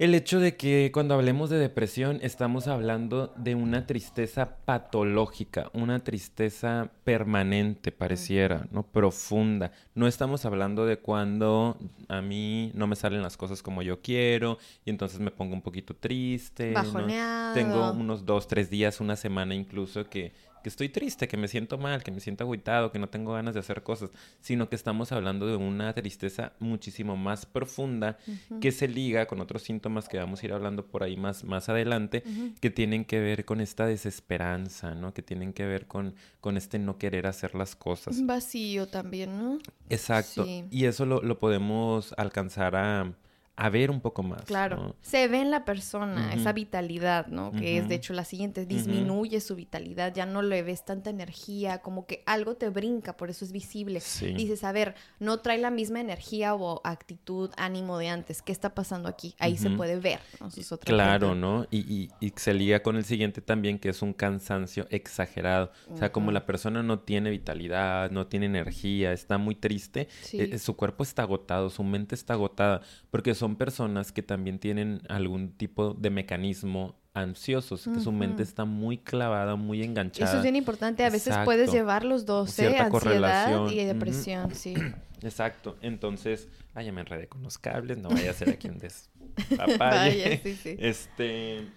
El 0.00 0.14
hecho 0.14 0.40
de 0.40 0.56
que 0.56 0.90
cuando 0.94 1.12
hablemos 1.12 1.50
de 1.50 1.58
depresión 1.58 2.20
estamos 2.22 2.68
hablando 2.68 3.34
de 3.36 3.54
una 3.54 3.86
tristeza 3.86 4.56
patológica, 4.64 5.68
una 5.74 6.02
tristeza 6.02 6.90
permanente 7.04 7.92
pareciera, 7.92 8.66
¿no? 8.72 8.82
Profunda. 8.82 9.72
No 9.94 10.06
estamos 10.06 10.46
hablando 10.46 10.86
de 10.86 11.00
cuando 11.00 11.76
a 12.08 12.22
mí 12.22 12.72
no 12.74 12.86
me 12.86 12.96
salen 12.96 13.20
las 13.20 13.36
cosas 13.36 13.62
como 13.62 13.82
yo 13.82 14.00
quiero 14.00 14.56
y 14.86 14.88
entonces 14.88 15.20
me 15.20 15.32
pongo 15.32 15.52
un 15.52 15.60
poquito 15.60 15.94
triste. 15.94 16.72
Bajoneado. 16.72 17.52
Tengo 17.52 17.92
unos 17.92 18.24
dos, 18.24 18.48
tres 18.48 18.70
días, 18.70 19.02
una 19.02 19.16
semana 19.16 19.54
incluso 19.54 20.08
que 20.08 20.32
que 20.62 20.68
estoy 20.68 20.88
triste, 20.88 21.28
que 21.28 21.36
me 21.36 21.48
siento 21.48 21.78
mal, 21.78 22.02
que 22.02 22.10
me 22.10 22.20
siento 22.20 22.44
agüitado, 22.44 22.92
que 22.92 22.98
no 22.98 23.08
tengo 23.08 23.32
ganas 23.32 23.54
de 23.54 23.60
hacer 23.60 23.82
cosas, 23.82 24.10
sino 24.40 24.68
que 24.68 24.76
estamos 24.76 25.12
hablando 25.12 25.46
de 25.46 25.56
una 25.56 25.92
tristeza 25.94 26.52
muchísimo 26.58 27.16
más 27.16 27.46
profunda 27.46 28.18
que 28.60 28.72
se 28.72 28.88
liga 28.88 29.26
con 29.26 29.40
otros 29.40 29.62
síntomas 29.62 30.08
que 30.08 30.18
vamos 30.18 30.42
a 30.42 30.46
ir 30.46 30.52
hablando 30.52 30.86
por 30.86 31.02
ahí 31.02 31.16
más, 31.16 31.44
más 31.44 31.68
adelante, 31.68 32.22
que 32.60 32.70
tienen 32.70 33.04
que 33.04 33.20
ver 33.20 33.44
con 33.44 33.60
esta 33.60 33.86
desesperanza, 33.86 34.94
¿no? 34.94 35.14
Que 35.14 35.22
tienen 35.22 35.52
que 35.52 35.66
ver 35.66 35.86
con, 35.86 36.14
con 36.40 36.56
este 36.56 36.78
no 36.78 36.98
querer 36.98 37.26
hacer 37.26 37.54
las 37.54 37.76
cosas. 37.76 38.18
Un 38.18 38.26
vacío 38.26 38.88
también, 38.88 39.38
¿no? 39.38 39.58
Exacto. 39.88 40.46
Y 40.46 40.84
eso 40.84 41.06
lo, 41.06 41.22
lo 41.22 41.38
podemos 41.38 42.14
alcanzar 42.16 42.76
a 42.76 43.12
a 43.60 43.68
ver 43.68 43.90
un 43.90 44.00
poco 44.00 44.22
más. 44.22 44.42
Claro. 44.44 44.96
Se 45.02 45.28
ve 45.28 45.42
en 45.42 45.50
la 45.50 45.66
persona 45.66 46.32
esa 46.32 46.54
vitalidad, 46.54 47.26
¿no? 47.26 47.52
Que 47.52 47.76
es 47.76 47.88
de 47.88 47.94
hecho 47.94 48.14
la 48.14 48.24
siguiente, 48.24 48.64
disminuye 48.64 49.38
su 49.40 49.54
vitalidad, 49.54 50.14
ya 50.14 50.24
no 50.24 50.40
le 50.40 50.62
ves 50.62 50.86
tanta 50.86 51.10
energía, 51.10 51.82
como 51.82 52.06
que 52.06 52.22
algo 52.24 52.56
te 52.56 52.70
brinca, 52.70 53.18
por 53.18 53.28
eso 53.28 53.44
es 53.44 53.52
visible. 53.52 54.00
Dices, 54.20 54.64
a 54.64 54.72
ver, 54.72 54.94
no 55.18 55.40
trae 55.40 55.58
la 55.58 55.70
misma 55.70 56.00
energía 56.00 56.54
o 56.54 56.80
actitud, 56.84 57.50
ánimo 57.58 57.98
de 57.98 58.08
antes. 58.08 58.40
¿Qué 58.40 58.52
está 58.52 58.74
pasando 58.74 59.10
aquí? 59.10 59.34
Ahí 59.38 59.58
se 59.58 59.68
puede 59.68 59.96
ver, 59.96 60.20
¿no? 60.40 60.48
claro, 60.78 61.34
¿no? 61.34 61.66
Y, 61.70 62.08
y, 62.20 62.32
se 62.36 62.54
liga 62.54 62.82
con 62.82 62.96
el 62.96 63.04
siguiente 63.04 63.42
también, 63.42 63.78
que 63.78 63.90
es 63.90 64.00
un 64.00 64.14
cansancio 64.14 64.86
exagerado. 64.88 65.70
O 65.92 65.98
sea, 65.98 66.12
como 66.12 66.32
la 66.32 66.46
persona 66.46 66.82
no 66.82 67.00
tiene 67.00 67.28
vitalidad, 67.28 68.10
no 68.10 68.26
tiene 68.26 68.46
energía, 68.46 69.12
está 69.12 69.36
muy 69.36 69.54
triste, 69.54 70.08
eh, 70.32 70.58
su 70.58 70.76
cuerpo 70.76 71.02
está 71.02 71.22
agotado, 71.22 71.68
su 71.68 71.84
mente 71.84 72.14
está 72.14 72.32
agotada, 72.32 72.80
porque 73.10 73.34
son 73.34 73.49
personas 73.56 74.12
que 74.12 74.22
también 74.22 74.58
tienen 74.58 75.02
algún 75.08 75.52
tipo 75.52 75.94
de 75.94 76.10
mecanismo 76.10 77.00
ansiosos, 77.12 77.88
que 77.92 78.00
su 78.00 78.12
mente 78.12 78.42
está 78.42 78.64
muy 78.64 78.98
clavada, 78.98 79.56
muy 79.56 79.82
enganchada. 79.82 80.30
Eso 80.30 80.36
es 80.38 80.42
bien 80.42 80.56
importante. 80.56 81.04
A 81.04 81.10
veces 81.10 81.36
puedes 81.44 81.72
llevar 81.72 82.04
los 82.04 82.24
dos, 82.24 82.58
¿eh? 82.58 82.78
Ansiedad 82.78 83.68
y 83.68 83.84
depresión, 83.84 84.54
sí. 84.54 84.74
Exacto. 85.22 85.76
Entonces, 85.82 86.48
ay, 86.74 86.86
ya 86.86 86.92
me 86.92 87.00
enredé 87.00 87.26
con 87.26 87.42
los 87.42 87.58
cables, 87.58 87.98
no 87.98 88.08
vaya 88.10 88.30
a 88.30 88.34
ser 88.34 88.50
aquí 88.50 88.68
un 88.68 88.78
despapalle. 89.48 90.40
sí, 90.42 90.54
sí. 90.54 90.76
Este... 90.78 91.68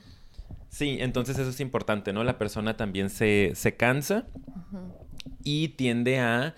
Sí, 0.70 0.98
entonces 1.02 1.38
eso 1.38 1.52
es 1.52 1.60
importante, 1.60 2.14
¿no? 2.14 2.24
La 2.24 2.40
persona 2.40 2.76
también 2.76 3.12
se, 3.12 3.52
se 3.54 3.76
cansa 3.76 4.26
y 5.44 5.70
tiende 5.70 6.20
a 6.20 6.56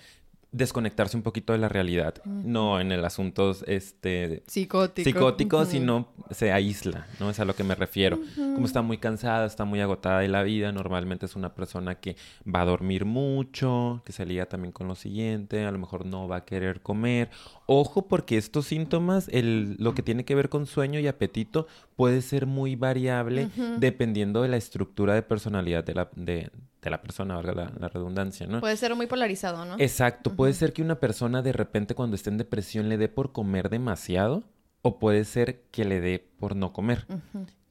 desconectarse 0.55 1.17
un 1.17 1.23
poquito 1.23 1.51
de 1.51 1.59
la 1.59 1.67
realidad. 1.67 2.15
No 2.25 2.79
en 2.79 2.91
el 2.93 3.03
asunto 3.03 3.55
este, 3.67 4.43
psicótico, 4.47 5.03
psicótico 5.03 5.65
sino 5.65 6.07
se 6.31 6.53
aísla, 6.53 7.07
¿no? 7.19 7.29
Es 7.29 7.39
a 7.39 7.45
lo 7.45 7.55
que 7.55 7.65
me 7.65 7.75
refiero. 7.75 8.19
Como 8.35 8.65
está 8.65 8.81
muy 8.81 8.97
cansada, 8.97 9.45
está 9.45 9.65
muy 9.65 9.81
agotada 9.81 10.19
de 10.19 10.29
la 10.29 10.43
vida, 10.43 10.71
normalmente 10.71 11.25
es 11.25 11.35
una 11.35 11.53
persona 11.53 11.95
que 11.95 12.15
va 12.47 12.61
a 12.61 12.65
dormir 12.65 13.03
mucho, 13.03 14.01
que 14.05 14.13
se 14.13 14.25
liga 14.25 14.45
también 14.45 14.71
con 14.71 14.87
lo 14.87 14.95
siguiente, 14.95 15.65
a 15.65 15.71
lo 15.71 15.77
mejor 15.77 16.05
no 16.05 16.27
va 16.27 16.37
a 16.37 16.45
querer 16.45 16.81
comer. 16.81 17.29
Ojo 17.65 18.07
porque 18.07 18.37
estos 18.37 18.65
síntomas, 18.67 19.27
el, 19.33 19.75
lo 19.77 19.93
que 19.93 20.03
tiene 20.03 20.23
que 20.23 20.35
ver 20.35 20.47
con 20.47 20.67
sueño 20.67 20.99
y 21.01 21.07
apetito, 21.07 21.67
puede 21.95 22.21
ser 22.21 22.45
muy 22.45 22.75
variable 22.75 23.49
dependiendo 23.77 24.41
de 24.41 24.49
la 24.49 24.57
estructura 24.57 25.13
de 25.13 25.21
personalidad 25.21 25.83
de 25.83 25.93
la, 25.93 26.09
de, 26.15 26.51
de 26.81 26.89
la 26.89 27.01
persona, 27.01 27.35
valga 27.35 27.71
la, 27.77 27.87
redundancia, 27.87 28.47
¿no? 28.47 28.59
Puede 28.59 28.77
ser 28.77 28.95
muy 28.95 29.07
polarizado, 29.07 29.65
¿no? 29.65 29.75
Exacto, 29.79 30.35
puede 30.35 30.53
ser 30.53 30.73
que 30.73 30.81
una 30.81 30.99
persona 30.99 31.41
de 31.41 31.53
repente 31.53 31.95
cuando 31.95 32.15
esté 32.15 32.29
en 32.29 32.37
depresión 32.37 32.89
le 32.89 32.97
dé 32.97 33.09
por 33.09 33.31
comer 33.31 33.69
demasiado 33.69 34.43
o 34.81 34.99
puede 34.99 35.25
ser 35.25 35.63
que 35.71 35.85
le 35.85 35.99
dé 35.99 36.19
por 36.37 36.55
no 36.55 36.73
comer. 36.73 37.07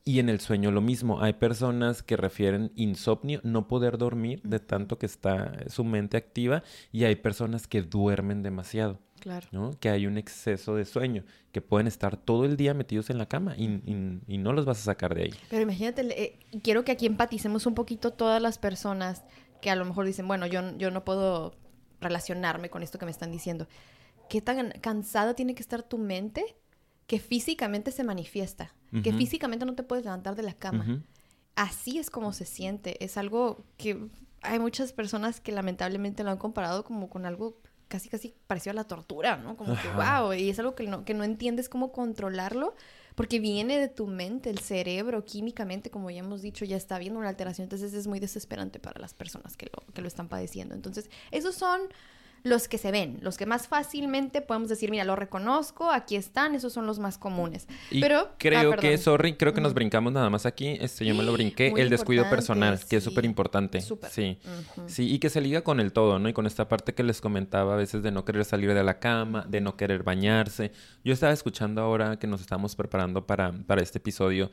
Y 0.04 0.18
en 0.18 0.28
el 0.28 0.40
sueño 0.40 0.70
lo 0.70 0.82
mismo, 0.82 1.22
hay 1.22 1.34
personas 1.34 2.02
que 2.02 2.16
refieren 2.16 2.72
insomnio, 2.74 3.40
no 3.42 3.68
poder 3.68 3.96
dormir 3.96 4.42
de 4.42 4.58
tanto 4.58 4.98
que 4.98 5.06
está 5.06 5.52
su 5.68 5.84
mente 5.84 6.16
activa 6.16 6.62
y 6.92 7.04
hay 7.04 7.16
personas 7.16 7.66
que 7.66 7.82
duermen 7.82 8.42
demasiado. 8.42 8.98
Claro. 9.24 9.48
¿no? 9.52 9.70
Que 9.80 9.88
hay 9.88 10.06
un 10.06 10.18
exceso 10.18 10.76
de 10.76 10.84
sueño, 10.84 11.24
que 11.50 11.62
pueden 11.62 11.86
estar 11.86 12.18
todo 12.18 12.44
el 12.44 12.58
día 12.58 12.74
metidos 12.74 13.08
en 13.08 13.16
la 13.16 13.24
cama 13.24 13.56
y, 13.56 13.68
no 14.36 14.52
los 14.52 14.66
vas 14.66 14.80
a 14.80 14.82
sacar 14.82 15.14
de 15.14 15.22
ahí. 15.22 15.34
Pero 15.48 15.62
imagínate, 15.62 16.02
eh, 16.22 16.38
quiero 16.62 16.84
que 16.84 16.92
aquí 16.92 17.06
empaticemos 17.06 17.64
un 17.64 17.74
poquito 17.74 18.12
todas 18.12 18.42
las 18.42 18.58
personas 18.58 19.24
que 19.62 19.70
a 19.70 19.76
lo 19.76 19.86
mejor 19.86 20.04
dicen, 20.04 20.28
bueno, 20.28 20.44
yo, 20.46 20.76
yo 20.76 20.90
no 20.90 21.06
puedo 21.06 21.54
relacionarme 22.02 22.68
con 22.68 22.82
esto 22.82 22.98
que 22.98 23.06
me 23.06 23.10
están 23.10 23.32
diciendo. 23.32 23.66
¿Qué 24.28 24.42
tan 24.42 24.72
cansada 24.82 25.32
tiene 25.32 25.54
que 25.54 25.62
estar 25.62 25.82
tu 25.82 25.96
mente 25.96 26.44
que 27.06 27.18
físicamente 27.18 27.92
se 27.92 28.04
manifiesta? 28.04 28.74
Que 29.02 29.14
físicamente 29.14 29.64
no 29.64 29.74
te 29.74 29.84
puedes 29.84 30.04
levantar 30.04 30.36
de 30.36 30.42
la 30.42 30.52
cama. 30.52 31.02
Así 31.56 31.98
es 31.98 32.10
como 32.10 32.34
se 32.34 32.44
siente. 32.44 33.02
Es 33.02 33.16
algo 33.16 33.64
que 33.78 34.10
hay 34.42 34.58
muchas 34.58 34.92
personas 34.92 35.40
que 35.40 35.50
lamentablemente 35.50 36.24
lo 36.24 36.30
han 36.30 36.36
comparado 36.36 36.84
como 36.84 37.08
con 37.08 37.24
algo 37.24 37.56
casi, 37.94 38.08
casi 38.08 38.34
parecido 38.48 38.72
a 38.72 38.74
la 38.74 38.84
tortura, 38.84 39.36
¿no? 39.36 39.56
Como 39.56 39.80
que, 39.80 39.88
wow, 39.90 40.32
y 40.32 40.50
es 40.50 40.58
algo 40.58 40.74
que 40.74 40.84
no, 40.88 41.04
que 41.04 41.14
no 41.14 41.22
entiendes 41.22 41.68
cómo 41.68 41.92
controlarlo, 41.92 42.74
porque 43.14 43.38
viene 43.38 43.78
de 43.78 43.86
tu 43.86 44.08
mente, 44.08 44.50
el 44.50 44.58
cerebro, 44.58 45.24
químicamente, 45.24 45.90
como 45.90 46.10
ya 46.10 46.18
hemos 46.18 46.42
dicho, 46.42 46.64
ya 46.64 46.76
está 46.76 46.98
viendo 46.98 47.20
una 47.20 47.28
alteración, 47.28 47.66
entonces 47.66 47.94
es 47.94 48.08
muy 48.08 48.18
desesperante 48.18 48.80
para 48.80 49.00
las 49.00 49.14
personas 49.14 49.56
que 49.56 49.66
lo, 49.66 49.92
que 49.92 50.02
lo 50.02 50.08
están 50.08 50.28
padeciendo. 50.28 50.74
Entonces, 50.74 51.08
esos 51.30 51.54
son 51.54 51.82
los 52.44 52.68
que 52.68 52.76
se 52.76 52.92
ven, 52.92 53.18
los 53.22 53.38
que 53.38 53.46
más 53.46 53.68
fácilmente 53.68 54.42
podemos 54.42 54.68
decir, 54.68 54.90
mira, 54.90 55.04
lo 55.04 55.16
reconozco, 55.16 55.90
aquí 55.90 56.14
están, 56.14 56.54
esos 56.54 56.74
son 56.74 56.86
los 56.86 56.98
más 56.98 57.16
comunes. 57.16 57.66
Pero 57.90 58.28
creo 58.36 58.74
ah, 58.74 58.76
que, 58.76 58.98
sorry, 58.98 59.36
creo 59.36 59.54
que 59.54 59.62
nos 59.62 59.72
brincamos 59.72 60.12
nada 60.12 60.28
más 60.28 60.44
aquí, 60.44 60.76
este 60.78 61.06
yo 61.06 61.14
me 61.14 61.22
lo 61.22 61.32
brinqué, 61.32 61.72
el 61.74 61.88
descuido 61.88 62.28
personal, 62.28 62.78
que 62.86 62.96
es 62.96 63.04
súper 63.04 63.24
importante. 63.24 63.80
Sí. 63.80 64.38
Sí, 64.86 65.10
y 65.10 65.18
que 65.20 65.30
se 65.30 65.40
liga 65.40 65.62
con 65.62 65.80
el 65.80 65.94
todo, 65.94 66.18
¿no? 66.18 66.28
Y 66.28 66.34
con 66.34 66.46
esta 66.46 66.68
parte 66.68 66.92
que 66.92 67.02
les 67.02 67.22
comentaba 67.22 67.72
a 67.72 67.76
veces 67.76 68.02
de 68.02 68.10
no 68.10 68.26
querer 68.26 68.44
salir 68.44 68.74
de 68.74 68.84
la 68.84 68.98
cama, 68.98 69.46
de 69.48 69.62
no 69.62 69.78
querer 69.78 70.02
bañarse. 70.02 70.70
Yo 71.02 71.14
estaba 71.14 71.32
escuchando 71.32 71.80
ahora 71.80 72.18
que 72.18 72.26
nos 72.26 72.42
estamos 72.42 72.76
preparando 72.76 73.26
para, 73.26 73.52
para 73.66 73.82
este 73.82 73.96
episodio 73.98 74.50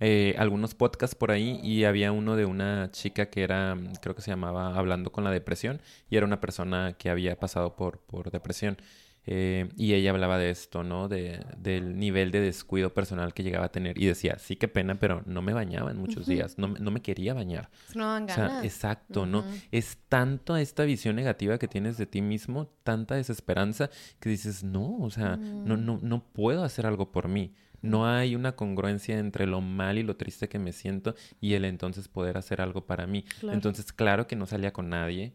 eh, 0.00 0.34
algunos 0.38 0.74
podcasts 0.74 1.14
por 1.14 1.30
ahí 1.30 1.60
y 1.62 1.84
había 1.84 2.12
uno 2.12 2.36
de 2.36 2.44
una 2.44 2.90
chica 2.90 3.26
que 3.26 3.42
era, 3.42 3.76
creo 4.00 4.14
que 4.14 4.22
se 4.22 4.30
llamaba 4.30 4.76
Hablando 4.76 5.12
con 5.12 5.24
la 5.24 5.30
depresión 5.30 5.80
y 6.10 6.16
era 6.16 6.26
una 6.26 6.40
persona 6.40 6.94
que 6.98 7.10
había 7.10 7.38
pasado 7.38 7.76
por, 7.76 7.98
por 8.00 8.30
depresión. 8.30 8.76
Eh, 9.24 9.68
y 9.76 9.94
ella 9.94 10.10
hablaba 10.10 10.36
de 10.36 10.50
esto, 10.50 10.82
¿no? 10.82 11.06
De, 11.08 11.44
del 11.56 11.96
nivel 11.96 12.32
de 12.32 12.40
descuido 12.40 12.92
personal 12.92 13.32
que 13.32 13.44
llegaba 13.44 13.66
a 13.66 13.68
tener. 13.70 13.96
Y 14.00 14.06
decía, 14.06 14.38
sí, 14.38 14.56
qué 14.56 14.66
pena, 14.66 14.96
pero 14.96 15.22
no 15.26 15.42
me 15.42 15.52
bañaba 15.52 15.92
en 15.92 15.98
muchos 15.98 16.26
días. 16.26 16.58
No, 16.58 16.68
no, 16.68 16.90
me 16.90 17.02
quería 17.02 17.32
bañar. 17.32 17.70
No 17.94 18.06
dan 18.06 18.26
ganas. 18.26 18.64
exacto, 18.64 19.24
¿no? 19.24 19.44
Es 19.70 19.98
tanto 20.08 20.56
esta 20.56 20.82
visión 20.82 21.14
negativa 21.14 21.58
que 21.58 21.68
tienes 21.68 21.96
de 21.98 22.06
ti 22.06 22.20
mismo, 22.20 22.72
tanta 22.82 23.14
desesperanza, 23.14 23.90
que 24.18 24.28
dices, 24.28 24.64
no, 24.64 24.98
o 24.98 25.10
sea, 25.10 25.36
no, 25.36 25.76
no, 25.76 26.00
no 26.02 26.24
puedo 26.32 26.64
hacer 26.64 26.86
algo 26.86 27.12
por 27.12 27.28
mí. 27.28 27.54
No 27.82 28.06
hay 28.06 28.34
una 28.36 28.52
congruencia 28.52 29.18
entre 29.18 29.46
lo 29.46 29.60
mal 29.60 29.98
y 29.98 30.02
lo 30.02 30.16
triste 30.16 30.48
que 30.48 30.58
me 30.58 30.72
siento 30.72 31.14
y 31.40 31.54
el 31.54 31.64
entonces 31.64 32.08
poder 32.08 32.38
hacer 32.38 32.60
algo 32.60 32.86
para 32.86 33.06
mí. 33.06 33.24
Entonces, 33.42 33.92
claro 33.92 34.26
que 34.26 34.36
no 34.36 34.46
salía 34.46 34.72
con 34.72 34.88
nadie, 34.88 35.34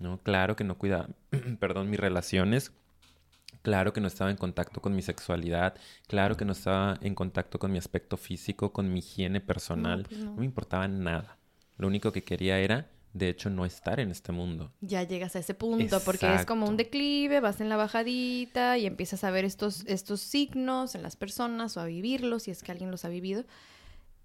¿no? 0.00 0.18
Claro 0.18 0.56
que 0.56 0.64
no 0.64 0.76
cuidaba, 0.76 1.08
perdón, 1.60 1.90
mis 1.90 2.00
relaciones. 2.00 2.72
Claro 3.62 3.92
que 3.92 4.00
no 4.00 4.08
estaba 4.08 4.30
en 4.30 4.36
contacto 4.36 4.82
con 4.82 4.94
mi 4.94 5.00
sexualidad, 5.00 5.74
claro 6.06 6.36
que 6.36 6.44
no 6.44 6.52
estaba 6.52 6.98
en 7.00 7.14
contacto 7.14 7.58
con 7.58 7.72
mi 7.72 7.78
aspecto 7.78 8.18
físico, 8.18 8.72
con 8.72 8.92
mi 8.92 8.98
higiene 8.98 9.40
personal, 9.40 10.04
pues 10.06 10.20
no 10.20 10.34
me 10.34 10.44
importaba 10.44 10.86
nada. 10.86 11.38
Lo 11.78 11.86
único 11.86 12.12
que 12.12 12.24
quería 12.24 12.58
era 12.58 12.90
de 13.14 13.28
hecho, 13.28 13.48
no 13.48 13.64
estar 13.64 14.00
en 14.00 14.10
este 14.10 14.32
mundo. 14.32 14.72
Ya 14.80 15.04
llegas 15.04 15.36
a 15.36 15.38
ese 15.38 15.54
punto, 15.54 16.00
porque 16.00 16.34
es 16.34 16.44
como 16.44 16.68
un 16.68 16.76
declive, 16.76 17.38
vas 17.40 17.60
en 17.60 17.68
la 17.68 17.76
bajadita 17.76 18.76
y 18.76 18.86
empiezas 18.86 19.22
a 19.22 19.30
ver 19.30 19.44
estos, 19.44 19.84
estos 19.86 20.20
signos 20.20 20.96
en 20.96 21.02
las 21.02 21.14
personas 21.14 21.76
o 21.76 21.80
a 21.80 21.86
vivirlos, 21.86 22.42
si 22.42 22.50
es 22.50 22.62
que 22.64 22.72
alguien 22.72 22.90
los 22.90 23.04
ha 23.04 23.08
vivido 23.08 23.44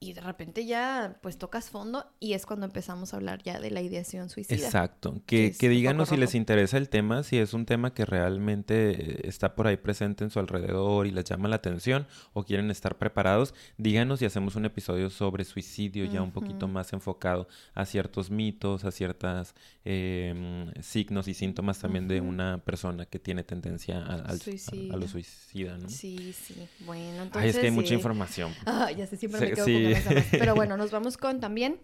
y 0.02 0.14
de 0.14 0.22
repente 0.22 0.66
ya 0.66 1.18
pues 1.22 1.38
tocas 1.38 1.70
fondo 1.70 2.06
y 2.20 2.34
es 2.34 2.46
cuando 2.46 2.66
empezamos 2.66 3.14
a 3.14 3.18
hablar 3.18 3.44
ya 3.44 3.60
de 3.60 3.70
la 3.70 3.82
ideación 3.82 4.30
suicida. 4.30 4.56
Exacto. 4.56 5.22
Que, 5.26 5.54
que, 5.58 5.68
díganos 5.68 6.10
si 6.10 6.18
les 6.18 6.36
interesa 6.36 6.78
el 6.78 6.88
tema, 6.88 7.24
si 7.24 7.38
es 7.38 7.54
un 7.54 7.66
tema 7.66 7.94
que 7.94 8.06
realmente 8.06 9.28
está 9.28 9.56
por 9.56 9.68
ahí 9.68 9.76
presente 9.76 10.24
en 10.24 10.30
su 10.30 10.40
alrededor 10.40 11.06
y 11.06 11.12
les 11.12 11.26
llama 11.26 11.50
la 11.50 11.58
atención 11.58 12.08
o 12.32 12.44
quieren 12.44 12.72
estar 12.72 12.98
preparados, 12.98 13.54
díganos 13.78 14.22
y 14.22 14.26
hacemos 14.26 14.56
un 14.56 14.66
episodio 14.66 15.10
sobre 15.10 15.44
suicidio 15.44 16.06
ya 16.06 16.22
un 16.22 16.32
poquito 16.32 16.68
más 16.68 16.94
enfocado 16.94 17.48
a 17.74 17.86
ciertos 17.86 18.32
mitos, 18.32 18.86
a 18.86 18.92
ciertos 18.92 19.54
em, 19.84 20.72
signos 20.82 21.28
y 21.28 21.34
síntomas 21.34 21.80
también 21.80 22.08
de 22.08 22.22
una 22.22 22.60
persona 22.60 23.06
que 23.06 23.20
tiene 23.20 23.44
tendencia 23.44 23.98
a, 23.98 24.14
al, 24.16 24.40
a, 24.92 24.96
lo 24.96 25.08
suicida, 25.08 25.78
¿no? 25.78 25.90
Sí, 25.90 26.34
sí. 26.34 26.56
Bueno, 26.86 27.24
entonces... 27.24 27.42
Ay, 27.42 27.50
es 27.50 27.58
que 27.58 27.66
hay 27.66 27.72
mucha 27.72 27.94
información. 27.94 28.54
Ah, 28.66 28.92
ya 28.92 29.08
sé, 29.08 29.18
siempre 29.18 29.42
me 29.42 29.52
quedo 29.54 29.66
Pero 30.32 30.56
bueno, 30.56 30.78
nos 30.78 30.92
vamos 30.92 31.18
con 31.18 31.40
también 31.40 31.80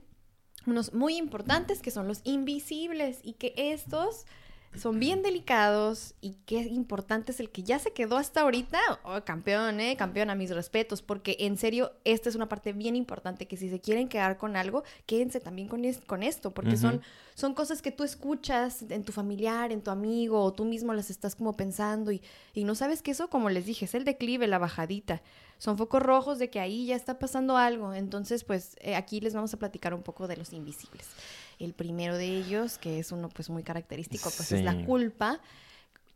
unos 0.65 0.93
muy 0.93 1.17
importantes 1.17 1.81
que 1.81 1.91
son 1.91 2.07
los 2.07 2.21
invisibles 2.23 3.19
y 3.23 3.33
que 3.33 3.53
estos 3.57 4.25
son 4.73 4.99
bien 4.99 5.21
delicados 5.21 6.15
y 6.21 6.37
qué 6.45 6.59
importante 6.59 7.31
es 7.31 7.39
el 7.39 7.49
que 7.49 7.63
ya 7.63 7.79
se 7.79 7.93
quedó 7.93 8.17
hasta 8.17 8.41
ahorita. 8.41 8.79
Oh, 9.03 9.23
campeón, 9.23 9.79
eh, 9.79 9.95
campeón, 9.95 10.29
a 10.29 10.35
mis 10.35 10.49
respetos, 10.49 11.01
porque 11.01 11.37
en 11.39 11.57
serio, 11.57 11.93
esta 12.03 12.29
es 12.29 12.35
una 12.35 12.49
parte 12.49 12.73
bien 12.73 12.95
importante 12.95 13.47
que 13.47 13.57
si 13.57 13.69
se 13.69 13.79
quieren 13.79 14.09
quedar 14.09 14.37
con 14.37 14.55
algo, 14.55 14.83
quédense 15.05 15.39
también 15.39 15.67
con, 15.67 15.83
con 16.05 16.23
esto, 16.23 16.51
porque 16.51 16.77
son, 16.77 17.01
son 17.35 17.53
cosas 17.53 17.81
que 17.81 17.91
tú 17.91 18.03
escuchas 18.03 18.83
en 18.89 19.03
tu 19.03 19.11
familiar, 19.11 19.71
en 19.71 19.81
tu 19.81 19.91
amigo, 19.91 20.41
o 20.41 20.53
tú 20.53 20.65
mismo 20.65 20.93
las 20.93 21.09
estás 21.09 21.35
como 21.35 21.53
pensando 21.53 22.11
y, 22.11 22.21
y 22.53 22.63
no 22.63 22.75
sabes 22.75 23.01
que 23.01 23.11
eso, 23.11 23.29
como 23.29 23.49
les 23.49 23.65
dije, 23.65 23.85
es 23.85 23.95
el 23.95 24.03
declive, 24.03 24.47
la 24.47 24.57
bajadita. 24.57 25.21
Son 25.57 25.77
focos 25.77 26.01
rojos 26.01 26.37
de 26.37 26.49
que 26.49 26.59
ahí 26.59 26.87
ya 26.87 26.95
está 26.95 27.17
pasando 27.17 27.57
algo. 27.57 27.93
Entonces, 27.93 28.43
pues 28.43 28.75
eh, 28.81 28.95
aquí 28.95 29.21
les 29.21 29.33
vamos 29.33 29.53
a 29.53 29.57
platicar 29.57 29.93
un 29.93 30.03
poco 30.03 30.27
de 30.27 30.37
los 30.37 30.51
invisibles. 30.53 31.07
El 31.59 31.73
primero 31.73 32.17
de 32.17 32.25
ellos, 32.25 32.77
que 32.77 32.99
es 32.99 33.11
uno 33.11 33.29
pues 33.29 33.49
muy 33.49 33.63
característico, 33.63 34.29
pues 34.35 34.51
es 34.51 34.63
la 34.63 34.85
culpa. 34.85 35.39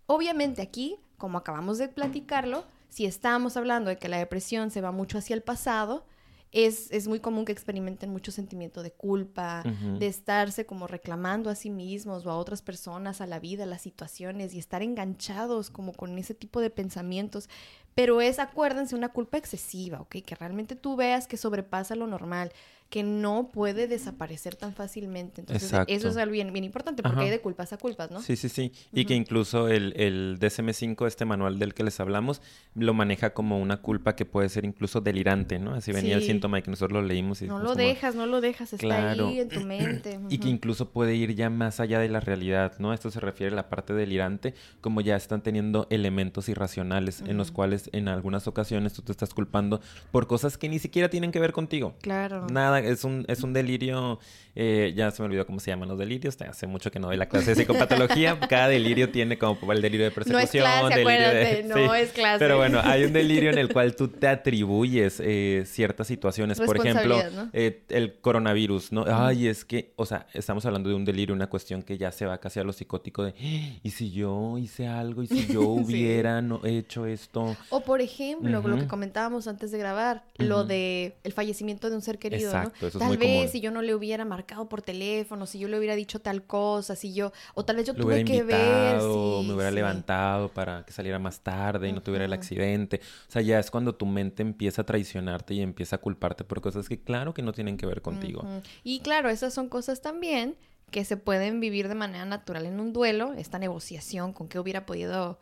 Obviamente 0.06 0.62
aquí, 0.62 0.98
como 1.18 1.38
acabamos 1.38 1.78
de 1.78 1.88
platicarlo, 1.88 2.66
si 2.90 3.06
estamos 3.06 3.56
hablando 3.56 3.90
de 3.90 3.98
que 3.98 4.10
la 4.10 4.18
depresión 4.18 4.72
se 4.72 4.82
va 4.82 4.92
mucho 4.92 5.18
hacia 5.18 5.36
el 5.36 5.44
pasado, 5.44 6.06
es, 6.52 6.92
es, 6.92 7.08
muy 7.08 7.20
común 7.20 7.46
que 7.46 7.52
experimenten 7.52 8.10
mucho 8.10 8.32
sentimiento 8.32 8.82
de 8.82 8.92
culpa, 8.92 9.64
de 10.00 10.08
estarse 10.08 10.66
como 10.66 10.88
reclamando 10.88 11.52
a 11.52 11.56
sí 11.56 11.70
mismos 11.70 12.26
o 12.26 12.32
a 12.32 12.38
otras 12.38 12.64
personas, 12.64 13.22
a 13.22 13.28
la 13.28 13.40
vida, 13.40 13.64
a 13.64 13.68
las 13.68 13.84
situaciones 13.84 14.56
y 14.56 14.60
estar 14.60 14.82
enganchados 14.82 15.70
como 15.70 15.94
con 15.94 16.18
ese 16.18 16.34
tipo 16.34 16.60
de 16.60 16.72
pensamientos. 16.72 17.50
Pero 17.94 18.20
es, 18.20 18.40
acuérdense, 18.40 18.96
una 18.96 19.10
culpa 19.10 19.38
excesiva, 19.38 20.02
¿ok? 20.02 20.18
Que 20.26 20.36
realmente 20.36 20.76
tú 20.76 20.96
veas 20.96 21.28
que 21.28 21.38
sobrepasa 21.38 21.96
lo 21.96 22.08
normal 22.08 22.52
que 22.90 23.04
no 23.04 23.50
puede 23.54 23.88
desaparecer 23.88 24.56
tan 24.56 24.74
fácilmente. 24.74 25.42
Entonces, 25.42 25.72
eso 25.88 26.08
es 26.08 26.18
algo 26.18 26.34
bien, 26.34 26.52
bien 26.52 26.66
importante, 26.66 27.04
porque 27.04 27.22
hay 27.22 27.30
de 27.30 27.40
culpas 27.40 27.72
a 27.72 27.78
culpas, 27.78 28.10
¿no? 28.10 28.22
Sí, 28.22 28.36
sí, 28.36 28.50
sí. 28.50 28.72
Y 28.92 29.06
que 29.06 29.14
incluso 29.14 29.68
el, 29.68 29.94
el 29.96 30.40
DSM-5, 30.40 31.06
este 31.06 31.26
manual 31.26 31.60
del 31.60 31.76
que 31.76 31.84
les 31.84 32.00
hablamos, 32.00 32.42
lo 32.74 32.96
maneja 32.96 33.32
como 33.34 33.60
una 33.60 33.78
culpa 33.78 34.16
que 34.16 34.26
puede 34.26 34.50
ser 34.50 34.66
incluso 34.66 35.02
delirante, 35.02 35.60
¿no? 35.60 35.76
Así 35.76 35.92
venía 35.92 36.16
el 36.16 36.24
síntoma 36.24 36.60
y 36.60 36.62
que 36.64 36.72
nosotros 36.72 37.02
lo 37.02 37.08
leímos. 37.08 37.44
Y 37.44 37.48
no 37.48 37.60
lo 37.60 37.76
dejas, 37.76 38.16
no 38.16 38.26
lo 38.26 38.42
dejas, 38.42 38.74
está 38.74 39.12
ahí 39.12 39.40
en 39.40 39.50
tu 39.50 39.62
mente. 39.62 40.20
Y 40.30 40.38
que 40.40 40.50
incluso 40.50 40.92
puede 40.92 41.16
ir 41.16 41.36
ya 41.36 41.50
más 41.50 41.80
allá 41.80 42.00
de 42.00 42.10
la 42.10 42.20
realidad, 42.20 42.74
¿no? 42.80 42.94
Esto 42.94 43.12
se 43.12 43.20
refiere 43.20 43.54
a 43.54 43.56
la 43.56 43.70
parte 43.70 43.94
delirante, 43.94 44.54
como 44.82 45.02
ya 45.02 45.16
están 45.16 45.42
teniendo 45.42 45.88
elementos 45.90 46.50
irracionales 46.50 47.22
en 47.22 47.38
los 47.38 47.52
cuales 47.52 47.90
en 47.94 48.08
algunas 48.08 48.48
ocasiones 48.48 48.94
tú 48.94 49.02
te 49.02 49.12
estás 49.12 49.34
culpando 49.34 49.82
por 50.12 50.28
cosas 50.28 50.58
que 50.58 50.70
ni 50.70 50.80
siquiera 50.80 51.10
tienen 51.10 51.32
que 51.32 51.40
ver 51.40 51.52
contigo. 51.52 51.96
Claro. 52.02 52.48
Nada 52.52 52.79
es 52.80 53.04
un, 53.04 53.26
es 53.28 53.44
un 53.44 53.54
delirio, 53.54 54.20
eh, 54.56 54.94
ya 54.96 55.12
se 55.12 55.22
me 55.22 55.28
olvidó 55.28 55.46
cómo 55.46 55.60
se 55.60 55.72
llaman 55.72 55.90
los 55.90 55.98
delirios, 55.98 56.38
hace 56.42 56.68
mucho 56.68 56.92
que 56.92 57.00
no 57.00 57.08
doy 57.08 57.18
la 57.18 57.28
clase 57.28 57.52
de 57.52 57.56
psicopatología, 57.56 58.40
cada 58.50 58.68
delirio 58.68 59.10
tiene 59.12 59.38
como 59.38 59.72
el 59.72 59.82
delirio 59.82 60.06
de 60.06 60.12
persecución, 60.12 60.64
no 60.64 60.70
es 60.70 60.82
clase, 60.82 61.02
acuérdate, 61.02 61.64
no 61.68 61.96
es 61.96 62.12
clase. 62.12 62.40
Pero 62.40 62.58
bueno, 62.58 62.82
hay 62.84 63.04
un 63.04 63.14
delirio 63.14 63.50
en 63.52 63.58
el 63.58 63.72
cual 63.72 63.96
tú 63.96 64.08
te 64.08 64.28
atribuyes 64.28 65.22
eh, 65.24 65.64
ciertas 65.66 66.08
situaciones, 66.08 66.60
por 66.60 66.78
ejemplo, 66.78 67.22
eh, 67.54 67.84
el 67.90 68.16
coronavirus, 68.16 68.92
¿no? 68.92 69.06
Ay, 69.08 69.48
es 69.48 69.66
que, 69.66 69.94
o 69.96 70.06
sea, 70.06 70.28
estamos 70.34 70.66
hablando 70.66 70.90
de 70.90 70.96
un 70.96 71.06
delirio, 71.06 71.36
una 71.36 71.48
cuestión 71.48 71.84
que 71.84 71.98
ya 71.98 72.12
se 72.12 72.26
va 72.26 72.40
casi 72.40 72.60
a 72.60 72.64
lo 72.64 72.74
psicótico 72.74 73.24
de, 73.24 73.32
¡Ah! 73.32 73.80
¿y 73.84 73.92
si 73.92 74.12
yo 74.12 74.58
hice 74.58 74.88
algo? 74.88 75.24
¿Y 75.24 75.28
si 75.28 75.48
yo 75.48 75.62
hubiera 75.70 76.42
no, 76.42 76.62
hecho 76.66 77.06
esto? 77.06 77.56
O 77.70 77.82
por 77.82 78.02
ejemplo, 78.02 78.62
lo 78.62 78.78
que 78.78 78.88
comentábamos 78.88 79.48
antes 79.48 79.72
de 79.72 79.78
grabar, 79.78 80.24
lo 80.38 80.64
de 80.64 81.16
el 81.24 81.34
fallecimiento 81.34 81.90
de 81.90 81.96
un 81.96 82.02
ser 82.02 82.18
querido, 82.18 82.52
¿no? 82.82 83.00
tal 83.00 83.18
vez 83.18 83.52
si 83.52 83.62
yo 83.62 83.72
no 83.72 83.82
le 83.82 83.96
hubiera 83.96 84.26
marcado 84.26 84.70
por 84.70 84.82
teléfono, 84.82 85.46
si 85.46 85.60
yo 85.60 85.68
le 85.68 85.78
hubiera 85.78 85.96
dicho 85.96 86.20
tal 86.20 86.44
cosa, 86.44 86.96
si 86.96 87.14
yo, 87.14 87.32
o 87.54 87.66
tal 87.66 87.78
vez 87.78 87.88
yo 87.88 87.94
tuve 87.94 88.24
que 88.24 88.44
ver. 88.44 89.00
Sí, 89.00 89.48
me 89.48 89.54
hubiera 89.54 89.72
levantado 89.72 90.50
para 90.50 90.84
que 90.86 90.92
saliera 90.92 91.20
más 91.20 91.42
tarde 91.42 91.90
y 91.90 91.94
no 91.94 92.02
tuviera 92.02 92.26
el 92.26 92.34
accidente. 92.34 93.02
O 93.28 93.32
sea, 93.32 93.42
ya 93.42 93.60
es 93.60 93.72
cuando 93.72 93.96
tu 93.96 94.06
mente 94.06 94.42
empieza 94.42 94.82
a 94.82 94.86
traicionarte 94.86 95.54
y 95.54 95.62
empieza 95.62 95.98
a 95.98 96.00
culparte 96.00 96.44
por 96.44 96.62
cosas 96.62 96.88
que 96.88 97.00
claro 97.00 97.34
que 97.34 97.42
no 97.42 97.54
tienen 97.54 97.78
que 97.78 97.86
ver 97.86 98.02
contigo. 98.02 98.44
Y 98.84 99.00
claro, 99.00 99.30
esas 99.30 99.54
son 99.54 99.70
cosas 99.70 100.02
también 100.02 100.56
que 100.90 101.06
se 101.06 101.18
pueden 101.18 101.60
vivir 101.60 101.88
de 101.88 101.96
manera 101.96 102.26
natural 102.26 102.66
en 102.66 102.80
un 102.80 102.94
duelo, 102.94 103.34
esta 103.34 103.60
negociación 103.60 104.34
con 104.34 104.48
qué 104.48 104.60
hubiera 104.60 104.86
podido 104.86 105.40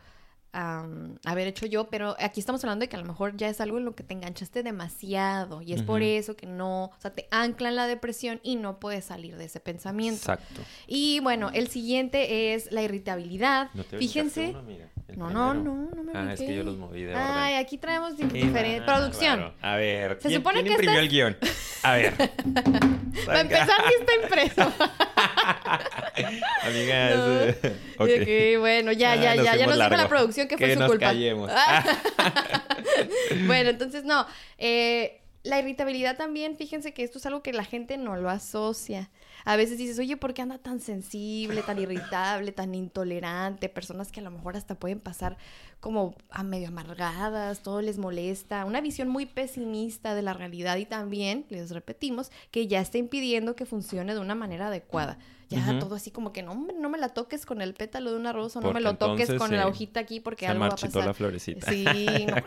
haber 1.26 1.48
hecho 1.48 1.66
yo, 1.66 1.88
pero 1.88 2.16
aquí 2.20 2.40
estamos 2.40 2.64
hablando 2.64 2.84
de 2.84 2.90
que 2.90 2.96
a 2.96 3.00
lo 3.00 3.06
mejor 3.06 3.38
ya 3.38 3.48
es 3.48 3.62
algo 3.62 3.78
en 3.78 3.86
lo 3.86 3.96
que 3.96 4.04
te 4.04 4.14
enganchaste 4.14 4.64
demasiado 4.64 5.62
y 5.62 5.74
es 5.74 5.84
por 5.84 6.02
eso 6.02 6.36
que 6.36 6.48
no, 6.48 6.86
o 6.86 6.96
sea, 7.00 7.12
te 7.12 7.28
ancla 7.32 7.70
en 7.70 7.76
la 7.76 7.86
depresión 7.86 8.40
y 8.44 8.56
no 8.56 8.80
puedes 8.80 9.06
salir 9.06 9.38
de 9.38 9.46
ese 9.46 9.60
pensamiento. 9.60 10.18
Exacto. 10.18 10.62
Y 10.88 11.20
bueno, 11.20 11.52
el 11.54 11.68
siguiente 11.68 12.54
es 12.54 12.72
la 12.72 12.82
irritabilidad. 12.82 13.70
Fíjense. 13.98 14.56
no, 15.16 15.30
no, 15.30 15.54
no, 15.54 15.90
no 15.96 16.04
me 16.04 16.12
Ah, 16.14 16.34
es 16.34 16.40
que 16.40 16.56
yo 16.56 16.64
los 16.64 16.78
moví 16.78 17.04
de 17.04 17.14
orden. 17.14 17.28
Ay, 17.28 17.56
aquí 17.56 17.78
traemos 17.78 18.18
diferente 18.18 18.82
producción. 18.82 19.54
A 19.62 19.76
ver, 19.76 20.18
Se 20.22 20.34
supone 20.34 20.64
que 20.64 20.72
imprimió 20.72 21.00
el 21.00 21.10
guion? 21.10 21.38
A 21.84 21.94
ver. 21.94 22.14
Para 23.26 23.42
empezar, 23.42 23.78
sí 23.88 23.94
está 24.00 24.16
impreso. 24.24 24.74
Amiga, 26.64 27.56
okay. 27.98 28.56
bueno, 28.58 28.92
ya, 28.92 29.16
ya, 29.16 29.36
ya, 29.36 29.56
ya 29.56 29.68
nos 29.68 29.76
dijo 29.78 29.90
la 29.90 30.08
producción 30.08 30.47
que 30.48 30.58
fue 30.58 30.76
su 30.76 30.86
culpa. 30.86 31.14
bueno, 33.48 33.70
entonces 33.70 34.04
no. 34.04 34.26
Eh, 34.58 35.22
la 35.44 35.60
irritabilidad 35.60 36.18
también, 36.18 36.58
fíjense 36.58 36.94
que 36.94 37.04
esto 37.04 37.20
es 37.20 37.26
algo 37.26 37.42
que 37.42 37.54
la 37.54 37.64
gente 37.64 37.98
no 37.98 38.16
lo 38.16 38.30
asocia. 38.30 39.10
A 39.46 39.56
veces 39.56 39.78
dices, 39.78 40.00
oye, 40.00 40.18
¿por 40.18 40.34
qué 40.34 40.42
anda 40.42 40.58
tan 40.58 40.80
sensible, 40.80 41.62
tan 41.64 41.80
irritable, 41.80 42.52
tan 42.52 42.76
intolerante? 42.76 43.70
Personas 43.70 44.12
que 44.12 44.20
a 44.20 44.24
lo 44.24 44.32
mejor 44.32 44.58
hasta 44.58 44.76
pueden 44.76 45.00
pasar 45.00 45.38
como 45.80 46.16
a 46.30 46.44
medio 46.44 46.70
amargadas, 46.70 47.62
todo 47.62 47.82
les 47.82 47.98
molesta, 47.98 48.66
una 48.66 48.82
visión 48.82 49.10
muy 49.10 49.26
pesimista 49.26 50.16
de 50.16 50.22
la 50.22 50.34
realidad 50.34 50.78
y 50.78 50.86
también, 50.86 51.46
les 51.50 51.72
repetimos, 51.72 52.32
que 52.52 52.68
ya 52.68 52.82
está 52.82 52.98
impidiendo 52.98 53.56
que 53.56 53.66
funcione 53.66 54.14
de 54.14 54.20
una 54.20 54.36
manera 54.36 54.68
adecuada 54.68 55.18
ya 55.50 55.80
todo 55.80 55.96
así 55.96 56.12
como 56.12 56.34
que 56.34 56.44
no, 56.44 56.68
no 56.78 56.90
me 56.90 56.98
la 56.98 57.10
toques 57.10 57.46
con 57.46 57.62
el 57.62 57.74
pétalo 57.74 58.12
de 58.12 58.18
una 58.18 58.34
rosa, 58.34 58.60
no 58.60 58.74
me 58.74 58.82
lo 58.82 58.96
toques 58.96 59.34
con 59.34 59.56
la 59.56 59.68
hojita 59.68 60.00
aquí 60.00 60.20
porque 60.20 60.48
algo 60.48 60.62
va 60.62 60.68
a 60.68 60.76
pasar. 60.76 61.06
la 61.06 61.14
florecita. 61.14 61.72
Sí, 61.72 61.86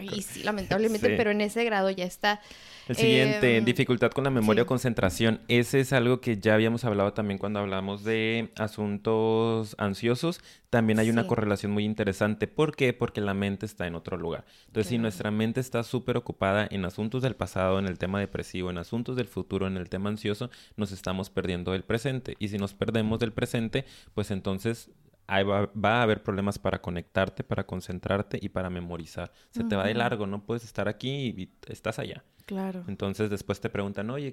y 0.00 0.22
sí, 0.22 0.42
lamentablemente, 0.42 1.16
pero 1.16 1.30
en 1.30 1.40
ese 1.40 1.64
grado 1.64 1.90
ya 1.90 2.04
está. 2.04 2.40
El 2.88 2.96
siguiente, 2.96 3.56
em, 3.56 3.64
dificultad 3.64 4.10
con 4.10 4.24
la 4.24 4.30
memoria 4.30 4.64
o 4.64 4.66
concentración. 4.66 5.40
Ese 5.48 5.80
es 5.80 5.92
algo 5.92 6.20
que 6.20 6.38
ya 6.38 6.54
habíamos 6.54 6.79
hablado 6.84 7.12
también 7.12 7.38
cuando 7.38 7.60
hablamos 7.60 8.04
de 8.04 8.52
asuntos 8.56 9.74
ansiosos, 9.78 10.40
también 10.70 10.98
hay 10.98 11.10
una 11.10 11.26
correlación 11.26 11.72
muy 11.72 11.84
interesante. 11.84 12.46
¿Por 12.46 12.76
qué? 12.76 12.92
Porque 12.92 13.20
la 13.20 13.34
mente 13.34 13.66
está 13.66 13.86
en 13.86 13.94
otro 13.94 14.16
lugar. 14.16 14.44
Entonces, 14.66 14.88
si 14.88 14.98
nuestra 14.98 15.30
mente 15.30 15.60
está 15.60 15.82
súper 15.82 16.16
ocupada 16.16 16.66
en 16.70 16.84
asuntos 16.84 17.22
del 17.22 17.36
pasado, 17.36 17.78
en 17.78 17.86
el 17.86 17.98
tema 17.98 18.20
depresivo, 18.20 18.70
en 18.70 18.78
asuntos 18.78 19.16
del 19.16 19.26
futuro, 19.26 19.66
en 19.66 19.76
el 19.76 19.88
tema 19.88 20.10
ansioso, 20.10 20.50
nos 20.76 20.92
estamos 20.92 21.30
perdiendo 21.30 21.72
del 21.72 21.84
presente. 21.84 22.36
Y 22.38 22.48
si 22.48 22.58
nos 22.58 22.74
perdemos 22.74 23.18
del 23.18 23.32
presente, 23.32 23.84
pues 24.14 24.30
entonces 24.30 24.90
va, 25.30 25.98
a 25.98 26.02
haber 26.02 26.22
problemas 26.22 26.58
para 26.58 26.80
conectarte, 26.80 27.44
para 27.44 27.66
concentrarte 27.66 28.38
y 28.40 28.48
para 28.48 28.70
memorizar. 28.70 29.32
Se 29.50 29.64
te 29.64 29.76
va 29.76 29.86
de 29.86 29.94
largo, 29.94 30.26
no 30.26 30.44
puedes 30.44 30.64
estar 30.64 30.88
aquí 30.88 31.34
y 31.36 31.52
estás 31.68 31.98
allá. 31.98 32.24
Claro. 32.46 32.84
Entonces 32.88 33.30
después 33.30 33.60
te 33.60 33.70
preguntan, 33.70 34.10
oye, 34.10 34.32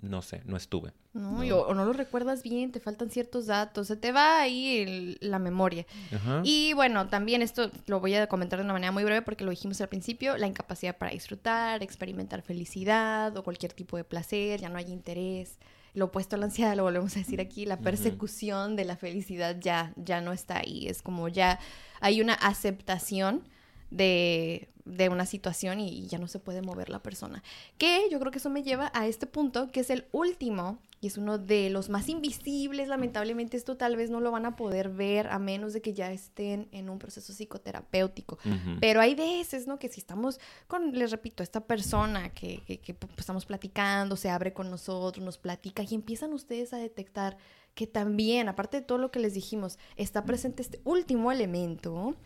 no 0.00 0.22
sé, 0.22 0.42
no 0.44 0.56
estuve. 0.56 0.92
No, 1.14 1.40
o 1.40 1.74
no 1.74 1.84
lo 1.86 1.94
recuerdas 1.94 2.42
bien, 2.42 2.72
te 2.72 2.80
faltan 2.80 3.08
ciertos 3.10 3.46
datos, 3.46 3.86
se 3.86 3.96
te 3.96 4.12
va 4.12 4.40
ahí 4.40 5.16
la 5.20 5.38
memoria. 5.38 5.86
Y 6.44 6.74
bueno, 6.74 7.08
también 7.08 7.40
esto 7.40 7.70
lo 7.86 8.00
voy 8.00 8.14
a 8.14 8.26
comentar 8.26 8.58
de 8.58 8.64
una 8.64 8.74
manera 8.74 8.92
muy 8.92 9.02
breve 9.04 9.22
porque 9.22 9.44
lo 9.44 9.50
dijimos 9.50 9.80
al 9.80 9.88
principio, 9.88 10.36
la 10.36 10.46
incapacidad 10.46 10.96
para 10.96 11.12
disfrutar, 11.12 11.82
experimentar 11.82 12.42
felicidad 12.42 13.34
o 13.36 13.42
cualquier 13.42 13.72
tipo 13.72 13.96
de 13.96 14.04
placer, 14.04 14.60
ya 14.60 14.68
no 14.68 14.78
hay 14.78 14.92
interés. 14.92 15.58
Lo 15.94 16.06
opuesto 16.06 16.36
a 16.36 16.38
la 16.38 16.44
ansiedad, 16.44 16.76
lo 16.76 16.82
volvemos 16.82 17.16
a 17.16 17.20
decir 17.20 17.40
aquí, 17.40 17.64
la 17.64 17.78
persecución 17.78 18.76
de 18.76 18.84
la 18.84 18.96
felicidad 18.96 19.56
ya, 19.58 19.94
ya 19.96 20.20
no 20.20 20.32
está 20.32 20.58
ahí. 20.58 20.86
Es 20.88 21.00
como 21.00 21.28
ya 21.28 21.58
hay 22.00 22.20
una 22.20 22.34
aceptación 22.34 23.42
de, 23.96 24.68
una 25.10 25.26
situación 25.26 25.80
y, 25.80 26.06
ya 26.06 26.18
no 26.18 26.28
se 26.28 26.38
puede 26.38 26.62
mover 26.62 26.90
la 26.90 27.02
persona. 27.02 27.42
Que 27.78 28.08
yo 28.10 28.18
creo 28.20 28.30
que 28.30 28.38
eso 28.38 28.50
me 28.50 28.62
lleva 28.62 28.90
a 28.94 29.06
este 29.06 29.26
punto, 29.26 29.70
que 29.70 29.80
es 29.80 29.90
el 29.90 30.06
último, 30.12 30.78
y 31.00 31.08
es 31.08 31.18
uno 31.18 31.38
de 31.38 31.70
los 31.70 31.88
más 31.88 32.08
invisibles, 32.08 32.88
lamentablemente 32.88 33.56
esto 33.56 33.76
tal 33.76 33.96
vez 33.96 34.10
no 34.10 34.20
lo 34.20 34.30
van 34.30 34.46
a 34.46 34.56
poder 34.56 34.88
ver 34.88 35.28
a 35.28 35.38
menos 35.38 35.72
de 35.72 35.82
que 35.82 35.92
ya 35.92 36.10
estén 36.10 36.68
en 36.72 36.88
un 36.88 36.98
proceso 36.98 37.32
psicoterapéutico. 37.32 38.38
Pero 38.80 39.00
hay 39.00 39.14
veces, 39.14 39.66
¿no? 39.66 39.78
Que 39.78 39.88
si 39.88 40.00
estamos 40.00 40.40
con, 40.66 40.92
les 40.92 41.10
repito, 41.10 41.42
esta 41.42 41.60
persona 41.60 42.30
que, 42.30 42.62
que, 42.82 42.94
pues, 42.94 43.12
estamos 43.18 43.44
platicando, 43.44 44.16
se 44.16 44.30
abre 44.30 44.52
con 44.52 44.70
nosotros, 44.70 45.24
nos 45.24 45.38
platica 45.38 45.82
y 45.82 45.94
empiezan 45.94 46.32
ustedes 46.32 46.72
a 46.72 46.78
detectar 46.78 47.36
que 47.76 47.86
también, 47.86 48.48
aparte 48.48 48.78
de 48.78 48.82
todo 48.82 48.96
lo 48.96 49.10
que 49.10 49.20
les 49.20 49.34
dijimos, 49.34 49.78
está 49.96 50.24
presente 50.24 50.62
este 50.62 50.80
último 50.84 51.30
elemento 51.30 52.16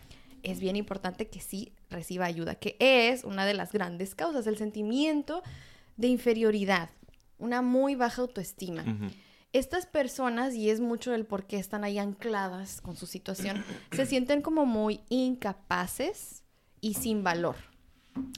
es 0.43 0.61
bien 0.61 0.77
importante 0.77 1.29
que 1.29 1.41
sí 1.41 1.73
reciba 1.89 2.27
ayuda, 2.27 2.55
que 2.55 2.77
es 2.79 3.25
una 3.25 3.47
de 3.47 3.55
las 3.55 3.73
grandes 3.73 4.15
causas, 4.15 4.47
el 4.47 4.57
sentimiento 4.57 5.43
de 5.97 6.09
inferioridad, 6.09 6.91
una 7.39 7.63
muy 7.63 7.95
baja 7.95 8.23
autoestima. 8.23 8.85
Estas 9.53 9.87
personas, 9.87 10.55
y 10.55 10.71
es 10.71 10.81
mucho 10.81 11.13
el 11.15 11.27
por 11.27 11.47
qué 11.47 11.59
están 11.59 11.83
ahí 11.85 11.99
ancladas 11.99 12.81
con 12.81 12.97
su 12.97 13.07
situación, 13.07 13.65
se 13.93 14.07
sienten 14.07 14.43
como 14.43 14.67
muy 14.67 15.01
incapaces 15.09 16.43
y 16.81 16.95
sin 16.95 17.25
valor. 17.25 17.57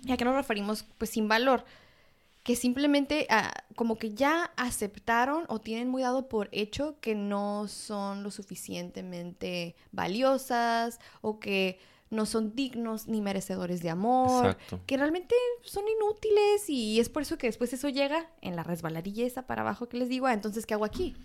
¿Y 0.05 0.12
a 0.12 0.16
qué 0.16 0.24
nos 0.24 0.34
referimos? 0.34 0.84
Pues 0.98 1.11
sin 1.11 1.28
valor 1.28 1.64
que 2.42 2.57
simplemente 2.57 3.26
ah, 3.30 3.53
como 3.76 3.96
que 3.96 4.14
ya 4.14 4.53
aceptaron 4.57 5.44
o 5.48 5.61
tienen 5.61 5.88
muy 5.88 6.03
dado 6.03 6.28
por 6.28 6.48
hecho 6.53 6.96
que 7.00 7.14
no 7.14 7.68
son 7.68 8.22
lo 8.22 8.30
suficientemente 8.30 9.76
valiosas 9.92 10.98
o 11.20 11.38
que 11.38 11.78
no 12.12 12.26
son 12.26 12.54
dignos 12.54 13.08
ni 13.08 13.22
merecedores 13.22 13.82
de 13.82 13.88
amor, 13.88 14.58
que 14.86 14.96
realmente 14.98 15.34
son 15.62 15.84
inútiles 15.88 16.68
y 16.68 17.00
es 17.00 17.08
por 17.08 17.22
eso 17.22 17.38
que 17.38 17.46
después 17.46 17.72
eso 17.72 17.88
llega 17.88 18.30
en 18.42 18.54
la 18.54 18.62
resbaladilla 18.62 19.26
esa 19.26 19.46
para 19.46 19.62
abajo 19.62 19.88
que 19.88 19.96
les 19.96 20.10
digo, 20.10 20.26
ah, 20.26 20.34
entonces, 20.34 20.66
¿qué 20.66 20.74
hago 20.74 20.84
aquí? 20.84 21.16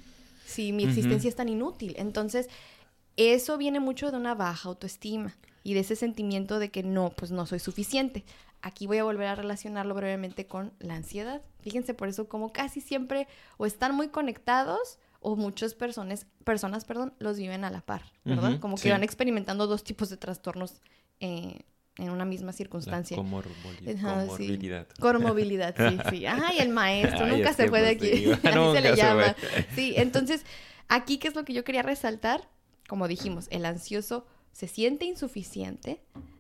Si 0.46 0.72
mi 0.72 0.86
existencia 0.86 1.28
es 1.28 1.36
tan 1.36 1.50
inútil. 1.50 1.94
Entonces, 1.98 2.50
eso 3.18 3.58
viene 3.58 3.82
mucho 3.82 4.12
de 4.12 4.18
una 4.18 4.34
baja 4.34 4.70
autoestima 4.70 5.36
y 5.62 5.74
de 5.74 5.82
ese 5.82 5.98
sentimiento 5.98 6.58
de 6.58 6.72
que 6.72 6.84
no, 6.84 7.10
pues 7.10 7.32
no 7.32 7.46
soy 7.46 7.60
suficiente. 7.60 8.24
Aquí 8.62 8.88
voy 8.88 9.00
a 9.00 9.04
volver 9.04 9.28
a 9.28 9.36
relacionarlo 9.36 9.94
brevemente 9.94 10.48
con 10.48 10.72
la 10.80 10.96
ansiedad. 10.96 11.42
Fíjense 11.60 11.94
por 11.94 12.08
eso 12.08 12.30
como 12.30 12.54
casi 12.54 12.80
siempre 12.80 13.28
o 13.58 13.66
están 13.66 13.94
muy 13.94 14.08
conectados 14.08 15.00
o 15.28 15.36
muchas 15.36 15.74
personas, 15.74 16.26
personas 16.46 16.86
perdón, 16.86 17.14
los 17.20 17.38
viven 17.38 17.66
a 17.66 17.70
la 17.70 17.82
par, 17.82 18.02
¿verdad? 18.24 18.62
Como 18.62 18.78
que 18.78 18.90
van 18.92 19.04
experimentando 19.04 19.68
dos 19.68 19.84
tipos 19.84 20.10
de 20.10 20.16
trastornos 20.16 20.80
eh, 21.20 21.64
en 21.98 22.10
una 22.12 22.24
misma 22.24 22.54
circunstancia. 22.54 23.18
comorbilidad. 23.18 24.88
Comorbilidad, 24.98 25.76
sí, 25.76 26.00
sí. 26.10 26.26
Ay, 26.28 26.60
el 26.60 26.70
maestro, 26.70 27.28
nunca 27.28 27.52
se 27.52 27.68
fue 27.68 27.82
de 27.82 27.98
pues 27.98 28.14
aquí. 28.14 28.32
Así 28.48 28.72
se 28.74 28.82
le 28.82 28.96
llama. 28.96 29.36
Sí, 29.76 29.96
entonces, 29.98 30.46
aquí, 30.88 31.18
¿qué 31.18 31.28
es 31.28 31.36
lo 31.36 31.44
que 31.44 31.52
yo 31.52 31.66
quería 31.66 31.82
resaltar? 31.82 32.48
Como 32.88 33.10
dijimos, 33.10 33.48
el 33.52 33.66
ansioso 33.66 34.26
se 34.54 34.70
siente 34.70 35.04
insuficiente, 35.04 36.00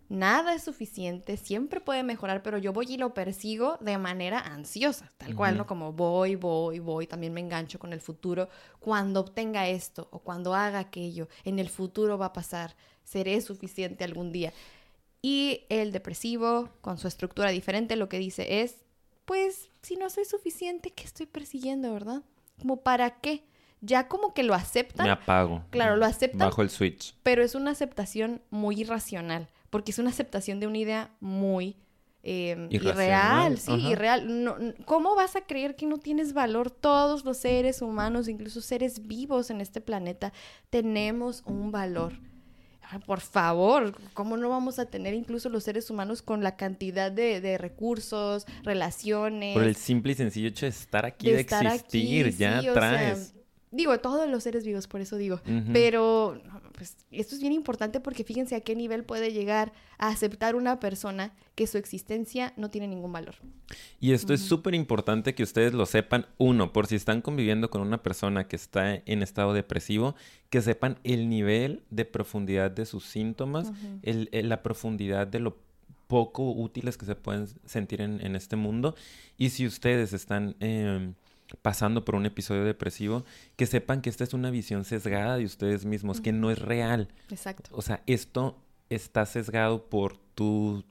nada 0.09 0.53
es 0.53 0.63
suficiente, 0.63 1.37
siempre 1.37 1.81
puede 1.81 2.03
mejorar, 2.03 2.41
pero 2.43 2.57
yo 2.57 2.73
voy 2.73 2.85
y 2.89 2.97
lo 2.97 3.13
persigo 3.13 3.77
de 3.81 3.97
manera 3.97 4.39
ansiosa, 4.39 5.11
tal 5.17 5.35
cual, 5.35 5.57
¿no? 5.57 5.65
Como 5.65 5.93
voy, 5.93 6.35
voy, 6.35 6.79
voy, 6.79 7.07
también 7.07 7.33
me 7.33 7.41
engancho 7.41 7.79
con 7.79 7.93
el 7.93 8.01
futuro. 8.01 8.49
Cuando 8.79 9.19
obtenga 9.19 9.67
esto 9.67 10.07
o 10.11 10.19
cuando 10.19 10.53
haga 10.53 10.79
aquello, 10.79 11.27
en 11.43 11.59
el 11.59 11.69
futuro 11.69 12.17
va 12.17 12.27
a 12.27 12.33
pasar, 12.33 12.75
seré 13.03 13.39
suficiente 13.41 14.03
algún 14.03 14.31
día. 14.31 14.53
Y 15.21 15.65
el 15.69 15.91
depresivo, 15.91 16.69
con 16.81 16.97
su 16.97 17.07
estructura 17.07 17.49
diferente, 17.49 17.95
lo 17.95 18.07
que 18.07 18.19
dice 18.19 18.61
es, 18.61 18.77
pues, 19.25 19.69
si 19.81 19.97
no 19.97 20.09
soy 20.09 20.25
suficiente, 20.25 20.91
¿qué 20.91 21.03
estoy 21.03 21.25
persiguiendo, 21.25 21.91
verdad? 21.91 22.21
Como, 22.59 22.81
¿para 22.81 23.19
qué? 23.19 23.43
Ya 23.81 24.07
como 24.07 24.33
que 24.33 24.43
lo 24.43 24.53
aceptan. 24.53 25.05
Me 25.05 25.11
apago. 25.11 25.63
Claro, 25.69 25.97
lo 25.97 26.05
aceptan. 26.05 26.47
Bajo 26.47 26.61
el 26.61 26.69
switch. 26.69 27.15
Pero 27.23 27.43
es 27.43 27.53
una 27.53 27.71
aceptación 27.71 28.41
muy 28.49 28.81
irracional 28.81 29.49
porque 29.69 29.91
es 29.91 29.99
una 29.99 30.09
aceptación 30.09 30.59
de 30.59 30.67
una 30.67 30.77
idea 30.77 31.11
muy 31.19 31.75
eh, 32.29 32.67
irreal, 32.71 33.57
sí, 33.57 33.71
irreal. 33.71 34.75
¿Cómo 34.85 35.15
vas 35.15 35.35
a 35.37 35.41
creer 35.41 35.75
que 35.75 35.85
no 35.85 35.97
tienes 35.97 36.33
valor? 36.33 36.69
Todos 36.69 37.23
los 37.23 37.37
seres 37.37 37.81
humanos, 37.81 38.27
incluso 38.27 38.59
seres 38.59 39.07
vivos 39.07 39.49
en 39.49 39.61
este 39.61 39.79
planeta, 39.79 40.33
tenemos 40.69 41.41
un 41.45 41.71
valor. 41.71 42.13
por 43.05 43.21
favor, 43.21 43.95
¿cómo 44.13 44.35
no 44.35 44.49
vamos 44.49 44.77
a 44.77 44.85
tener 44.85 45.13
incluso 45.13 45.47
los 45.47 45.63
seres 45.63 45.89
humanos 45.89 46.21
con 46.21 46.43
la 46.43 46.57
cantidad 46.57 47.11
de, 47.11 47.57
recursos, 47.57 48.45
relaciones? 48.63 49.53
Por 49.53 49.63
el 49.63 49.77
simple 49.77 50.11
y 50.11 50.15
sencillo 50.15 50.49
hecho 50.49 50.65
de 50.65 50.71
estar 50.71 51.05
aquí, 51.05 51.31
de, 51.31 51.41
existir, 51.41 52.35
ya 52.35 52.61
traes. 52.73 53.35
Digo, 53.71 53.97
todos 53.99 54.29
los 54.29 54.43
seres 54.43 54.65
vivos, 54.65 54.87
por 54.87 55.01
eso 55.01 55.17
digo. 55.17 55.39
Pero 55.71 56.41
pues 56.77 56.95
esto 57.09 57.33
es 57.33 57.41
bien 57.41 57.53
importante 57.53 57.99
porque 57.99 58.23
fíjense 58.23 58.55
a 58.55 58.61
qué 58.61 58.75
nivel 58.75 59.03
puede 59.03 59.33
llegar 59.33 59.73
a 59.97 60.09
aceptar 60.09 60.55
una 60.55 60.79
persona 60.79 61.33
que 61.55 61.65
su 61.65 61.79
existencia 61.79 62.53
no 62.55 62.69
tiene 62.69 62.87
ningún 62.87 63.11
valor. 63.11 63.33
Y 63.99 64.11
esto 64.11 64.31
es 64.31 64.41
súper 64.41 64.75
importante 64.75 65.33
que 65.33 65.41
ustedes 65.41 65.73
lo 65.73 65.87
sepan. 65.87 66.27
Uno, 66.37 66.71
por 66.73 66.85
si 66.85 66.95
están 66.95 67.21
conviviendo 67.21 67.71
con 67.71 67.81
una 67.81 68.03
persona 68.03 68.47
que 68.47 68.55
está 68.55 68.93
en 68.93 69.23
estado 69.23 69.53
depresivo, 69.53 70.13
que 70.51 70.61
sepan 70.61 70.99
el 71.03 71.29
nivel 71.29 71.81
de 71.89 72.05
profundidad 72.05 72.69
de 72.69 72.85
sus 72.85 73.05
síntomas, 73.05 73.71
la 74.03 74.61
profundidad 74.61 75.25
de 75.25 75.39
lo 75.39 75.57
poco 76.05 76.51
útiles 76.51 76.95
que 76.95 77.07
se 77.07 77.15
pueden 77.15 77.47
sentir 77.65 78.01
en, 78.01 78.35
este 78.35 78.55
mundo. 78.55 78.95
Y 79.35 79.49
si 79.49 79.65
ustedes 79.65 80.13
están... 80.13 80.55
Em, 80.59 81.15
pasando 81.61 82.05
por 82.05 82.15
un 82.15 82.25
episodio 82.25 82.63
depresivo, 82.63 83.25
que 83.55 83.65
sepan 83.65 84.01
que 84.01 84.09
esta 84.09 84.23
es 84.23 84.33
una 84.33 84.51
visión 84.51 84.85
sesgada 84.85 85.37
de 85.37 85.45
ustedes 85.45 85.85
mismos, 85.85 86.21
que 86.21 86.31
no 86.31 86.51
es 86.51 86.59
real. 86.59 87.09
Exacto. 87.29 87.69
O 87.73 87.81
sea, 87.81 88.03
esto 88.07 88.57
está 88.89 89.25
sesgado 89.25 89.89
por 89.89 90.17
tu 90.35 90.83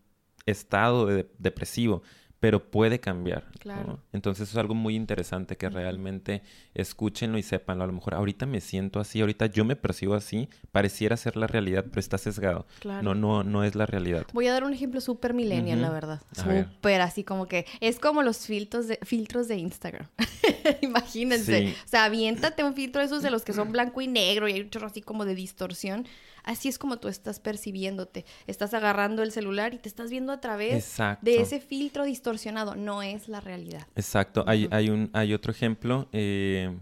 estado 0.47 1.07
de 1.07 1.29
depresivo 1.39 2.03
pero 2.41 2.71
puede 2.71 3.01
cambiar. 3.01 3.45
Claro. 3.59 4.01
Entonces 4.13 4.51
es 4.51 4.57
algo 4.57 4.75
muy 4.75 4.95
interesante 4.95 5.57
que 5.57 5.69
realmente 5.69 6.43
escúchenlo 6.75 7.39
y 7.39 7.43
sepanlo. 7.43 7.85
A 7.85 7.87
lo 7.87 7.93
mejor 7.93 8.15
ahorita 8.15 8.47
me 8.47 8.61
siento 8.61 9.01
así, 9.01 9.21
ahorita 9.21 9.47
yo 9.47 9.65
me 9.65 9.77
percibo 9.77 10.15
así, 10.15 10.49
pareciera 10.73 11.17
ser 11.17 11.37
la 11.37 11.47
realidad, 11.47 11.85
pero 11.89 12.01
está 12.01 12.19
sesgado. 12.19 12.67
Claro. 12.81 13.03
No, 13.03 13.15
no, 13.15 13.45
no 13.45 13.65
es 13.65 13.75
la 13.75 13.87
realidad. 13.87 14.27
Voy 14.33 14.47
a 14.47 14.53
dar 14.53 14.65
un 14.65 14.73
ejemplo 14.73 15.01
súper 15.01 15.35
millennial, 15.35 15.81
la 15.81 15.91
verdad. 15.91 16.21
Súper 16.33 17.01
así 17.01 17.25
como 17.25 17.47
que 17.47 17.67
es 17.81 17.99
como 17.99 18.23
los 18.23 18.47
filtros 18.47 18.89
de, 18.89 18.99
filtros 19.03 19.49
de 19.49 19.57
Instagram. 19.57 20.09
Imagínense. 20.83 21.75
O 21.85 21.89
sea, 21.89 22.05
aviéntate 22.05 22.65
un 22.65 22.75
filtro 22.75 23.01
de 23.01 23.07
esos 23.07 23.23
de 23.23 23.31
los 23.31 23.43
que 23.43 23.53
son 23.53 23.73
blanco 23.73 24.01
y 24.01 24.09
negro 24.09 24.49
y 24.49 24.53
hay 24.53 24.61
un 24.61 24.71
chorro 24.71 24.87
así 24.87 25.01
como 25.01 25.25
de 25.25 25.35
distorsión 25.35 26.07
así 26.47 26.69
es 26.69 26.79
como 26.79 26.99
tú 26.99 27.09
estás 27.09 27.39
percibiéndote. 27.41 28.25
Estás 28.47 28.73
agarrando 28.73 29.23
el 29.23 29.33
celular 29.33 29.75
y 29.75 29.79
te 29.79 29.89
estás 29.89 30.11
viendo 30.11 30.33
a 30.33 30.41
través 30.41 30.97
de 31.21 31.41
ese 31.41 31.61
filtro 31.61 32.05
distorsionado. 32.05 32.75
No 32.75 33.03
es 33.03 33.29
la 33.29 33.41
realidad. 33.41 33.87
Exacto. 33.95 34.45
hay, 34.47 34.69
hay, 34.71 34.89
un, 34.89 35.11
hay 35.13 35.35
otro 35.35 35.53
ejemplo. 35.53 36.09
Eh, 36.13 36.75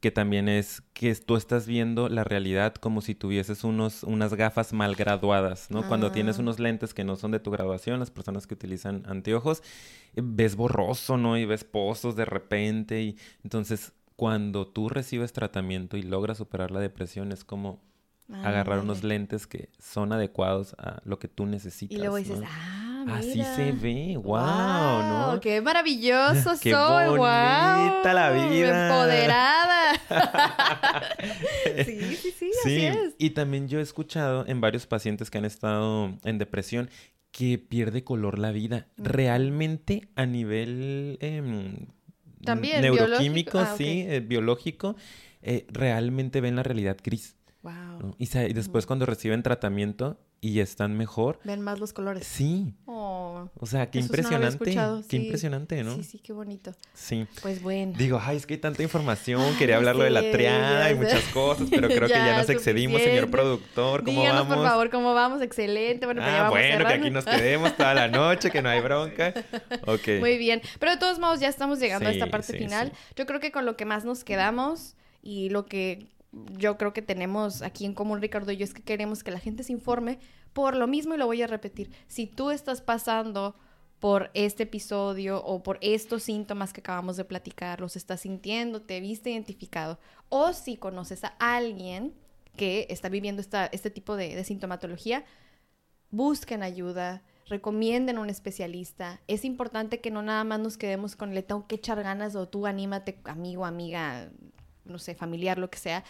que 0.00 0.10
también 0.10 0.48
es 0.48 0.82
que 0.92 1.14
tú 1.14 1.36
estás 1.36 1.66
viendo 1.66 2.08
la 2.08 2.22
realidad 2.22 2.74
como 2.74 3.00
si 3.00 3.14
tuvieses 3.14 3.64
unos, 3.64 4.02
unas 4.02 4.34
gafas 4.34 4.72
mal 4.72 4.94
graduadas, 4.94 5.70
¿no? 5.70 5.88
Cuando 5.88 6.12
tienes 6.12 6.38
ah. 6.38 6.42
unos 6.42 6.60
lentes 6.60 6.92
que 6.92 7.02
no 7.02 7.16
son 7.16 7.30
de 7.30 7.40
tu 7.40 7.50
graduación, 7.50 7.98
las 7.98 8.10
personas 8.10 8.46
que 8.46 8.54
utilizan 8.54 9.02
anteojos, 9.06 9.62
ves 10.14 10.54
borroso, 10.54 11.16
¿no? 11.16 11.38
Y 11.38 11.46
ves 11.46 11.64
pozos 11.64 12.14
de 12.14 12.26
repente 12.26 13.02
y 13.02 13.16
entonces 13.42 13.94
cuando 14.16 14.66
tú 14.66 14.88
recibes 14.88 15.32
tratamiento 15.32 15.96
y 15.96 16.02
logras 16.02 16.38
superar 16.38 16.70
la 16.70 16.80
depresión, 16.80 17.32
es 17.32 17.44
como 17.44 17.80
agarrar 18.32 18.80
unos 18.80 19.04
lentes 19.04 19.46
que 19.46 19.68
son 19.78 20.12
adecuados 20.12 20.74
a 20.78 21.00
lo 21.04 21.18
que 21.18 21.28
tú 21.28 21.46
necesitas. 21.46 21.96
Y 21.96 22.00
luego 22.00 22.16
dices, 22.16 22.40
ah, 22.44 22.86
Mira. 23.06 23.18
Así 23.18 23.40
se 23.54 23.70
ve, 23.70 24.16
wow, 24.16 24.34
wow 24.34 25.02
¿no? 25.02 25.40
¡Qué 25.40 25.60
maravilloso 25.60 26.54
qué 26.60 26.72
soy! 26.72 27.16
Bonita 27.16 28.12
la 28.12 28.30
vida. 28.32 28.88
Empoderada. 28.88 29.92
sí, 31.84 32.16
sí, 32.16 32.34
sí, 32.36 32.50
así 32.64 32.86
es. 32.86 33.14
Y 33.18 33.30
también 33.30 33.68
yo 33.68 33.78
he 33.78 33.82
escuchado 33.82 34.44
en 34.48 34.60
varios 34.60 34.86
pacientes 34.86 35.30
que 35.30 35.38
han 35.38 35.44
estado 35.44 36.18
en 36.24 36.38
depresión 36.38 36.90
que 37.30 37.58
pierde 37.58 38.02
color 38.02 38.40
la 38.40 38.50
vida. 38.50 38.88
Realmente 38.96 40.08
a 40.16 40.26
nivel 40.26 41.18
em, 41.20 41.86
también 42.44 42.80
neuroquímico, 42.80 43.60
ah, 43.60 43.74
sí, 43.76 44.04
eh, 44.08 44.18
biológico, 44.18 44.96
eh, 45.42 45.64
realmente 45.68 46.40
ven 46.40 46.56
la 46.56 46.64
realidad 46.64 46.96
gris. 47.04 47.36
Wow. 47.66 48.14
Y, 48.18 48.28
después 48.52 48.86
cuando 48.86 49.06
reciben 49.06 49.42
tratamiento 49.42 50.20
y 50.40 50.60
están 50.60 50.96
mejor. 50.96 51.40
Ven 51.42 51.60
más 51.62 51.80
los 51.80 51.92
colores. 51.92 52.24
Sí. 52.24 52.74
Oh, 52.84 53.48
o 53.58 53.66
sea, 53.66 53.90
qué 53.90 53.98
impresionante. 53.98 54.76
qué 55.08 55.16
impresionante, 55.16 55.82
¿no? 55.82 55.96
Sí, 55.96 56.04
sí, 56.04 56.18
qué 56.20 56.32
bonito. 56.32 56.72
Sí. 56.94 57.26
Pues 57.42 57.60
bueno. 57.60 57.94
Digo, 57.98 58.20
ay, 58.22 58.36
es 58.36 58.46
que 58.46 58.54
hay 58.54 58.60
tanta 58.60 58.84
información. 58.84 59.56
Quería 59.56 59.78
hablarlo 59.78 60.04
de 60.04 60.10
la 60.10 60.30
triada 60.30 60.92
y 60.92 60.94
muchas 60.94 61.24
cosas, 61.32 61.66
pero 61.68 61.88
creo 61.88 62.06
que 62.06 62.14
ya 62.14 62.36
nos 62.36 62.48
excedimos, 62.48 63.02
señor 63.02 63.32
productor. 63.32 64.04
¿Cómo 64.04 64.20
Díganos, 64.20 64.42
vamos? 64.42 64.56
por 64.58 64.66
favor, 64.66 64.90
cómo 64.90 65.14
vamos. 65.14 65.42
Excelente. 65.42 66.06
Bueno, 66.06 66.22
ah, 66.24 66.48
bueno, 66.50 66.86
que 66.86 66.92
aquí 66.92 67.10
nos 67.10 67.24
quedemos 67.24 67.76
toda 67.76 67.94
la 67.94 68.06
noche, 68.06 68.52
que 68.52 68.62
no 68.62 68.68
hay 68.68 68.80
bronca. 68.80 69.34
Ok. 69.86 70.20
Muy 70.20 70.38
bien. 70.38 70.62
Pero 70.78 70.92
de 70.92 70.98
todos 70.98 71.18
modos, 71.18 71.40
ya 71.40 71.48
estamos 71.48 71.80
llegando 71.80 72.08
a 72.08 72.12
esta 72.12 72.28
parte 72.28 72.56
final. 72.56 72.92
Yo 73.16 73.26
creo 73.26 73.40
que 73.40 73.50
con 73.50 73.66
lo 73.66 73.76
que 73.76 73.84
más 73.84 74.04
nos 74.04 74.22
quedamos 74.22 74.94
y 75.22 75.48
lo 75.48 75.66
que 75.66 76.06
yo 76.52 76.76
creo 76.78 76.92
que 76.92 77.02
tenemos 77.02 77.62
aquí 77.62 77.84
en 77.84 77.94
común, 77.94 78.20
Ricardo 78.20 78.52
y 78.52 78.56
yo, 78.56 78.64
es 78.64 78.74
que 78.74 78.82
queremos 78.82 79.22
que 79.22 79.30
la 79.30 79.40
gente 79.40 79.62
se 79.62 79.72
informe 79.72 80.18
por 80.52 80.76
lo 80.76 80.86
mismo 80.86 81.14
y 81.14 81.18
lo 81.18 81.26
voy 81.26 81.42
a 81.42 81.46
repetir. 81.46 81.90
Si 82.06 82.26
tú 82.26 82.50
estás 82.50 82.80
pasando 82.80 83.56
por 83.98 84.30
este 84.34 84.64
episodio 84.64 85.42
o 85.44 85.62
por 85.62 85.78
estos 85.80 86.22
síntomas 86.22 86.72
que 86.72 86.80
acabamos 86.80 87.16
de 87.16 87.24
platicar, 87.24 87.80
los 87.80 87.96
estás 87.96 88.20
sintiendo, 88.20 88.82
te 88.82 89.00
viste 89.00 89.30
identificado, 89.30 89.98
o 90.28 90.52
si 90.52 90.76
conoces 90.76 91.24
a 91.24 91.34
alguien 91.38 92.14
que 92.56 92.86
está 92.90 93.08
viviendo 93.08 93.40
esta, 93.40 93.66
este 93.66 93.90
tipo 93.90 94.16
de, 94.16 94.42
sintomatología, 94.44 95.24
busquen 96.10 96.62
ayuda, 96.62 97.22
recomienden 97.46 98.18
a 98.18 98.20
un 98.20 98.30
especialista. 98.30 99.20
Es 99.28 99.44
importante 99.44 100.00
que 100.00 100.10
no 100.10 100.22
nada 100.22 100.44
más 100.44 100.60
nos 100.60 100.76
quedemos 100.76 101.16
con 101.16 101.34
le 101.34 101.42
tengo 101.42 101.66
que 101.66 101.76
echar 101.76 102.02
ganas 102.02 102.34
o 102.34 102.48
tú 102.48 102.66
anímate, 102.66 103.20
amigo, 103.24 103.64
amiga, 103.64 104.30
no 104.88 104.98
sé, 104.98 105.14
familiar, 105.14 105.58
lo 105.58 105.70
que 105.70 105.78
sea. 105.78 106.04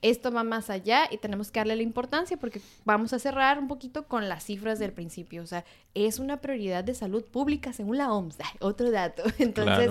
Esto 0.00 0.30
va 0.30 0.44
más 0.44 0.70
allá 0.70 1.08
y 1.10 1.18
tenemos 1.18 1.50
que 1.50 1.58
darle 1.58 1.74
la 1.74 1.82
importancia 1.82 2.36
porque 2.36 2.60
vamos 2.84 3.12
a 3.12 3.18
cerrar 3.18 3.58
un 3.58 3.66
poquito 3.66 4.06
con 4.06 4.28
las 4.28 4.44
cifras 4.44 4.78
del 4.78 4.92
principio. 4.92 5.42
O 5.42 5.46
sea, 5.46 5.64
es 5.94 6.20
una 6.20 6.40
prioridad 6.40 6.84
de 6.84 6.94
salud 6.94 7.24
pública 7.24 7.72
según 7.72 7.98
la 7.98 8.12
OMS. 8.12 8.36
Otro 8.60 8.90
dato. 8.90 9.24
Entonces, 9.38 9.90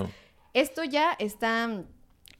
esto 0.54 0.84
ya 0.84 1.12
está 1.20 1.84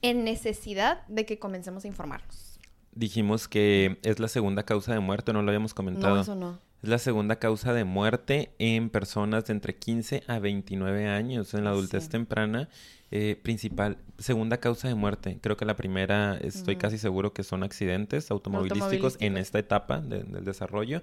en 0.00 0.24
necesidad 0.24 1.06
de 1.08 1.26
que 1.26 1.38
comencemos 1.38 1.84
a 1.84 1.88
informarnos. 1.88 2.58
Dijimos 2.92 3.48
que 3.48 3.98
es 4.02 4.18
la 4.18 4.28
segunda 4.28 4.64
causa 4.64 4.92
de 4.92 5.00
muerte, 5.00 5.32
no 5.32 5.42
lo 5.42 5.50
habíamos 5.50 5.74
comentado. 5.74 6.16
No, 6.16 6.20
eso 6.22 6.34
no. 6.34 6.58
Es 6.82 6.88
la 6.88 6.98
segunda 6.98 7.36
causa 7.36 7.72
de 7.72 7.84
muerte 7.84 8.52
en 8.58 8.88
personas 8.90 9.46
de 9.46 9.52
entre 9.52 9.74
15 9.74 10.22
a 10.28 10.38
29 10.38 11.08
años 11.08 11.52
en 11.54 11.64
la 11.64 11.70
adultez 11.70 12.08
temprana. 12.08 12.68
Eh, 13.10 13.40
principal, 13.42 13.96
segunda 14.18 14.58
causa 14.58 14.86
de 14.86 14.94
muerte. 14.94 15.38
Creo 15.40 15.56
que 15.56 15.64
la 15.64 15.76
primera, 15.76 16.36
estoy 16.36 16.76
casi 16.76 16.98
seguro 16.98 17.32
que 17.32 17.42
son 17.42 17.62
accidentes 17.62 18.30
automovilísticos, 18.30 19.16
en 19.20 19.38
esta 19.38 19.58
etapa 19.58 20.00
del 20.00 20.44
desarrollo. 20.44 21.02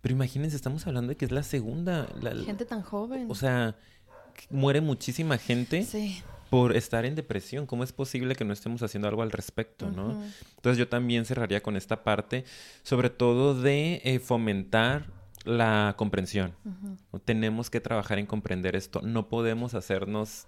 Pero 0.00 0.14
imagínense, 0.14 0.56
estamos 0.56 0.86
hablando 0.86 1.10
de 1.10 1.16
que 1.16 1.24
es 1.24 1.32
la 1.32 1.42
segunda. 1.42 2.08
La, 2.20 2.34
gente 2.44 2.64
tan 2.64 2.82
joven. 2.82 3.26
O 3.28 3.34
sea, 3.34 3.76
muere 4.50 4.80
muchísima 4.80 5.36
gente. 5.36 5.84
Por 6.52 6.76
estar 6.76 7.06
en 7.06 7.14
depresión. 7.14 7.64
¿Cómo 7.64 7.82
es 7.82 7.94
posible 7.94 8.34
que 8.34 8.44
no 8.44 8.52
estemos 8.52 8.82
haciendo 8.82 9.08
algo 9.08 9.22
al 9.22 9.32
respecto, 9.32 9.90
no? 9.90 10.22
Entonces 10.56 10.76
yo 10.76 10.86
también 10.86 11.24
cerraría 11.24 11.62
con 11.62 11.78
esta 11.78 12.04
parte, 12.04 12.44
sobre 12.82 13.08
todo 13.08 13.58
de 13.58 14.02
eh, 14.04 14.18
fomentar 14.18 15.06
la 15.46 15.94
comprensión. 15.96 16.54
Tenemos 17.24 17.70
que 17.70 17.80
trabajar 17.80 18.18
en 18.18 18.26
comprender 18.26 18.76
esto. 18.76 19.00
No 19.00 19.30
podemos 19.30 19.72
hacernos 19.72 20.46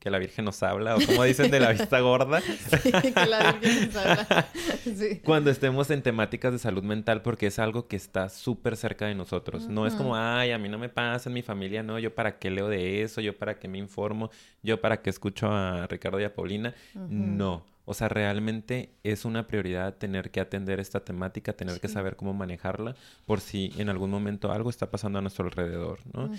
que 0.00 0.10
la 0.10 0.18
Virgen 0.18 0.46
nos 0.46 0.62
habla, 0.62 0.96
o 0.96 0.98
como 1.06 1.22
dicen 1.24 1.50
de 1.50 1.60
la 1.60 1.72
vista 1.72 2.00
gorda. 2.00 2.40
Sí, 2.40 2.90
que 2.90 3.26
la 3.26 3.52
Virgen 3.52 3.86
nos 3.86 3.96
habla. 3.96 4.48
Sí. 4.80 5.20
Cuando 5.22 5.50
estemos 5.50 5.90
en 5.90 6.02
temáticas 6.02 6.52
de 6.52 6.58
salud 6.58 6.82
mental, 6.82 7.22
porque 7.22 7.46
es 7.46 7.58
algo 7.58 7.86
que 7.86 7.96
está 7.96 8.28
súper 8.28 8.76
cerca 8.76 9.06
de 9.06 9.14
nosotros. 9.14 9.68
No 9.68 9.86
es 9.86 9.94
como, 9.94 10.16
ay, 10.16 10.52
a 10.52 10.58
mí 10.58 10.68
no 10.68 10.78
me 10.78 10.88
pasa, 10.88 11.28
en 11.28 11.34
mi 11.34 11.42
familia 11.42 11.82
no, 11.82 11.98
yo 11.98 12.14
para 12.14 12.38
qué 12.38 12.50
leo 12.50 12.68
de 12.68 13.02
eso, 13.02 13.20
yo 13.20 13.36
para 13.36 13.58
qué 13.58 13.68
me 13.68 13.78
informo, 13.78 14.30
yo 14.62 14.80
para 14.80 15.02
qué 15.02 15.10
escucho 15.10 15.48
a 15.50 15.86
Ricardo 15.86 16.18
y 16.20 16.24
a 16.24 16.34
Paulina. 16.34 16.74
No. 16.94 17.64
O 17.90 17.94
sea, 17.94 18.08
realmente 18.08 18.94
es 19.02 19.24
una 19.24 19.48
prioridad 19.48 19.96
tener 19.96 20.30
que 20.30 20.38
atender 20.38 20.78
esta 20.78 21.00
temática, 21.00 21.54
tener 21.54 21.80
que 21.80 21.88
saber 21.88 22.14
cómo 22.14 22.32
manejarla 22.32 22.94
por 23.26 23.40
si 23.40 23.72
en 23.78 23.88
algún 23.88 24.12
momento 24.12 24.52
algo 24.52 24.70
está 24.70 24.92
pasando 24.92 25.18
a 25.18 25.22
nuestro 25.22 25.46
alrededor, 25.46 25.98
¿no? 26.12 26.30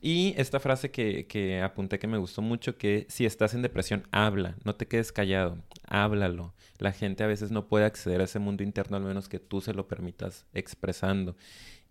Y 0.00 0.34
esta 0.36 0.60
frase 0.60 0.92
que, 0.92 1.26
que 1.26 1.62
apunté 1.62 1.98
que 1.98 2.06
me 2.06 2.16
gustó 2.16 2.42
mucho, 2.42 2.78
que 2.78 3.06
si 3.08 3.26
estás 3.26 3.54
en 3.54 3.62
depresión, 3.62 4.06
habla, 4.12 4.54
no 4.62 4.76
te 4.76 4.86
quedes 4.86 5.10
callado, 5.10 5.58
háblalo. 5.88 6.54
La 6.78 6.92
gente 6.92 7.24
a 7.24 7.26
veces 7.26 7.50
no 7.50 7.66
puede 7.66 7.86
acceder 7.86 8.20
a 8.20 8.24
ese 8.24 8.38
mundo 8.38 8.62
interno 8.62 8.96
al 8.96 9.02
menos 9.02 9.28
que 9.28 9.40
tú 9.40 9.60
se 9.60 9.74
lo 9.74 9.88
permitas 9.88 10.46
expresando. 10.54 11.34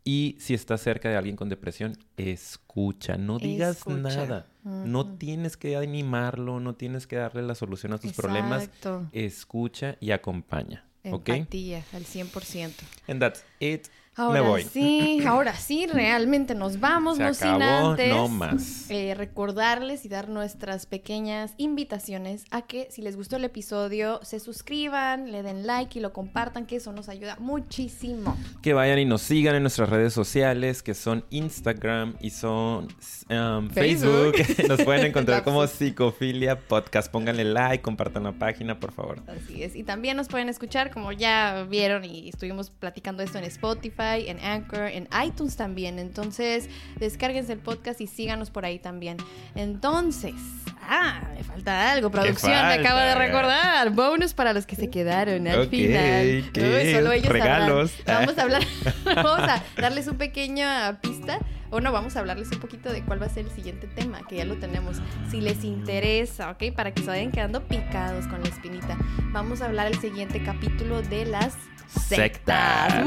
Y 0.03 0.37
si 0.39 0.53
estás 0.53 0.81
cerca 0.81 1.09
de 1.09 1.17
alguien 1.17 1.35
con 1.35 1.49
depresión, 1.49 1.97
escucha, 2.17 3.17
no 3.17 3.37
digas 3.37 3.85
nada. 3.87 4.47
No 4.63 5.17
tienes 5.17 5.57
que 5.57 5.75
animarlo, 5.75 6.59
no 6.59 6.75
tienes 6.75 7.07
que 7.07 7.17
darle 7.17 7.41
la 7.41 7.55
solución 7.55 7.93
a 7.93 7.97
tus 7.97 8.13
problemas. 8.13 8.69
Escucha 9.11 9.97
y 9.99 10.11
acompaña. 10.11 10.85
Empatía 11.03 11.83
al 11.93 12.05
100%. 12.05 12.71
And 13.07 13.19
that's 13.19 13.43
it. 13.59 13.87
Ahora 14.15 14.43
sí, 14.69 15.23
ahora 15.25 15.55
sí, 15.55 15.87
realmente 15.87 16.53
nos 16.53 16.79
vamos, 16.79 17.17
no 17.17 17.33
sin 17.33 17.61
antes 17.61 18.09
no 18.09 18.27
más. 18.27 18.89
Eh, 18.89 19.13
recordarles 19.15 20.03
y 20.03 20.09
dar 20.09 20.27
nuestras 20.27 20.85
pequeñas 20.85 21.53
invitaciones 21.57 22.43
a 22.51 22.63
que 22.63 22.87
si 22.91 23.01
les 23.01 23.15
gustó 23.15 23.37
el 23.37 23.45
episodio 23.45 24.19
se 24.23 24.41
suscriban, 24.41 25.31
le 25.31 25.41
den 25.41 25.65
like 25.65 25.97
y 25.97 26.01
lo 26.01 26.11
compartan, 26.11 26.65
que 26.65 26.77
eso 26.77 26.91
nos 26.91 27.07
ayuda 27.07 27.37
muchísimo. 27.39 28.37
Que 28.61 28.73
vayan 28.73 28.99
y 28.99 29.05
nos 29.05 29.21
sigan 29.21 29.55
en 29.55 29.63
nuestras 29.63 29.89
redes 29.89 30.11
sociales, 30.11 30.83
que 30.83 30.95
son 30.95 31.23
Instagram 31.29 32.15
y 32.19 32.31
son 32.31 32.89
um, 33.29 33.69
Facebook. 33.69 34.33
nos 34.67 34.81
pueden 34.81 35.05
encontrar 35.05 35.43
como 35.45 35.65
Psicofilia 35.65 36.59
Podcast. 36.59 37.09
Pónganle 37.09 37.45
like, 37.45 37.81
compartan 37.81 38.23
la 38.23 38.33
página, 38.33 38.79
por 38.79 38.91
favor. 38.91 39.21
Así 39.27 39.63
es. 39.63 39.77
Y 39.77 39.83
también 39.83 40.17
nos 40.17 40.27
pueden 40.27 40.49
escuchar, 40.49 40.91
como 40.91 41.13
ya 41.13 41.65
vieron 41.69 42.03
y 42.03 42.29
estuvimos 42.29 42.69
platicando 42.69 43.23
esto 43.23 43.37
en 43.37 43.45
Spotify 43.45 43.98
en 43.99 44.39
Anchor, 44.39 44.87
en 44.87 45.07
iTunes 45.25 45.55
también. 45.55 45.99
Entonces, 45.99 46.69
descárguense 46.97 47.53
el 47.53 47.59
podcast 47.59 47.99
y 48.01 48.07
síganos 48.07 48.49
por 48.49 48.65
ahí 48.65 48.79
también. 48.79 49.17
Entonces, 49.55 50.35
ah, 50.81 51.21
me 51.35 51.43
falta 51.43 51.91
algo. 51.91 52.09
Producción, 52.09 52.67
me 52.67 52.73
acabo 52.73 52.99
de 52.99 53.15
recordar. 53.15 53.89
Bonus 53.91 54.33
para 54.33 54.53
los 54.53 54.65
que 54.65 54.75
se 54.75 54.89
quedaron 54.89 55.47
al 55.47 55.67
final. 55.67 56.49
solo 56.53 57.11
ellos 57.11 57.29
Regalos. 57.29 57.91
Vamos 58.05 58.37
a 58.37 58.43
hablar, 58.43 58.63
vamos 59.05 59.39
a 59.39 59.63
darles 59.77 60.07
una 60.07 60.17
pequeña 60.17 60.99
pista. 61.01 61.39
O 61.71 61.81
no, 61.81 61.91
vamos 61.91 62.15
a 62.15 62.19
hablarles 62.21 62.51
un 62.51 62.59
poquito 62.59 62.91
de 62.91 63.03
cuál 63.03 63.21
va 63.21 63.27
a 63.27 63.29
ser 63.29 63.45
el 63.45 63.51
siguiente 63.51 63.85
tema, 63.85 64.21
que 64.27 64.37
ya 64.37 64.45
lo 64.45 64.55
tenemos. 64.55 64.97
Si 65.29 65.39
les 65.39 65.63
interesa, 65.63 66.49
¿ok? 66.49 66.73
Para 66.75 66.95
que 66.95 67.03
se 67.03 67.07
vayan 67.07 67.31
quedando 67.31 67.67
picados 67.67 68.25
con 68.25 68.41
la 68.41 68.49
espinita. 68.49 68.97
Vamos 69.31 69.61
a 69.61 69.65
hablar 69.65 69.85
el 69.85 69.99
siguiente 69.99 70.41
capítulo 70.41 71.03
de 71.03 71.25
las 71.25 71.55
sectas. 71.89 73.05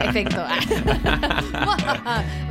Efecto. 0.00 0.44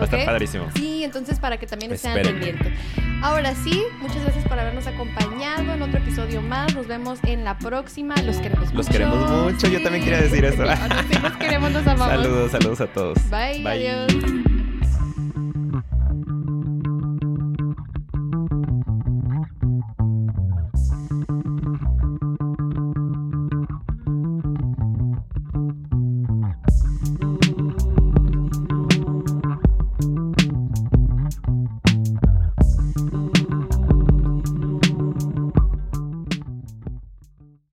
Está 0.01 0.25
padrísimo. 0.25 0.67
Sí, 0.75 1.03
entonces 1.03 1.39
para 1.39 1.57
que 1.57 1.67
también 1.67 1.91
estén 1.93 2.13
pendientes. 2.13 2.73
Ahora 3.21 3.53
sí, 3.55 3.83
muchas 3.99 4.23
gracias 4.23 4.47
por 4.47 4.59
habernos 4.59 4.87
acompañado 4.87 5.73
en 5.73 5.81
otro 5.81 5.99
episodio 5.99 6.41
más. 6.41 6.73
Nos 6.75 6.87
vemos 6.87 7.19
en 7.23 7.43
la 7.43 7.57
próxima. 7.57 8.15
Los 8.23 8.37
queremos 8.37 8.65
mucho. 8.65 8.77
Los 8.77 8.89
queremos 8.89 9.29
mucho. 9.29 9.67
Yo 9.67 9.83
también 9.83 10.03
quería 10.03 10.21
decir 10.21 10.43
eso. 10.43 10.63
los 10.63 11.37
queremos, 11.37 11.71
nos 11.71 11.85
amamos. 11.87 12.23
Saludos, 12.23 12.51
saludos 12.51 12.81
a 12.81 12.87
todos. 12.87 13.29
Bye. 13.29 13.63
Bye. 13.63 13.89
Adiós. 13.89 14.60